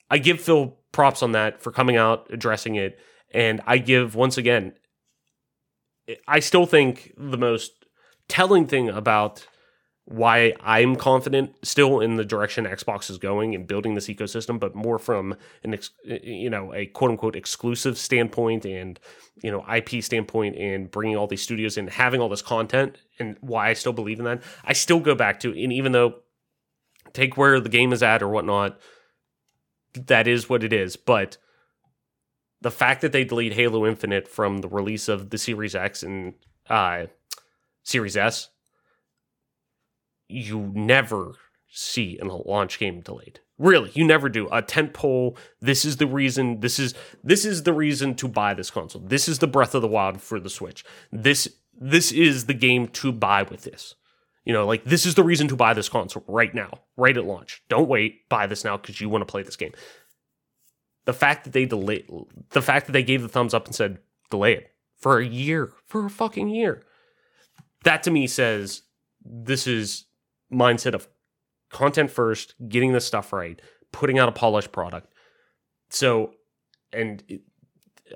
I 0.10 0.18
give 0.18 0.42
Phil 0.42 0.78
props 0.92 1.24
on 1.24 1.32
that 1.32 1.62
for 1.62 1.72
coming 1.72 1.96
out, 1.96 2.28
addressing 2.30 2.76
it. 2.76 3.00
And 3.34 3.62
I 3.66 3.78
give, 3.78 4.16
once 4.16 4.38
again, 4.38 4.74
I 6.28 6.42
still 6.42 6.66
think 6.66 7.14
the 7.18 7.38
most 7.38 7.86
telling 8.28 8.68
thing 8.68 8.90
about 8.90 9.48
why 10.06 10.54
I'm 10.62 10.96
confident 10.96 11.56
still 11.64 12.00
in 12.00 12.16
the 12.16 12.26
direction 12.26 12.66
Xbox 12.66 13.10
is 13.10 13.18
going 13.18 13.54
and 13.54 13.68
building 13.68 13.94
this 13.94 14.08
ecosystem, 14.08 14.60
but 14.60 14.76
more 14.76 14.98
from 14.98 15.36
an 15.64 15.74
ex, 15.74 15.92
you 16.04 16.50
know 16.50 16.74
a 16.74 16.88
quote 16.88 17.12
unquote 17.12 17.36
exclusive 17.36 17.98
standpoint 17.98 18.66
and 18.66 19.00
you 19.44 19.52
know 19.52 19.66
IP 19.74 20.04
standpoint 20.04 20.56
and 20.58 20.90
bringing 20.90 21.16
all 21.16 21.28
these 21.28 21.42
studios 21.42 21.78
in, 21.78 21.88
having 21.88 22.20
all 22.20 22.30
this 22.30 22.42
content, 22.42 22.98
and 23.20 23.38
why 23.42 23.70
I 23.70 23.74
still 23.74 23.94
believe 23.94 24.20
in 24.20 24.26
that. 24.26 24.42
I 24.64 24.74
still 24.74 25.00
go 25.00 25.16
back 25.16 25.40
to 25.42 25.50
and 25.52 25.72
even 25.72 25.92
though 25.92 26.16
take 27.14 27.38
where 27.38 27.60
the 27.60 27.70
game 27.70 27.94
is 27.94 28.02
at 28.02 28.24
or 28.24 28.30
whatnot, 28.30 28.80
that 29.94 30.28
is 30.28 30.50
what 30.50 30.64
it 30.64 30.74
is, 30.74 30.96
but. 30.96 31.38
The 32.64 32.70
fact 32.70 33.02
that 33.02 33.12
they 33.12 33.24
delete 33.24 33.54
Halo 33.54 33.88
Infinite 33.88 34.28
from 34.28 34.60
the 34.60 34.68
release 34.68 35.10
of 35.10 35.32
the 35.32 35.40
Series 35.40 35.74
X 35.74 36.04
and 36.04 36.36
uh, 36.70 37.08
Series 37.82 38.16
S 38.16 38.51
you 40.32 40.72
never 40.74 41.34
see 41.70 42.18
in 42.20 42.28
a 42.28 42.36
launch 42.36 42.80
game 42.80 43.02
delayed. 43.02 43.40
Really, 43.58 43.92
you 43.94 44.04
never 44.04 44.28
do. 44.28 44.48
A 44.52 44.62
tent 44.62 44.94
pole, 44.94 45.38
this 45.60 45.86
is 45.86 45.98
the 45.98 46.08
reason, 46.08 46.60
this 46.60 46.80
is 46.80 46.94
this 47.24 47.46
is 47.46 47.64
the 47.64 47.74
reason 47.74 48.16
to 48.16 48.28
buy 48.28 48.54
this 48.54 48.72
console. 48.72 49.02
This 49.02 49.28
is 49.28 49.40
the 49.40 49.48
Breath 49.48 49.76
of 49.76 49.82
the 49.82 49.88
Wild 49.88 50.22
for 50.22 50.40
the 50.40 50.50
Switch. 50.50 50.84
This 51.12 51.48
this 51.80 52.12
is 52.12 52.46
the 52.46 52.54
game 52.54 52.88
to 52.88 53.12
buy 53.12 53.44
with 53.44 53.64
this. 53.64 53.96
You 54.46 54.54
know, 54.54 54.66
like 54.66 54.84
this 54.84 55.06
is 55.06 55.16
the 55.16 55.24
reason 55.24 55.48
to 55.50 55.56
buy 55.56 55.74
this 55.74 55.90
console 55.90 56.24
right 56.28 56.54
now, 56.54 56.80
right 56.98 57.16
at 57.16 57.26
launch. 57.26 57.62
Don't 57.70 57.88
wait, 57.88 58.28
buy 58.30 58.48
this 58.48 58.64
now 58.64 58.78
because 58.78 59.00
you 59.00 59.10
want 59.10 59.22
to 59.22 59.32
play 59.32 59.44
this 59.44 59.56
game. 59.56 59.74
The 61.06 61.14
fact 61.14 61.44
that 61.44 61.54
they 61.54 61.66
delayed, 61.66 62.10
the 62.50 62.62
fact 62.62 62.88
that 62.88 62.92
they 62.94 63.04
gave 63.04 63.22
the 63.22 63.30
thumbs 63.30 63.54
up 63.54 63.68
and 63.68 63.76
said 63.76 64.00
delay 64.30 64.54
it 64.54 64.72
for 64.98 65.20
a 65.20 65.26
year, 65.26 65.72
for 65.86 66.06
a 66.06 66.10
fucking 66.10 66.50
year, 66.50 66.84
that 67.84 68.04
to 68.04 68.12
me 68.12 68.28
says 68.28 68.84
this 69.24 69.68
is 69.68 70.06
mindset 70.52 70.94
of 70.94 71.08
content 71.70 72.12
first, 72.12 72.56
getting 72.68 72.94
the 72.94 73.02
stuff 73.02 73.34
right, 73.34 73.62
putting 73.92 74.20
out 74.20 74.30
a 74.30 74.34
polished 74.34 74.72
product. 74.72 75.14
So, 75.90 76.34
and 76.94 77.24
it, 77.28 77.42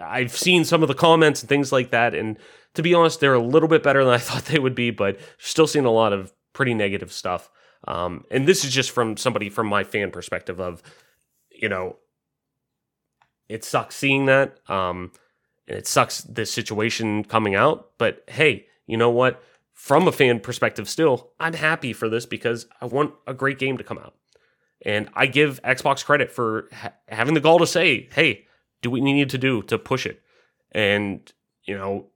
I've 0.01 0.35
seen 0.35 0.65
some 0.65 0.81
of 0.81 0.87
the 0.87 0.93
comments 0.93 1.41
and 1.41 1.49
things 1.49 1.71
like 1.71 1.91
that, 1.91 2.13
and 2.13 2.37
to 2.73 2.83
be 2.83 2.93
honest, 2.93 3.19
they're 3.19 3.33
a 3.33 3.39
little 3.39 3.69
bit 3.69 3.83
better 3.83 4.03
than 4.03 4.13
I 4.13 4.17
thought 4.19 4.45
they 4.45 4.59
would 4.59 4.75
be, 4.75 4.91
but 4.91 5.19
still 5.37 5.67
seeing 5.67 5.85
a 5.85 5.91
lot 5.91 6.13
of 6.13 6.33
pretty 6.53 6.73
negative 6.73 7.11
stuff. 7.11 7.49
Um, 7.87 8.25
and 8.31 8.47
this 8.47 8.65
is 8.65 8.73
just 8.73 8.91
from 8.91 9.17
somebody 9.17 9.49
from 9.49 9.67
my 9.67 9.83
fan 9.83 10.11
perspective 10.11 10.59
of, 10.59 10.81
you 11.51 11.69
know, 11.69 11.97
it 13.47 13.63
sucks 13.63 13.95
seeing 13.95 14.25
that. 14.25 14.57
Um, 14.69 15.11
and 15.67 15.77
it 15.77 15.87
sucks 15.87 16.21
this 16.21 16.51
situation 16.51 17.23
coming 17.23 17.55
out, 17.55 17.91
but 17.97 18.23
hey, 18.27 18.67
you 18.87 18.97
know 18.97 19.09
what? 19.09 19.41
From 19.75 20.07
a 20.07 20.11
fan 20.11 20.39
perspective, 20.39 20.89
still, 20.89 21.31
I'm 21.37 21.53
happy 21.53 21.91
for 21.91 22.09
this 22.09 22.25
because 22.25 22.65
I 22.81 22.85
want 22.85 23.13
a 23.27 23.33
great 23.33 23.59
game 23.59 23.77
to 23.77 23.83
come 23.83 23.97
out. 23.97 24.15
And 24.83 25.09
I 25.13 25.27
give 25.27 25.61
Xbox 25.63 26.03
credit 26.03 26.31
for 26.31 26.69
ha- 26.73 26.93
having 27.09 27.33
the 27.33 27.41
gall 27.41 27.59
to 27.59 27.67
say, 27.67 28.09
hey, 28.13 28.45
do 28.81 28.89
what 28.89 29.01
you 29.01 29.03
need 29.03 29.29
to 29.29 29.37
do 29.37 29.61
to 29.63 29.77
push 29.77 30.05
it? 30.05 30.21
And, 30.71 31.31
you 31.65 31.77
know, 31.77 32.07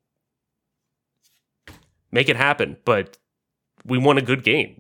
make 2.11 2.29
it 2.29 2.37
happen. 2.37 2.77
But 2.85 3.17
we 3.85 3.97
want 3.97 4.19
a 4.19 4.23
good 4.23 4.43
game. 4.43 4.79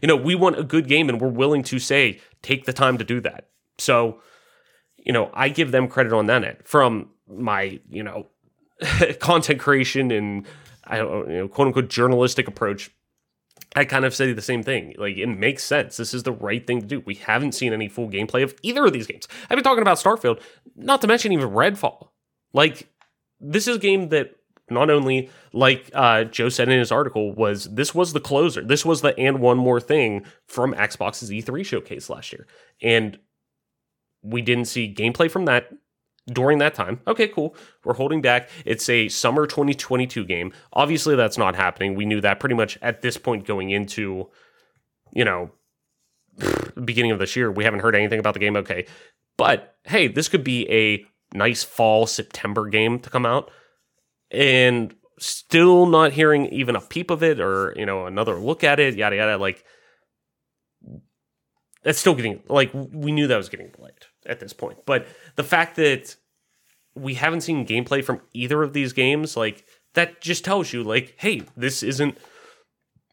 You 0.00 0.08
know, 0.08 0.16
we 0.16 0.36
want 0.36 0.58
a 0.58 0.64
good 0.64 0.86
game 0.86 1.08
and 1.08 1.20
we're 1.20 1.28
willing 1.28 1.64
to 1.64 1.80
say, 1.80 2.20
take 2.42 2.64
the 2.64 2.72
time 2.72 2.96
to 2.98 3.04
do 3.04 3.20
that. 3.22 3.48
So, 3.78 4.20
you 4.96 5.12
know, 5.12 5.30
I 5.34 5.48
give 5.48 5.72
them 5.72 5.88
credit 5.88 6.12
on 6.12 6.26
that 6.26 6.44
end 6.44 6.58
from 6.64 7.10
my, 7.28 7.80
you 7.88 8.04
know, 8.04 8.28
content 9.20 9.58
creation 9.58 10.12
and 10.12 10.46
I 10.90 10.98
don't 10.98 11.30
you 11.30 11.38
know, 11.38 11.48
quote 11.48 11.68
unquote 11.68 11.88
journalistic 11.88 12.48
approach, 12.48 12.90
I 13.76 13.84
kind 13.84 14.04
of 14.04 14.14
say 14.14 14.32
the 14.32 14.42
same 14.42 14.62
thing. 14.62 14.94
Like 14.98 15.16
it 15.16 15.26
makes 15.26 15.62
sense. 15.62 15.96
This 15.96 16.12
is 16.12 16.24
the 16.24 16.32
right 16.32 16.66
thing 16.66 16.80
to 16.80 16.86
do. 16.86 17.00
We 17.00 17.14
haven't 17.14 17.52
seen 17.52 17.72
any 17.72 17.88
full 17.88 18.08
gameplay 18.08 18.42
of 18.42 18.54
either 18.62 18.84
of 18.84 18.92
these 18.92 19.06
games. 19.06 19.28
I've 19.48 19.56
been 19.56 19.64
talking 19.64 19.82
about 19.82 19.98
Starfield, 19.98 20.40
not 20.76 21.00
to 21.02 21.06
mention 21.06 21.32
even 21.32 21.50
Redfall. 21.50 22.08
Like 22.52 22.88
this 23.40 23.68
is 23.68 23.76
a 23.76 23.80
game 23.80 24.08
that 24.08 24.34
not 24.70 24.90
only 24.90 25.30
like 25.52 25.90
uh, 25.94 26.24
Joe 26.24 26.48
said 26.48 26.68
in 26.68 26.78
his 26.78 26.92
article 26.92 27.32
was 27.32 27.64
this 27.64 27.94
was 27.94 28.12
the 28.12 28.20
closer. 28.20 28.62
This 28.62 28.84
was 28.84 29.02
the 29.02 29.16
and 29.18 29.40
one 29.40 29.58
more 29.58 29.80
thing 29.80 30.24
from 30.46 30.74
Xbox's 30.74 31.30
E3 31.30 31.64
showcase 31.64 32.10
last 32.10 32.32
year, 32.32 32.46
and 32.82 33.18
we 34.22 34.42
didn't 34.42 34.66
see 34.66 34.92
gameplay 34.92 35.30
from 35.30 35.44
that 35.46 35.70
during 36.32 36.58
that 36.58 36.74
time. 36.74 37.00
Okay, 37.06 37.28
cool. 37.28 37.54
We're 37.84 37.94
holding 37.94 38.20
back. 38.20 38.48
It's 38.64 38.88
a 38.88 39.08
summer 39.08 39.46
2022 39.46 40.24
game. 40.24 40.52
Obviously, 40.72 41.16
that's 41.16 41.38
not 41.38 41.56
happening. 41.56 41.94
We 41.94 42.06
knew 42.06 42.20
that 42.20 42.40
pretty 42.40 42.54
much 42.54 42.78
at 42.82 43.02
this 43.02 43.16
point 43.16 43.46
going 43.46 43.70
into, 43.70 44.28
you 45.12 45.24
know, 45.24 45.50
beginning 46.84 47.10
of 47.10 47.18
this 47.18 47.36
year. 47.36 47.50
We 47.50 47.64
haven't 47.64 47.80
heard 47.80 47.96
anything 47.96 48.20
about 48.20 48.34
the 48.34 48.40
game. 48.40 48.56
Okay. 48.56 48.86
But 49.36 49.76
hey, 49.84 50.08
this 50.08 50.28
could 50.28 50.44
be 50.44 50.70
a 50.70 51.04
nice 51.36 51.64
fall 51.64 52.06
September 52.06 52.68
game 52.68 52.98
to 53.00 53.10
come 53.10 53.26
out. 53.26 53.50
And 54.30 54.94
still 55.18 55.86
not 55.86 56.12
hearing 56.12 56.46
even 56.46 56.76
a 56.76 56.80
peep 56.80 57.10
of 57.10 57.22
it 57.22 57.40
or, 57.40 57.74
you 57.76 57.86
know, 57.86 58.06
another 58.06 58.36
look 58.36 58.64
at 58.64 58.80
it, 58.80 58.96
yada, 58.96 59.16
yada. 59.16 59.36
Like, 59.36 59.64
that's 61.82 61.98
still 61.98 62.14
getting, 62.14 62.42
like, 62.48 62.70
we 62.74 63.12
knew 63.12 63.26
that 63.26 63.36
was 63.36 63.48
getting 63.48 63.70
delayed 63.70 63.92
at 64.26 64.40
this 64.40 64.52
point. 64.52 64.78
But 64.86 65.06
the 65.36 65.44
fact 65.44 65.76
that 65.76 66.16
we 66.94 67.14
haven't 67.14 67.42
seen 67.42 67.66
gameplay 67.66 68.04
from 68.04 68.20
either 68.32 68.62
of 68.62 68.72
these 68.72 68.92
games, 68.92 69.36
like 69.36 69.64
that 69.94 70.20
just 70.20 70.44
tells 70.44 70.72
you, 70.72 70.82
like, 70.82 71.14
hey, 71.18 71.42
this 71.56 71.82
isn't 71.82 72.18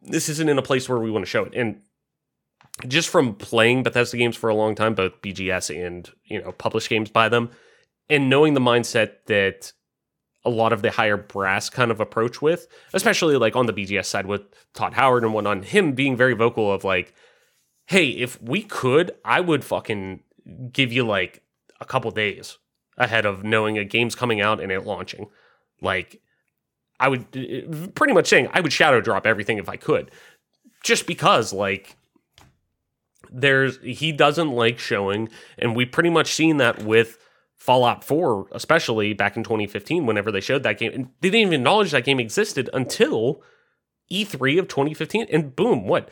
this 0.01 0.30
isn't 0.30 0.49
in 0.49 0.57
a 0.57 0.63
place 0.63 0.88
where 0.88 0.99
we 0.99 1.11
want 1.11 1.25
to 1.25 1.30
show 1.30 1.43
it. 1.43 1.53
And 1.55 1.82
just 2.88 3.09
from 3.09 3.36
playing 3.36 3.84
Bethesda 3.84 4.17
games 4.17 4.36
for 4.36 4.49
a 4.49 4.55
long 4.55 4.75
time, 4.75 4.93
both 4.93 5.21
BGS 5.21 5.86
and 5.86 6.09
you 6.25 6.41
know 6.41 6.51
published 6.51 6.89
games 6.89 7.09
by 7.09 7.30
them, 7.30 7.49
and 8.09 8.30
knowing 8.30 8.53
the 8.53 8.59
mindset 8.59 9.25
that 9.28 9.73
a 10.45 10.49
lot 10.49 10.71
of 10.71 10.82
the 10.82 10.91
higher 10.91 11.17
brass 11.17 11.69
kind 11.69 11.91
of 11.91 11.99
approach 11.99 12.41
with, 12.41 12.67
especially 12.93 13.36
like 13.36 13.55
on 13.55 13.65
the 13.65 13.73
BGS 13.73 14.05
side 14.05 14.25
with 14.25 14.41
Todd 14.73 14.93
Howard 14.93 15.23
and 15.23 15.34
whatnot, 15.34 15.65
him 15.65 15.91
being 15.91 16.15
very 16.15 16.34
vocal 16.34 16.71
of 16.71 16.84
like, 16.84 17.13
hey, 17.88 18.07
if 18.09 18.41
we 18.41 18.61
could, 18.63 19.11
I 19.25 19.41
would 19.41 19.65
fucking 19.65 20.21
give 20.71 20.93
you 20.93 21.05
like 21.05 21.43
a 21.82 21.86
couple 21.86 22.11
days 22.11 22.57
ahead 22.98 23.26
of 23.26 23.43
knowing 23.43 23.78
a 23.78 23.84
game's 23.84 24.16
coming 24.16 24.41
out 24.41 24.60
and 24.60 24.72
it 24.72 24.86
launching. 24.86 25.28
Like, 25.82 26.22
I 27.00 27.10
would 27.10 27.93
pretty 27.95 28.14
much 28.14 28.28
saying 28.28 28.50
I 28.54 28.62
would 28.62 28.74
shadow 28.74 29.02
drop 29.02 29.28
everything 29.28 29.58
if 29.58 29.70
I 29.70 29.76
could, 29.78 30.12
just 30.84 31.06
because 31.06 31.54
like 31.54 31.95
there's 33.32 33.80
he 33.84 34.12
doesn't 34.12 34.52
like 34.52 34.80
showing, 34.80 35.30
and 35.60 35.76
we 35.76 35.86
pretty 35.86 36.10
much 36.10 36.34
seen 36.34 36.58
that 36.58 36.84
with 36.84 37.20
Fallout 37.56 38.04
4, 38.04 38.48
especially 38.52 39.14
back 39.14 39.38
in 39.38 39.43
2015, 39.43 40.06
whenever 40.06 40.32
they 40.32 40.41
showed 40.41 40.64
that 40.64 40.80
game, 40.80 40.91
and 40.93 41.10
they 41.22 41.30
didn't 41.30 41.48
even 41.48 41.54
acknowledge 41.54 41.91
that 41.91 42.06
game 42.06 42.20
existed 42.20 42.70
until 42.74 43.43
E3 44.12 44.58
of 44.60 44.68
2015, 44.68 45.28
and 45.32 45.56
boom, 45.56 45.86
what 45.86 46.10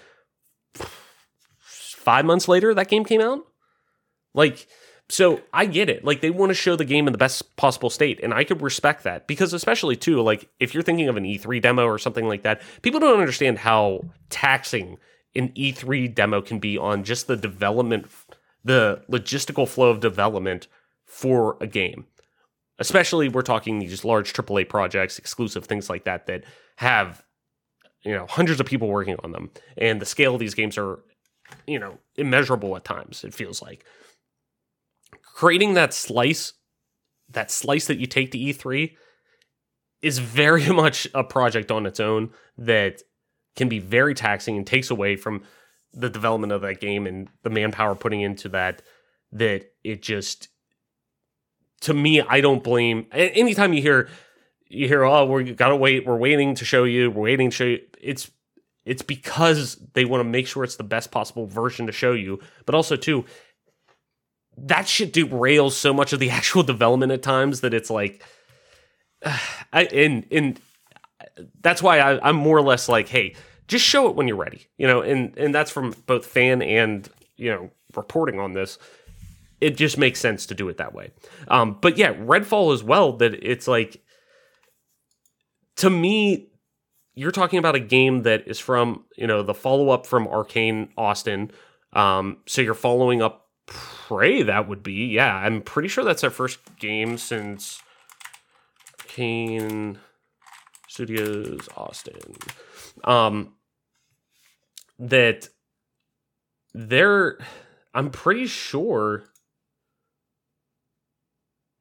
five 1.57 2.25
months 2.25 2.47
later 2.47 2.73
that 2.73 2.89
game 2.89 3.05
came 3.05 3.21
out? 3.21 3.39
Like, 4.33 4.67
so 5.07 5.41
I 5.53 5.65
get 5.65 5.89
it. 5.89 6.03
Like 6.03 6.21
they 6.21 6.31
want 6.31 6.49
to 6.49 6.55
show 6.55 6.75
the 6.75 6.85
game 6.85 7.07
in 7.07 7.11
the 7.11 7.17
best 7.17 7.55
possible 7.57 7.89
state, 7.89 8.19
and 8.23 8.33
I 8.33 8.43
could 8.43 8.61
respect 8.61 9.03
that 9.03 9.27
because 9.27 9.53
especially 9.53 9.95
too, 9.95 10.21
like 10.21 10.49
if 10.59 10.73
you're 10.73 10.83
thinking 10.83 11.07
of 11.07 11.17
an 11.17 11.23
E3 11.23 11.61
demo 11.61 11.85
or 11.85 11.99
something 11.99 12.27
like 12.27 12.43
that, 12.43 12.61
people 12.81 12.99
don't 12.99 13.19
understand 13.19 13.59
how 13.59 14.01
taxing 14.29 14.97
an 15.35 15.49
E3 15.49 16.13
demo 16.13 16.41
can 16.41 16.59
be 16.59 16.77
on 16.77 17.03
just 17.03 17.27
the 17.27 17.35
development, 17.35 18.07
the 18.63 19.03
logistical 19.11 19.67
flow 19.67 19.89
of 19.89 19.99
development 19.99 20.67
for 21.05 21.57
a 21.61 21.67
game. 21.67 22.05
Especially 22.79 23.29
we're 23.29 23.41
talking 23.41 23.79
these 23.79 24.03
large 24.03 24.33
AAA 24.33 24.67
projects, 24.67 25.19
exclusive 25.19 25.65
things 25.65 25.89
like 25.89 26.05
that 26.05 26.25
that 26.27 26.43
have 26.77 27.23
you 28.03 28.11
know 28.11 28.25
hundreds 28.27 28.59
of 28.59 28.65
people 28.65 28.87
working 28.87 29.17
on 29.23 29.31
them, 29.31 29.51
and 29.77 30.01
the 30.01 30.05
scale 30.05 30.33
of 30.33 30.39
these 30.39 30.55
games 30.55 30.79
are 30.79 30.99
you 31.67 31.77
know 31.77 31.99
immeasurable 32.15 32.75
at 32.75 32.83
times. 32.83 33.23
It 33.23 33.35
feels 33.35 33.61
like 33.61 33.85
creating 35.35 35.73
that 35.73 35.93
slice, 35.93 36.53
that 37.29 37.51
slice 37.51 37.87
that 37.87 37.99
you 37.99 38.07
take 38.07 38.31
to 38.31 38.37
E3 38.37 38.95
is 40.01 40.17
very 40.17 40.67
much 40.73 41.07
a 41.13 41.23
project 41.23 41.71
on 41.71 41.85
its 41.85 41.99
own 41.99 42.31
that 42.57 43.01
can 43.55 43.69
be 43.69 43.79
very 43.79 44.15
taxing 44.15 44.57
and 44.57 44.65
takes 44.65 44.89
away 44.89 45.15
from 45.15 45.43
the 45.93 46.09
development 46.09 46.51
of 46.51 46.61
that 46.61 46.79
game 46.79 47.05
and 47.05 47.29
the 47.43 47.49
manpower 47.49 47.95
putting 47.95 48.21
into 48.21 48.49
that 48.49 48.81
that 49.31 49.71
it 49.83 50.01
just 50.01 50.49
to 51.81 51.93
me 51.93 52.21
I 52.21 52.41
don't 52.41 52.63
blame 52.63 53.07
anytime 53.13 53.71
you 53.71 53.81
hear 53.81 54.09
you 54.67 54.89
hear 54.89 55.05
oh 55.05 55.25
we 55.25 55.53
gotta 55.53 55.75
wait 55.75 56.05
we're 56.05 56.17
waiting 56.17 56.53
to 56.55 56.65
show 56.65 56.83
you 56.83 57.09
we're 57.09 57.23
waiting 57.23 57.49
to 57.49 57.55
show 57.55 57.63
you 57.63 57.79
it's 58.01 58.29
it's 58.83 59.01
because 59.01 59.77
they 59.93 60.03
want 60.03 60.19
to 60.19 60.29
make 60.29 60.47
sure 60.47 60.65
it's 60.65 60.75
the 60.75 60.83
best 60.83 61.11
possible 61.11 61.47
version 61.47 61.87
to 61.87 61.93
show 61.93 62.11
you 62.11 62.39
but 62.65 62.75
also 62.75 62.97
too 62.97 63.23
that 64.57 64.87
shit 64.87 65.13
derails 65.13 65.71
so 65.71 65.93
much 65.93 66.13
of 66.13 66.19
the 66.19 66.29
actual 66.39 66.63
development 66.63 67.11
at 67.11 67.21
times 67.21 67.61
that 67.61 67.73
it's 67.73 67.89
like 67.89 68.23
I 69.73 69.83
and 69.85 70.25
and 70.31 70.59
that's 71.61 71.81
why 71.81 71.99
I, 71.99 72.27
I'm 72.27 72.35
more 72.35 72.57
or 72.57 72.61
less 72.61 72.87
like, 72.87 73.07
hey, 73.07 73.35
just 73.67 73.85
show 73.85 74.07
it 74.07 74.15
when 74.15 74.27
you're 74.27 74.37
ready, 74.37 74.67
you 74.77 74.87
know, 74.87 75.01
and 75.01 75.37
and 75.37 75.53
that's 75.53 75.71
from 75.71 75.95
both 76.05 76.25
fan 76.25 76.61
and 76.61 77.09
you 77.35 77.49
know 77.51 77.71
reporting 77.95 78.39
on 78.39 78.53
this. 78.53 78.77
It 79.61 79.77
just 79.77 79.97
makes 79.97 80.19
sense 80.19 80.45
to 80.47 80.53
do 80.53 80.67
it 80.69 80.77
that 80.77 80.93
way. 80.93 81.11
Um, 81.47 81.77
but 81.81 81.97
yeah, 81.97 82.13
Redfall 82.13 82.73
as 82.73 82.83
well. 82.83 83.13
That 83.13 83.33
it's 83.33 83.67
like 83.67 84.03
to 85.77 85.89
me, 85.89 86.49
you're 87.13 87.31
talking 87.31 87.59
about 87.59 87.75
a 87.75 87.79
game 87.79 88.23
that 88.23 88.47
is 88.47 88.59
from 88.59 89.05
you 89.17 89.27
know 89.27 89.43
the 89.43 89.53
follow 89.53 89.89
up 89.89 90.05
from 90.05 90.27
Arkane 90.27 90.89
Austin. 90.97 91.51
Um, 91.93 92.37
so 92.45 92.61
you're 92.61 92.73
following 92.73 93.21
up 93.21 93.44
Prey. 94.07 94.43
That 94.43 94.67
would 94.67 94.83
be 94.83 95.07
yeah. 95.07 95.35
I'm 95.35 95.61
pretty 95.61 95.87
sure 95.87 96.03
that's 96.03 96.23
our 96.23 96.29
first 96.29 96.59
game 96.77 97.17
since 97.17 97.81
Kane 99.07 99.97
Studios 100.87 101.67
Austin. 101.75 102.35
Um, 103.03 103.53
that 104.99 105.49
they're, 106.73 107.39
I'm 107.95 108.11
pretty 108.11 108.45
sure. 108.45 109.23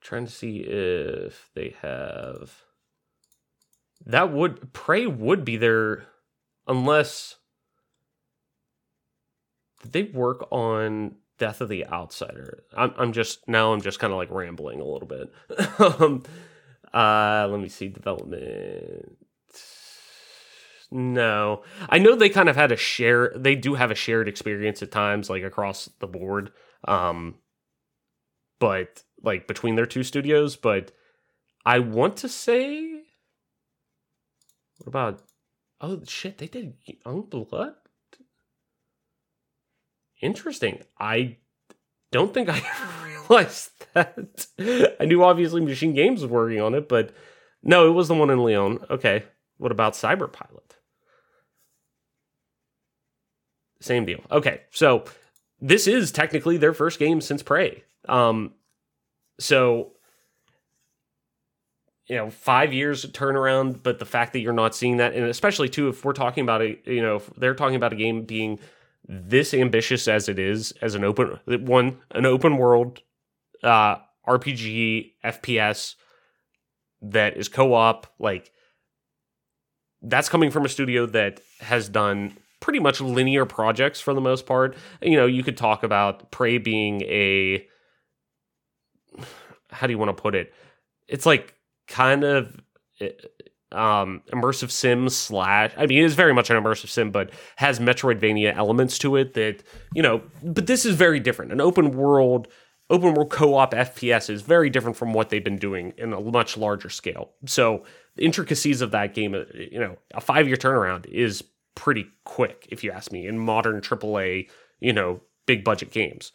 Trying 0.00 0.26
to 0.26 0.32
see 0.32 0.58
if 0.58 1.50
they 1.54 1.74
have. 1.82 2.62
That 4.06 4.32
would 4.32 4.72
Prey 4.72 5.06
would 5.06 5.44
be 5.44 5.56
there, 5.58 6.06
unless 6.66 7.36
they 9.84 10.04
work 10.04 10.46
on 10.50 11.16
Death 11.38 11.60
of 11.60 11.68
the 11.68 11.86
Outsider? 11.86 12.64
I'm 12.76 12.94
I'm 12.96 13.12
just 13.12 13.48
now 13.48 13.72
I'm 13.72 13.80
just 13.80 13.98
kind 13.98 14.12
of 14.12 14.18
like 14.18 14.30
rambling 14.30 14.80
a 14.80 14.84
little 14.84 15.08
bit. 15.08 15.32
um, 16.00 16.22
uh, 16.92 17.48
let 17.50 17.60
me 17.60 17.68
see 17.68 17.88
development. 17.88 19.16
No, 20.90 21.62
I 21.88 21.98
know 21.98 22.14
they 22.14 22.28
kind 22.28 22.48
of 22.48 22.54
had 22.54 22.70
a 22.70 22.76
share. 22.76 23.32
They 23.34 23.56
do 23.56 23.74
have 23.74 23.90
a 23.90 23.96
shared 23.96 24.28
experience 24.28 24.80
at 24.82 24.92
times, 24.92 25.28
like 25.28 25.42
across 25.42 25.90
the 25.98 26.06
board. 26.06 26.52
Um, 26.86 27.36
but 28.60 29.02
like 29.22 29.48
between 29.48 29.74
their 29.74 29.86
two 29.86 30.04
studios. 30.04 30.56
But 30.56 30.92
I 31.66 31.80
want 31.80 32.16
to 32.18 32.28
say, 32.28 33.02
what 34.78 34.88
about? 34.88 35.22
Oh 35.80 36.00
shit, 36.06 36.38
they 36.38 36.46
did 36.46 36.74
Youngblood. 37.04 37.74
Interesting. 40.24 40.82
I 40.98 41.36
don't 42.10 42.32
think 42.32 42.48
I 42.50 42.62
realized 43.28 43.70
that. 43.92 44.46
I 44.98 45.04
knew 45.04 45.22
obviously 45.22 45.60
MachineGames 45.60 46.22
was 46.22 46.26
working 46.26 46.62
on 46.62 46.74
it, 46.74 46.88
but 46.88 47.12
no, 47.62 47.86
it 47.86 47.90
was 47.90 48.08
the 48.08 48.14
one 48.14 48.30
in 48.30 48.38
Lyon. 48.38 48.78
Okay. 48.88 49.24
What 49.58 49.70
about 49.70 49.92
Cyberpilot? 49.92 50.78
Same 53.82 54.06
deal. 54.06 54.20
Okay. 54.30 54.62
So 54.70 55.04
this 55.60 55.86
is 55.86 56.10
technically 56.10 56.56
their 56.56 56.72
first 56.72 56.98
game 56.98 57.20
since 57.20 57.42
Prey. 57.42 57.84
Um, 58.08 58.54
so 59.38 59.92
you 62.06 62.16
know, 62.16 62.30
five 62.30 62.72
years 62.72 63.04
turnaround, 63.04 63.82
but 63.82 63.98
the 63.98 64.06
fact 64.06 64.32
that 64.32 64.40
you're 64.40 64.54
not 64.54 64.74
seeing 64.74 64.98
that, 64.98 65.12
and 65.12 65.24
especially 65.26 65.68
too, 65.68 65.88
if 65.88 66.02
we're 66.02 66.12
talking 66.14 66.42
about 66.42 66.62
it, 66.62 66.82
you 66.86 67.02
know, 67.02 67.20
they're 67.36 67.54
talking 67.54 67.76
about 67.76 67.92
a 67.92 67.96
game 67.96 68.24
being 68.24 68.58
this 69.06 69.52
ambitious 69.52 70.08
as 70.08 70.28
it 70.28 70.38
is 70.38 70.72
as 70.80 70.94
an 70.94 71.04
open 71.04 71.38
one 71.46 71.98
an 72.12 72.24
open 72.24 72.56
world 72.56 73.00
uh 73.62 73.96
RPG 74.26 75.12
FPS 75.24 75.94
that 77.02 77.36
is 77.36 77.48
co-op 77.48 78.06
like 78.18 78.50
that's 80.00 80.28
coming 80.28 80.50
from 80.50 80.64
a 80.64 80.68
studio 80.68 81.06
that 81.06 81.40
has 81.60 81.88
done 81.88 82.36
pretty 82.60 82.78
much 82.78 83.00
linear 83.00 83.44
projects 83.44 84.00
for 84.00 84.14
the 84.14 84.20
most 84.20 84.46
part. 84.46 84.76
You 85.02 85.16
know, 85.16 85.26
you 85.26 85.42
could 85.42 85.56
talk 85.56 85.82
about 85.82 86.30
Prey 86.30 86.58
being 86.58 87.02
a 87.02 87.66
how 89.70 89.86
do 89.86 89.92
you 89.92 89.98
want 89.98 90.16
to 90.16 90.20
put 90.20 90.34
it? 90.34 90.52
It's 91.08 91.26
like 91.26 91.54
kind 91.88 92.24
of 92.24 92.58
um, 93.74 94.22
immersive 94.32 94.70
sim 94.70 95.08
slash. 95.08 95.72
I 95.76 95.86
mean, 95.86 95.98
it 95.98 96.04
is 96.04 96.14
very 96.14 96.32
much 96.32 96.50
an 96.50 96.62
immersive 96.62 96.88
sim, 96.88 97.10
but 97.10 97.30
has 97.56 97.80
Metroidvania 97.80 98.54
elements 98.56 98.98
to 98.98 99.16
it 99.16 99.34
that 99.34 99.62
you 99.94 100.02
know. 100.02 100.22
But 100.42 100.66
this 100.66 100.84
is 100.84 100.94
very 100.94 101.20
different. 101.20 101.52
An 101.52 101.60
open 101.60 101.96
world, 101.96 102.48
open 102.90 103.14
world 103.14 103.30
co-op 103.30 103.72
FPS 103.72 104.30
is 104.30 104.42
very 104.42 104.70
different 104.70 104.96
from 104.96 105.12
what 105.12 105.30
they've 105.30 105.44
been 105.44 105.58
doing 105.58 105.92
in 105.96 106.12
a 106.12 106.20
much 106.20 106.56
larger 106.56 106.88
scale. 106.88 107.32
So 107.46 107.84
the 108.16 108.24
intricacies 108.24 108.80
of 108.80 108.92
that 108.92 109.14
game, 109.14 109.34
you 109.54 109.80
know, 109.80 109.96
a 110.14 110.20
five 110.20 110.46
year 110.46 110.56
turnaround 110.56 111.06
is 111.06 111.42
pretty 111.74 112.06
quick, 112.24 112.68
if 112.70 112.84
you 112.84 112.90
ask 112.90 113.12
me, 113.12 113.26
in 113.26 113.38
modern 113.38 113.80
AAA, 113.80 114.48
you 114.80 114.92
know, 114.92 115.20
big 115.46 115.64
budget 115.64 115.90
games. 115.90 116.32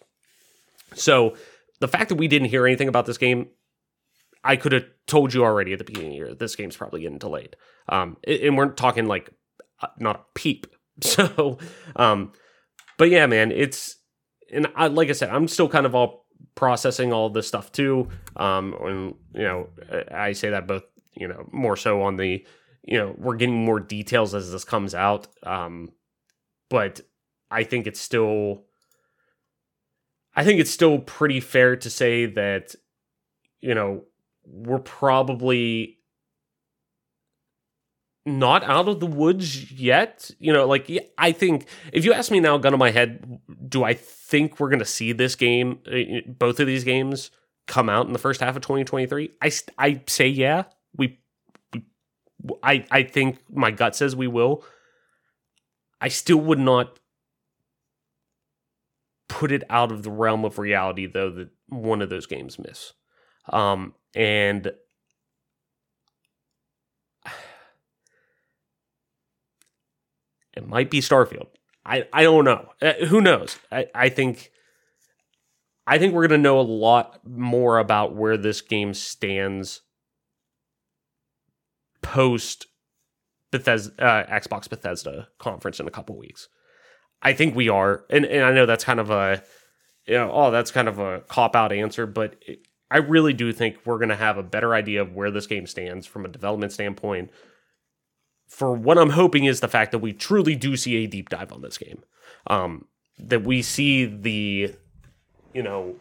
So 0.95 1.35
the 1.79 1.87
fact 1.87 2.09
that 2.09 2.15
we 2.15 2.27
didn't 2.27 2.49
hear 2.49 2.65
anything 2.65 2.87
about 2.87 3.05
this 3.05 3.17
game 3.17 3.47
I 4.43 4.55
could 4.55 4.71
have 4.71 4.85
told 5.07 5.33
you 5.33 5.43
already 5.43 5.73
at 5.73 5.79
the 5.79 5.85
beginning 5.85 6.09
of 6.09 6.13
the 6.13 6.17
year 6.17 6.35
this 6.35 6.55
game's 6.55 6.77
probably 6.77 7.01
getting 7.01 7.17
delayed. 7.17 7.55
Um, 7.87 8.17
and 8.25 8.57
we're 8.57 8.69
talking 8.69 9.07
like 9.07 9.29
uh, 9.81 9.87
not 9.99 10.15
a 10.15 10.25
peep. 10.35 10.67
So, 11.01 11.57
um, 11.95 12.33
but 12.97 13.09
yeah, 13.09 13.25
man, 13.25 13.53
it's 13.53 13.95
and 14.51 14.67
I, 14.75 14.87
like 14.87 15.07
I 15.07 15.13
said, 15.13 15.29
I'm 15.29 15.47
still 15.47 15.69
kind 15.69 15.85
of 15.85 15.95
all 15.95 16.25
processing 16.55 17.13
all 17.13 17.29
this 17.29 17.47
stuff 17.47 17.71
too. 17.71 18.09
Um, 18.35 18.75
and 18.81 19.15
you 19.33 19.43
know, 19.43 19.69
I 20.11 20.33
say 20.33 20.49
that 20.49 20.67
both 20.67 20.83
you 21.15 21.29
know 21.29 21.47
more 21.53 21.77
so 21.77 22.01
on 22.01 22.17
the 22.17 22.45
you 22.83 22.97
know 22.97 23.15
we're 23.17 23.37
getting 23.37 23.63
more 23.63 23.79
details 23.79 24.35
as 24.35 24.51
this 24.51 24.65
comes 24.65 24.93
out. 24.93 25.27
Um, 25.43 25.93
but 26.69 26.99
I 27.49 27.63
think 27.63 27.87
it's 27.87 28.01
still. 28.01 28.65
I 30.35 30.43
think 30.43 30.59
it's 30.59 30.71
still 30.71 30.99
pretty 30.99 31.39
fair 31.39 31.75
to 31.77 31.89
say 31.89 32.25
that, 32.27 32.75
you 33.61 33.73
know, 33.73 34.03
we're 34.51 34.79
probably 34.79 35.99
not 38.25 38.63
out 38.63 38.87
of 38.87 38.99
the 38.99 39.05
woods 39.05 39.71
yet. 39.71 40.31
You 40.39 40.53
know, 40.53 40.67
like 40.67 40.89
I 41.17 41.31
think 41.31 41.67
if 41.93 42.05
you 42.05 42.13
ask 42.13 42.31
me 42.31 42.39
now, 42.39 42.57
gun 42.57 42.73
on 42.73 42.79
my 42.79 42.91
head, 42.91 43.39
do 43.67 43.83
I 43.83 43.93
think 43.93 44.59
we're 44.59 44.69
going 44.69 44.79
to 44.79 44.85
see 44.85 45.11
this 45.11 45.35
game, 45.35 45.79
uh, 45.91 46.21
both 46.27 46.59
of 46.59 46.67
these 46.67 46.83
games, 46.83 47.31
come 47.67 47.89
out 47.89 48.07
in 48.07 48.13
the 48.13 48.19
first 48.19 48.41
half 48.41 48.55
of 48.55 48.61
2023? 48.61 49.31
I 49.41 49.51
I 49.77 50.01
say 50.07 50.27
yeah. 50.27 50.63
We, 50.95 51.19
we, 51.73 51.83
I 52.63 52.85
I 52.91 53.03
think 53.03 53.39
my 53.49 53.71
gut 53.71 53.95
says 53.95 54.15
we 54.15 54.27
will. 54.27 54.63
I 56.01 56.07
still 56.07 56.39
would 56.39 56.59
not 56.59 56.99
put 59.27 59.51
it 59.51 59.63
out 59.69 59.91
of 59.91 60.03
the 60.03 60.11
realm 60.11 60.43
of 60.43 60.57
reality 60.57 61.05
though 61.05 61.29
that 61.29 61.49
one 61.67 62.01
of 62.01 62.09
those 62.09 62.25
games 62.25 62.57
miss. 62.57 62.93
Um, 63.51 63.93
and 64.15 64.71
it 70.53 70.67
might 70.67 70.89
be 70.89 70.99
Starfield. 70.99 71.47
I, 71.85 72.07
I 72.13 72.23
don't 72.23 72.45
know. 72.45 72.69
Uh, 72.81 72.93
who 73.07 73.21
knows? 73.21 73.57
I, 73.71 73.87
I 73.95 74.09
think 74.09 74.51
I 75.87 75.97
think 75.97 76.13
we're 76.13 76.27
going 76.27 76.39
to 76.39 76.43
know 76.43 76.59
a 76.59 76.61
lot 76.61 77.19
more 77.27 77.79
about 77.79 78.15
where 78.15 78.37
this 78.37 78.61
game 78.61 78.93
stands 78.93 79.81
post 82.03 82.67
Bethesda 83.51 84.03
uh, 84.03 84.39
Xbox 84.39 84.69
Bethesda 84.69 85.29
conference 85.39 85.79
in 85.79 85.87
a 85.87 85.91
couple 85.91 86.15
weeks. 86.15 86.47
I 87.23 87.33
think 87.33 87.55
we 87.55 87.69
are, 87.69 88.05
and 88.09 88.23
and 88.25 88.43
I 88.43 88.51
know 88.51 88.67
that's 88.67 88.83
kind 88.83 88.99
of 88.99 89.09
a 89.09 89.41
you 90.05 90.13
know 90.13 90.29
oh 90.31 90.51
that's 90.51 90.69
kind 90.69 90.87
of 90.87 90.99
a 90.99 91.21
cop 91.21 91.55
out 91.55 91.71
answer, 91.71 92.05
but 92.05 92.35
it, 92.45 92.67
I 92.91 92.97
really 92.97 93.33
do 93.33 93.51
think 93.53 93.77
we're 93.85 93.97
going 93.97 94.09
to 94.09 94.15
have 94.15 94.37
a 94.37 94.43
better 94.43 94.73
idea 94.73 95.01
of 95.01 95.13
where 95.13 95.31
this 95.31 95.47
game 95.47 95.67
stands 95.67 96.07
from 96.07 96.25
a 96.25 96.29
development 96.29 96.71
standpoint. 96.71 97.31
For 98.47 98.73
what 98.73 98.97
I'm 98.97 99.11
hoping 99.11 99.45
is 99.45 99.59
the 99.59 99.67
fact 99.67 99.91
that 99.91 99.99
we 99.99 100.11
truly 100.11 100.55
do 100.55 100.75
see 100.75 101.03
a 101.03 101.07
deep 101.07 101.29
dive 101.29 101.51
on 101.51 101.61
this 101.61 101.77
game, 101.77 102.03
um, 102.47 102.85
that 103.19 103.43
we 103.43 103.61
see 103.61 104.05
the, 104.05 104.73
you 105.53 105.61
know, 105.61 105.95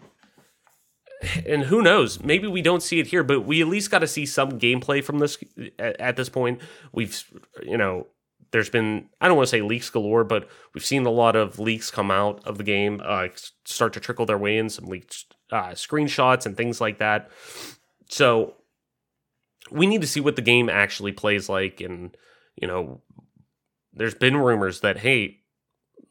and 1.46 1.64
who 1.64 1.82
knows, 1.82 2.22
maybe 2.22 2.46
we 2.46 2.62
don't 2.62 2.82
see 2.82 3.00
it 3.00 3.08
here, 3.08 3.24
but 3.24 3.40
we 3.40 3.60
at 3.60 3.68
least 3.68 3.90
got 3.90 3.98
to 3.98 4.06
see 4.06 4.24
some 4.24 4.52
gameplay 4.52 5.02
from 5.02 5.18
this 5.18 5.36
at, 5.78 6.00
at 6.00 6.16
this 6.16 6.28
point. 6.28 6.60
We've, 6.92 7.22
you 7.62 7.76
know, 7.76 8.06
there's 8.50 8.70
been 8.70 9.08
I 9.20 9.28
don't 9.28 9.36
want 9.36 9.48
to 9.48 9.50
say 9.50 9.60
leaks 9.60 9.90
galore, 9.90 10.24
but 10.24 10.48
we've 10.72 10.84
seen 10.84 11.04
a 11.04 11.10
lot 11.10 11.36
of 11.36 11.58
leaks 11.58 11.90
come 11.90 12.10
out 12.10 12.46
of 12.46 12.56
the 12.56 12.64
game, 12.64 13.02
uh, 13.04 13.28
start 13.64 13.92
to 13.94 14.00
trickle 14.00 14.26
their 14.26 14.38
way 14.38 14.56
in, 14.56 14.70
some 14.70 14.86
leaked 14.86 15.34
uh, 15.50 15.70
screenshots 15.70 16.46
and 16.46 16.56
things 16.56 16.80
like 16.80 16.98
that. 16.98 17.30
So 18.08 18.54
we 19.70 19.86
need 19.86 20.00
to 20.00 20.06
see 20.06 20.20
what 20.20 20.36
the 20.36 20.42
game 20.42 20.68
actually 20.68 21.12
plays 21.12 21.48
like, 21.48 21.80
and 21.80 22.16
you 22.56 22.66
know, 22.66 23.02
there's 23.92 24.14
been 24.14 24.36
rumors 24.36 24.80
that 24.80 24.98
hey, 24.98 25.40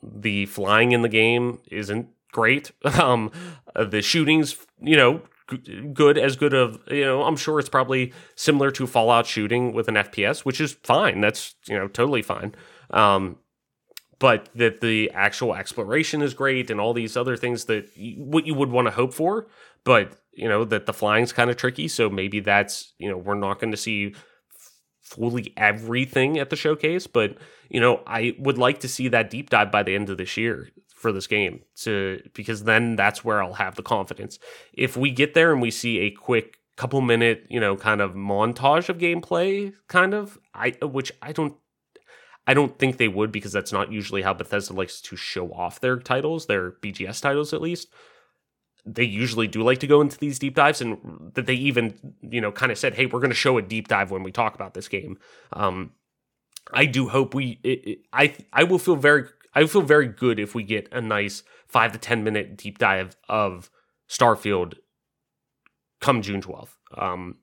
the 0.02 0.46
flying 0.46 0.92
in 0.92 1.02
the 1.02 1.10
game 1.10 1.60
isn't 1.72 2.10
great. 2.32 2.72
Um, 3.00 3.32
the 3.76 4.02
shootings, 4.02 4.58
you 4.82 4.96
know, 4.98 5.22
good 5.94 6.18
as 6.18 6.36
good 6.36 6.54
of 6.54 6.80
you 6.92 7.06
know 7.06 7.24
i'm 7.24 7.38
sure 7.38 7.58
it's 7.60 7.70
probably 7.70 8.12
similar 8.36 8.70
to 8.70 8.86
fallout 8.86 9.26
shooting 9.26 9.72
with 9.72 9.88
an 9.88 9.96
fps 9.96 10.40
which 10.40 10.60
is 10.60 10.74
fine 10.84 11.22
that's 11.22 11.56
you 11.68 11.78
know 11.78 11.88
totally 11.88 12.22
fine 12.22 12.54
um 12.90 13.38
but 14.20 14.50
that 14.56 14.82
the 14.82 15.12
actual 15.12 15.54
exploration 15.54 16.22
is 16.22 16.34
great 16.34 16.70
and 16.70 16.80
all 16.80 16.94
these 16.94 17.16
other 17.16 17.38
things 17.38 17.66
that 17.66 17.90
what 18.18 18.46
you 18.46 18.54
would 18.54 18.72
want 18.72 18.88
to 18.88 18.92
hope 18.92 19.14
for 19.14 19.48
but 19.84 20.14
you 20.34 20.48
know 20.48 20.64
that 20.64 20.86
the 20.86 20.94
flying's 20.94 21.34
kind 21.34 21.50
of 21.50 21.58
tricky 21.58 21.88
so 21.88 22.10
maybe 22.10 22.40
that's 22.40 22.94
you 22.98 23.10
know 23.10 23.18
we're 23.18 23.36
not 23.36 23.60
going 23.60 23.72
to 23.72 23.78
see 23.78 24.14
fully 25.02 25.54
everything 25.56 26.38
at 26.38 26.50
the 26.50 26.56
showcase 26.56 27.08
but 27.08 27.38
you 27.70 27.80
know 27.80 28.02
i 28.06 28.36
would 28.40 28.58
like 28.58 28.80
to 28.80 28.88
see 28.88 29.08
that 29.08 29.30
deep 29.30 29.50
dive 29.50 29.72
by 29.72 29.84
the 29.84 29.96
end 29.96 30.10
of 30.10 30.18
this 30.18 30.36
year 30.36 30.70
for 30.98 31.12
this 31.12 31.28
game 31.28 31.62
to 31.76 32.22
because 32.34 32.64
then 32.64 32.96
that's 32.96 33.24
where 33.24 33.42
I'll 33.42 33.54
have 33.54 33.76
the 33.76 33.84
confidence. 33.84 34.40
If 34.74 34.98
we 34.98 35.12
get 35.12 35.36
there 35.36 35.54
and 35.54 35.62
we 35.62 35.70
see 35.70 36.00
a 36.00 36.12
quick 36.12 36.58
couple 36.76 37.00
minute, 37.02 37.46
you 37.50 37.60
know, 37.60 37.76
kind 37.78 38.02
of 38.02 38.14
montage 38.14 38.90
of 38.90 38.98
gameplay 38.98 39.74
kind 39.88 40.14
of 40.14 40.40
I 40.56 40.72
which 40.82 41.12
I 41.22 41.32
don't 41.32 41.56
I 42.48 42.54
don't 42.54 42.80
think 42.80 42.98
they 42.98 43.10
would 43.10 43.32
because 43.32 43.52
that's 43.52 43.74
not 43.74 43.92
usually 43.92 44.22
how 44.22 44.34
Bethesda 44.34 44.74
likes 44.74 45.02
to 45.02 45.16
show 45.16 45.52
off 45.52 45.80
their 45.80 45.98
titles, 46.00 46.46
their 46.46 46.72
BGS 46.72 47.22
titles 47.22 47.54
at 47.54 47.62
least. 47.62 47.90
They 48.86 49.04
usually 49.04 49.48
do 49.48 49.62
like 49.64 49.80
to 49.80 49.88
go 49.88 50.00
into 50.00 50.18
these 50.18 50.40
deep 50.40 50.56
dives, 50.56 50.82
and 50.82 51.32
that 51.34 51.46
they 51.46 51.56
even, 51.56 52.16
you 52.22 52.40
know, 52.40 52.54
kind 52.54 52.72
of 52.72 52.78
said, 52.78 52.94
"Hey, 52.94 53.06
we're 53.06 53.20
going 53.20 53.32
to 53.32 53.36
show 53.36 53.58
a 53.58 53.62
deep 53.62 53.90
dive 53.90 54.12
when 54.12 54.24
we 54.24 54.32
talk 54.32 54.56
about 54.56 54.74
this 54.74 54.88
game." 54.88 55.18
Um, 55.52 55.92
I 56.72 56.86
do 56.86 57.10
hope 57.10 57.34
we. 57.34 57.60
It, 57.64 57.86
it, 57.86 58.00
I 58.14 58.34
I 58.54 58.64
will 58.64 58.80
feel 58.80 58.96
very 58.96 59.26
I 59.58 59.66
feel 59.66 59.82
very 59.82 60.08
good 60.08 60.40
if 60.40 60.54
we 60.54 60.62
get 60.62 60.88
a 60.92 61.02
nice 61.02 61.42
five 61.68 61.92
to 61.92 61.98
10 61.98 62.24
minute 62.24 62.58
deep 62.58 62.78
dive 62.78 63.18
of 63.28 63.72
Starfield 64.08 64.76
come 66.00 66.22
June 66.22 66.44
12th. 66.44 66.76
Um, 66.96 67.40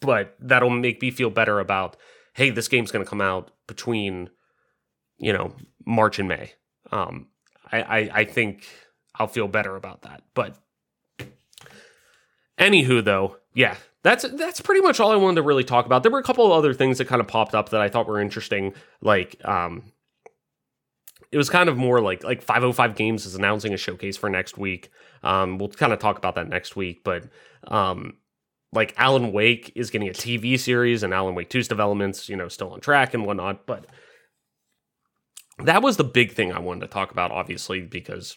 but 0.00 0.36
that'll 0.38 0.70
make 0.70 1.02
me 1.02 1.10
feel 1.10 1.28
better 1.28 1.58
about, 1.58 1.96
hey, 2.40 2.48
this 2.48 2.68
game's 2.68 2.90
going 2.90 3.04
to 3.04 3.08
come 3.08 3.20
out 3.20 3.50
between, 3.66 4.30
you 5.18 5.30
know, 5.30 5.52
March 5.84 6.18
and 6.18 6.26
May. 6.26 6.50
Um, 6.90 7.26
I, 7.70 7.82
I, 7.82 8.10
I 8.14 8.24
think 8.24 8.66
I'll 9.16 9.26
feel 9.26 9.46
better 9.46 9.76
about 9.76 10.02
that. 10.02 10.22
But 10.32 10.56
anywho, 12.58 13.04
though, 13.04 13.36
yeah, 13.52 13.76
that's 14.02 14.22
that's 14.22 14.62
pretty 14.62 14.80
much 14.80 15.00
all 15.00 15.12
I 15.12 15.16
wanted 15.16 15.34
to 15.34 15.42
really 15.42 15.64
talk 15.64 15.84
about. 15.84 16.02
There 16.02 16.10
were 16.10 16.18
a 16.18 16.22
couple 16.22 16.46
of 16.46 16.52
other 16.52 16.72
things 16.72 16.96
that 16.96 17.08
kind 17.08 17.20
of 17.20 17.28
popped 17.28 17.54
up 17.54 17.68
that 17.68 17.82
I 17.82 17.90
thought 17.90 18.08
were 18.08 18.18
interesting, 18.18 18.72
like 19.02 19.36
um, 19.44 19.92
it 21.30 21.36
was 21.36 21.50
kind 21.50 21.68
of 21.68 21.76
more 21.76 22.00
like 22.00 22.24
like 22.24 22.40
505 22.40 22.96
Games 22.96 23.26
is 23.26 23.34
announcing 23.34 23.74
a 23.74 23.76
showcase 23.76 24.16
for 24.16 24.30
next 24.30 24.56
week. 24.56 24.88
Um, 25.22 25.58
we'll 25.58 25.68
kind 25.68 25.92
of 25.92 25.98
talk 25.98 26.16
about 26.16 26.36
that 26.36 26.48
next 26.48 26.74
week, 26.74 27.04
but 27.04 27.24
um, 27.68 28.14
like 28.72 28.94
Alan 28.96 29.32
Wake 29.32 29.72
is 29.74 29.90
getting 29.90 30.08
a 30.08 30.12
TV 30.12 30.58
series, 30.58 31.02
and 31.02 31.12
Alan 31.12 31.34
Wake 31.34 31.50
2's 31.50 31.68
developments, 31.68 32.28
you 32.28 32.36
know, 32.36 32.48
still 32.48 32.70
on 32.70 32.80
track 32.80 33.14
and 33.14 33.26
whatnot. 33.26 33.66
But 33.66 33.86
that 35.58 35.82
was 35.82 35.96
the 35.96 36.04
big 36.04 36.32
thing 36.32 36.52
I 36.52 36.60
wanted 36.60 36.80
to 36.80 36.86
talk 36.86 37.10
about, 37.10 37.32
obviously, 37.32 37.80
because 37.80 38.36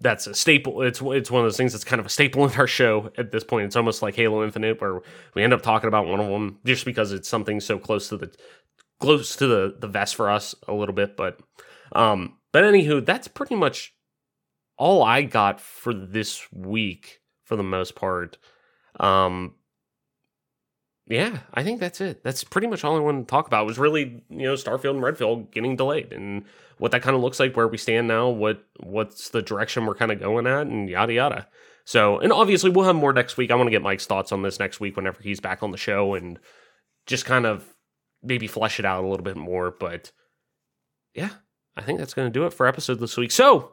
that's 0.00 0.26
a 0.26 0.34
staple. 0.34 0.82
It's 0.82 1.00
it's 1.02 1.30
one 1.30 1.40
of 1.40 1.46
those 1.46 1.56
things 1.56 1.72
that's 1.72 1.84
kind 1.84 2.00
of 2.00 2.06
a 2.06 2.10
staple 2.10 2.44
in 2.48 2.52
our 2.58 2.66
show 2.66 3.12
at 3.18 3.32
this 3.32 3.44
point. 3.44 3.66
It's 3.66 3.76
almost 3.76 4.02
like 4.02 4.14
Halo 4.14 4.44
Infinite, 4.44 4.80
where 4.80 5.00
we 5.34 5.42
end 5.42 5.52
up 5.52 5.62
talking 5.62 5.88
about 5.88 6.06
one 6.06 6.20
of 6.20 6.28
them 6.28 6.58
just 6.64 6.84
because 6.84 7.12
it's 7.12 7.28
something 7.28 7.60
so 7.60 7.78
close 7.78 8.08
to 8.08 8.16
the 8.16 8.32
close 9.00 9.36
to 9.36 9.46
the 9.46 9.76
the 9.78 9.88
vest 9.88 10.14
for 10.14 10.30
us 10.30 10.54
a 10.68 10.72
little 10.72 10.94
bit, 10.94 11.16
but 11.16 11.40
um, 11.94 12.38
but 12.52 12.64
anywho, 12.64 13.04
that's 13.04 13.28
pretty 13.28 13.54
much 13.54 13.94
all 14.78 15.02
I 15.02 15.22
got 15.22 15.60
for 15.60 15.92
this 15.92 16.46
week 16.52 17.20
for 17.44 17.56
the 17.56 17.62
most 17.62 17.94
part. 17.94 18.38
Um, 19.00 19.54
yeah, 21.06 21.40
I 21.52 21.62
think 21.62 21.80
that's 21.80 22.00
it. 22.00 22.22
That's 22.22 22.44
pretty 22.44 22.68
much 22.68 22.84
all 22.84 22.96
I 22.96 23.00
wanted 23.00 23.22
to 23.22 23.30
talk 23.30 23.46
about. 23.46 23.66
Was 23.66 23.78
really 23.78 24.22
you 24.30 24.42
know 24.44 24.54
Starfield 24.54 24.90
and 24.90 25.02
Redfield 25.02 25.50
getting 25.50 25.76
delayed 25.76 26.12
and 26.12 26.44
what 26.78 26.92
that 26.92 27.02
kind 27.02 27.16
of 27.16 27.22
looks 27.22 27.40
like, 27.40 27.56
where 27.56 27.68
we 27.68 27.78
stand 27.78 28.08
now, 28.08 28.28
what 28.28 28.64
what's 28.80 29.30
the 29.30 29.42
direction 29.42 29.86
we're 29.86 29.94
kind 29.94 30.12
of 30.12 30.20
going 30.20 30.46
at, 30.46 30.66
and 30.66 30.88
yada 30.88 31.12
yada. 31.12 31.48
So, 31.84 32.18
and 32.18 32.32
obviously 32.32 32.70
we'll 32.70 32.86
have 32.86 32.96
more 32.96 33.12
next 33.12 33.36
week. 33.36 33.50
I 33.50 33.56
want 33.56 33.66
to 33.66 33.72
get 33.72 33.82
Mike's 33.82 34.06
thoughts 34.06 34.32
on 34.32 34.42
this 34.42 34.58
next 34.58 34.78
week 34.80 34.96
whenever 34.96 35.20
he's 35.20 35.40
back 35.40 35.62
on 35.62 35.72
the 35.72 35.76
show 35.76 36.14
and 36.14 36.38
just 37.06 37.24
kind 37.24 37.44
of 37.44 37.66
maybe 38.22 38.46
flesh 38.46 38.78
it 38.78 38.84
out 38.84 39.04
a 39.04 39.08
little 39.08 39.24
bit 39.24 39.36
more. 39.36 39.72
But 39.72 40.12
yeah, 41.14 41.30
I 41.76 41.82
think 41.82 41.98
that's 41.98 42.14
going 42.14 42.32
to 42.32 42.38
do 42.38 42.46
it 42.46 42.54
for 42.54 42.66
episode 42.66 43.00
this 43.00 43.16
week. 43.16 43.32
So 43.32 43.72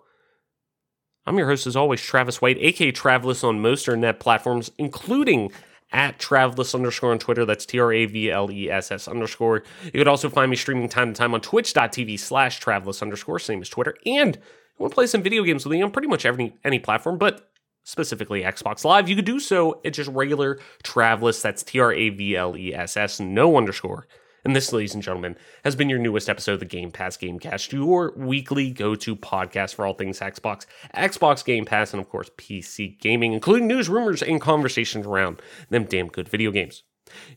I'm 1.30 1.38
your 1.38 1.48
host, 1.48 1.68
as 1.68 1.76
always, 1.76 2.02
Travis 2.02 2.42
White, 2.42 2.58
aka 2.60 2.92
Travless 2.92 3.44
on 3.44 3.60
most 3.60 3.88
internet 3.88 4.20
platforms, 4.20 4.72
including 4.80 5.52
at 5.92 6.18
Travless 6.18 6.74
underscore 6.74 7.12
on 7.12 7.20
Twitter. 7.20 7.46
That's 7.46 7.68
T 7.68 7.80
R 7.80 7.94
A 7.94 8.08
V 8.08 8.32
L 8.32 8.50
E 8.50 8.68
S 8.68 8.92
S 8.92 9.08
underscore. 9.08 9.62
You 9.84 9.92
could 9.92 10.08
also 10.08 10.28
find 10.28 10.50
me 10.50 10.58
streaming 10.58 10.90
time 10.90 11.14
to 11.14 11.16
time 11.16 11.36
on 11.36 11.42
twitch.tv 11.42 12.20
slash 12.20 12.60
Travless 12.60 13.04
underscore, 13.04 13.38
same 13.38 13.62
as 13.62 13.70
Twitter. 13.70 13.96
And 14.08 14.38
I 14.38 14.82
want 14.82 14.92
to 14.92 14.96
play 14.96 15.06
some 15.06 15.22
video 15.22 15.44
games 15.44 15.68
with 15.68 15.78
you 15.78 15.84
on 15.84 15.92
pretty 15.92 16.08
much 16.08 16.26
every 16.26 16.56
any 16.64 16.80
platform, 16.80 17.20
but 17.20 17.52
specifically 17.84 18.42
Xbox 18.42 18.84
Live. 18.84 19.08
You 19.08 19.16
could 19.16 19.26
do 19.26 19.40
so 19.40 19.82
at 19.86 19.94
just 19.94 20.10
regular 20.10 20.58
Travless. 20.84 21.44
That's 21.44 21.62
T 21.62 21.80
R 21.80 21.94
A 21.94 22.10
V 22.10 22.36
L 22.36 22.58
E 22.58 22.74
S 22.74 22.98
S, 22.98 23.20
no 23.20 23.56
underscore. 23.56 24.08
And 24.50 24.56
this, 24.56 24.74
ladies 24.74 24.96
and 24.96 25.04
gentlemen, 25.04 25.36
has 25.64 25.76
been 25.76 25.92
your 25.92 26.00
newest 26.00 26.28
episode 26.28 26.54
of 26.54 26.60
the 26.60 26.66
Game 26.66 26.90
Pass 26.90 27.16
Gamecast, 27.16 27.72
your 27.72 28.16
weekly 28.18 28.72
go 28.72 28.96
to 28.96 29.16
podcast 29.16 29.76
for 29.76 29.86
all 29.86 29.94
things 29.94 30.22
Xbox, 30.22 30.66
Xbox 30.96 31.46
Game 31.46 31.66
Pass, 31.66 31.94
and 31.94 32.02
of 32.02 32.10
course, 32.10 32.32
PC 32.36 33.00
gaming, 33.00 33.34
including 33.34 33.68
news, 33.68 33.90
rumors, 33.90 34.24
and 34.24 34.42
conversations 34.42 35.06
around 35.06 35.40
them 35.70 35.84
damn 35.84 36.08
good 36.08 36.28
video 36.28 36.50
games. 36.50 36.82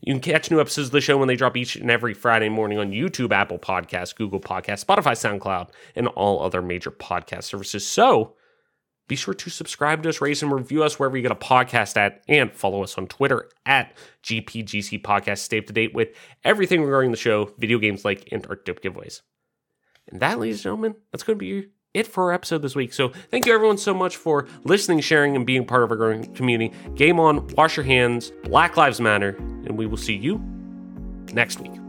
You 0.01 0.11
can 0.11 0.21
catch 0.21 0.49
new 0.49 0.59
episodes 0.59 0.87
of 0.87 0.91
the 0.91 1.01
show 1.01 1.19
when 1.19 1.27
they 1.27 1.35
drop 1.35 1.55
each 1.55 1.75
and 1.75 1.91
every 1.91 2.15
Friday 2.15 2.49
morning 2.49 2.79
on 2.79 2.89
YouTube, 2.89 3.31
Apple 3.31 3.59
Podcasts, 3.59 4.15
Google 4.15 4.39
Podcasts, 4.39 4.83
Spotify, 4.83 5.13
SoundCloud, 5.13 5.69
and 5.95 6.07
all 6.07 6.41
other 6.41 6.63
major 6.63 6.89
podcast 6.89 7.43
services. 7.43 7.85
So, 7.85 8.33
Be 9.07 9.15
sure 9.15 9.33
to 9.33 9.49
subscribe 9.49 10.03
to 10.03 10.09
us, 10.09 10.21
rate 10.21 10.41
and 10.41 10.51
review 10.51 10.83
us 10.83 10.97
wherever 10.97 11.17
you 11.17 11.23
get 11.23 11.31
a 11.31 11.35
podcast 11.35 11.97
at, 11.97 12.23
and 12.27 12.53
follow 12.53 12.83
us 12.83 12.97
on 12.97 13.07
Twitter 13.07 13.49
at 13.65 13.95
GPGC 14.23 15.01
Podcast. 15.01 15.39
Stay 15.39 15.59
up 15.59 15.65
to 15.65 15.73
date 15.73 15.93
with 15.93 16.09
everything 16.43 16.83
regarding 16.83 17.11
the 17.11 17.17
show, 17.17 17.51
video 17.57 17.77
games 17.79 18.05
like 18.05 18.31
Antarctic 18.31 18.81
giveaways. 18.81 19.21
And 20.07 20.21
that, 20.21 20.39
ladies 20.39 20.57
and 20.57 20.63
gentlemen, 20.63 20.95
that's 21.11 21.23
going 21.23 21.37
to 21.37 21.39
be 21.39 21.69
it 21.93 22.07
for 22.07 22.23
our 22.23 22.33
episode 22.33 22.61
this 22.61 22.75
week. 22.75 22.93
So 22.93 23.09
thank 23.29 23.45
you 23.45 23.53
everyone 23.53 23.77
so 23.77 23.93
much 23.93 24.17
for 24.17 24.47
listening, 24.63 24.99
sharing, 25.01 25.35
and 25.35 25.45
being 25.45 25.65
part 25.65 25.83
of 25.83 25.91
our 25.91 25.97
growing 25.97 26.33
community. 26.33 26.75
Game 26.95 27.19
on, 27.19 27.47
wash 27.49 27.77
your 27.77 27.85
hands, 27.85 28.31
Black 28.43 28.77
Lives 28.77 28.99
Matter, 28.99 29.35
and 29.37 29.77
we 29.77 29.85
will 29.85 29.97
see 29.97 30.15
you 30.15 30.41
next 31.33 31.59
week. 31.59 31.82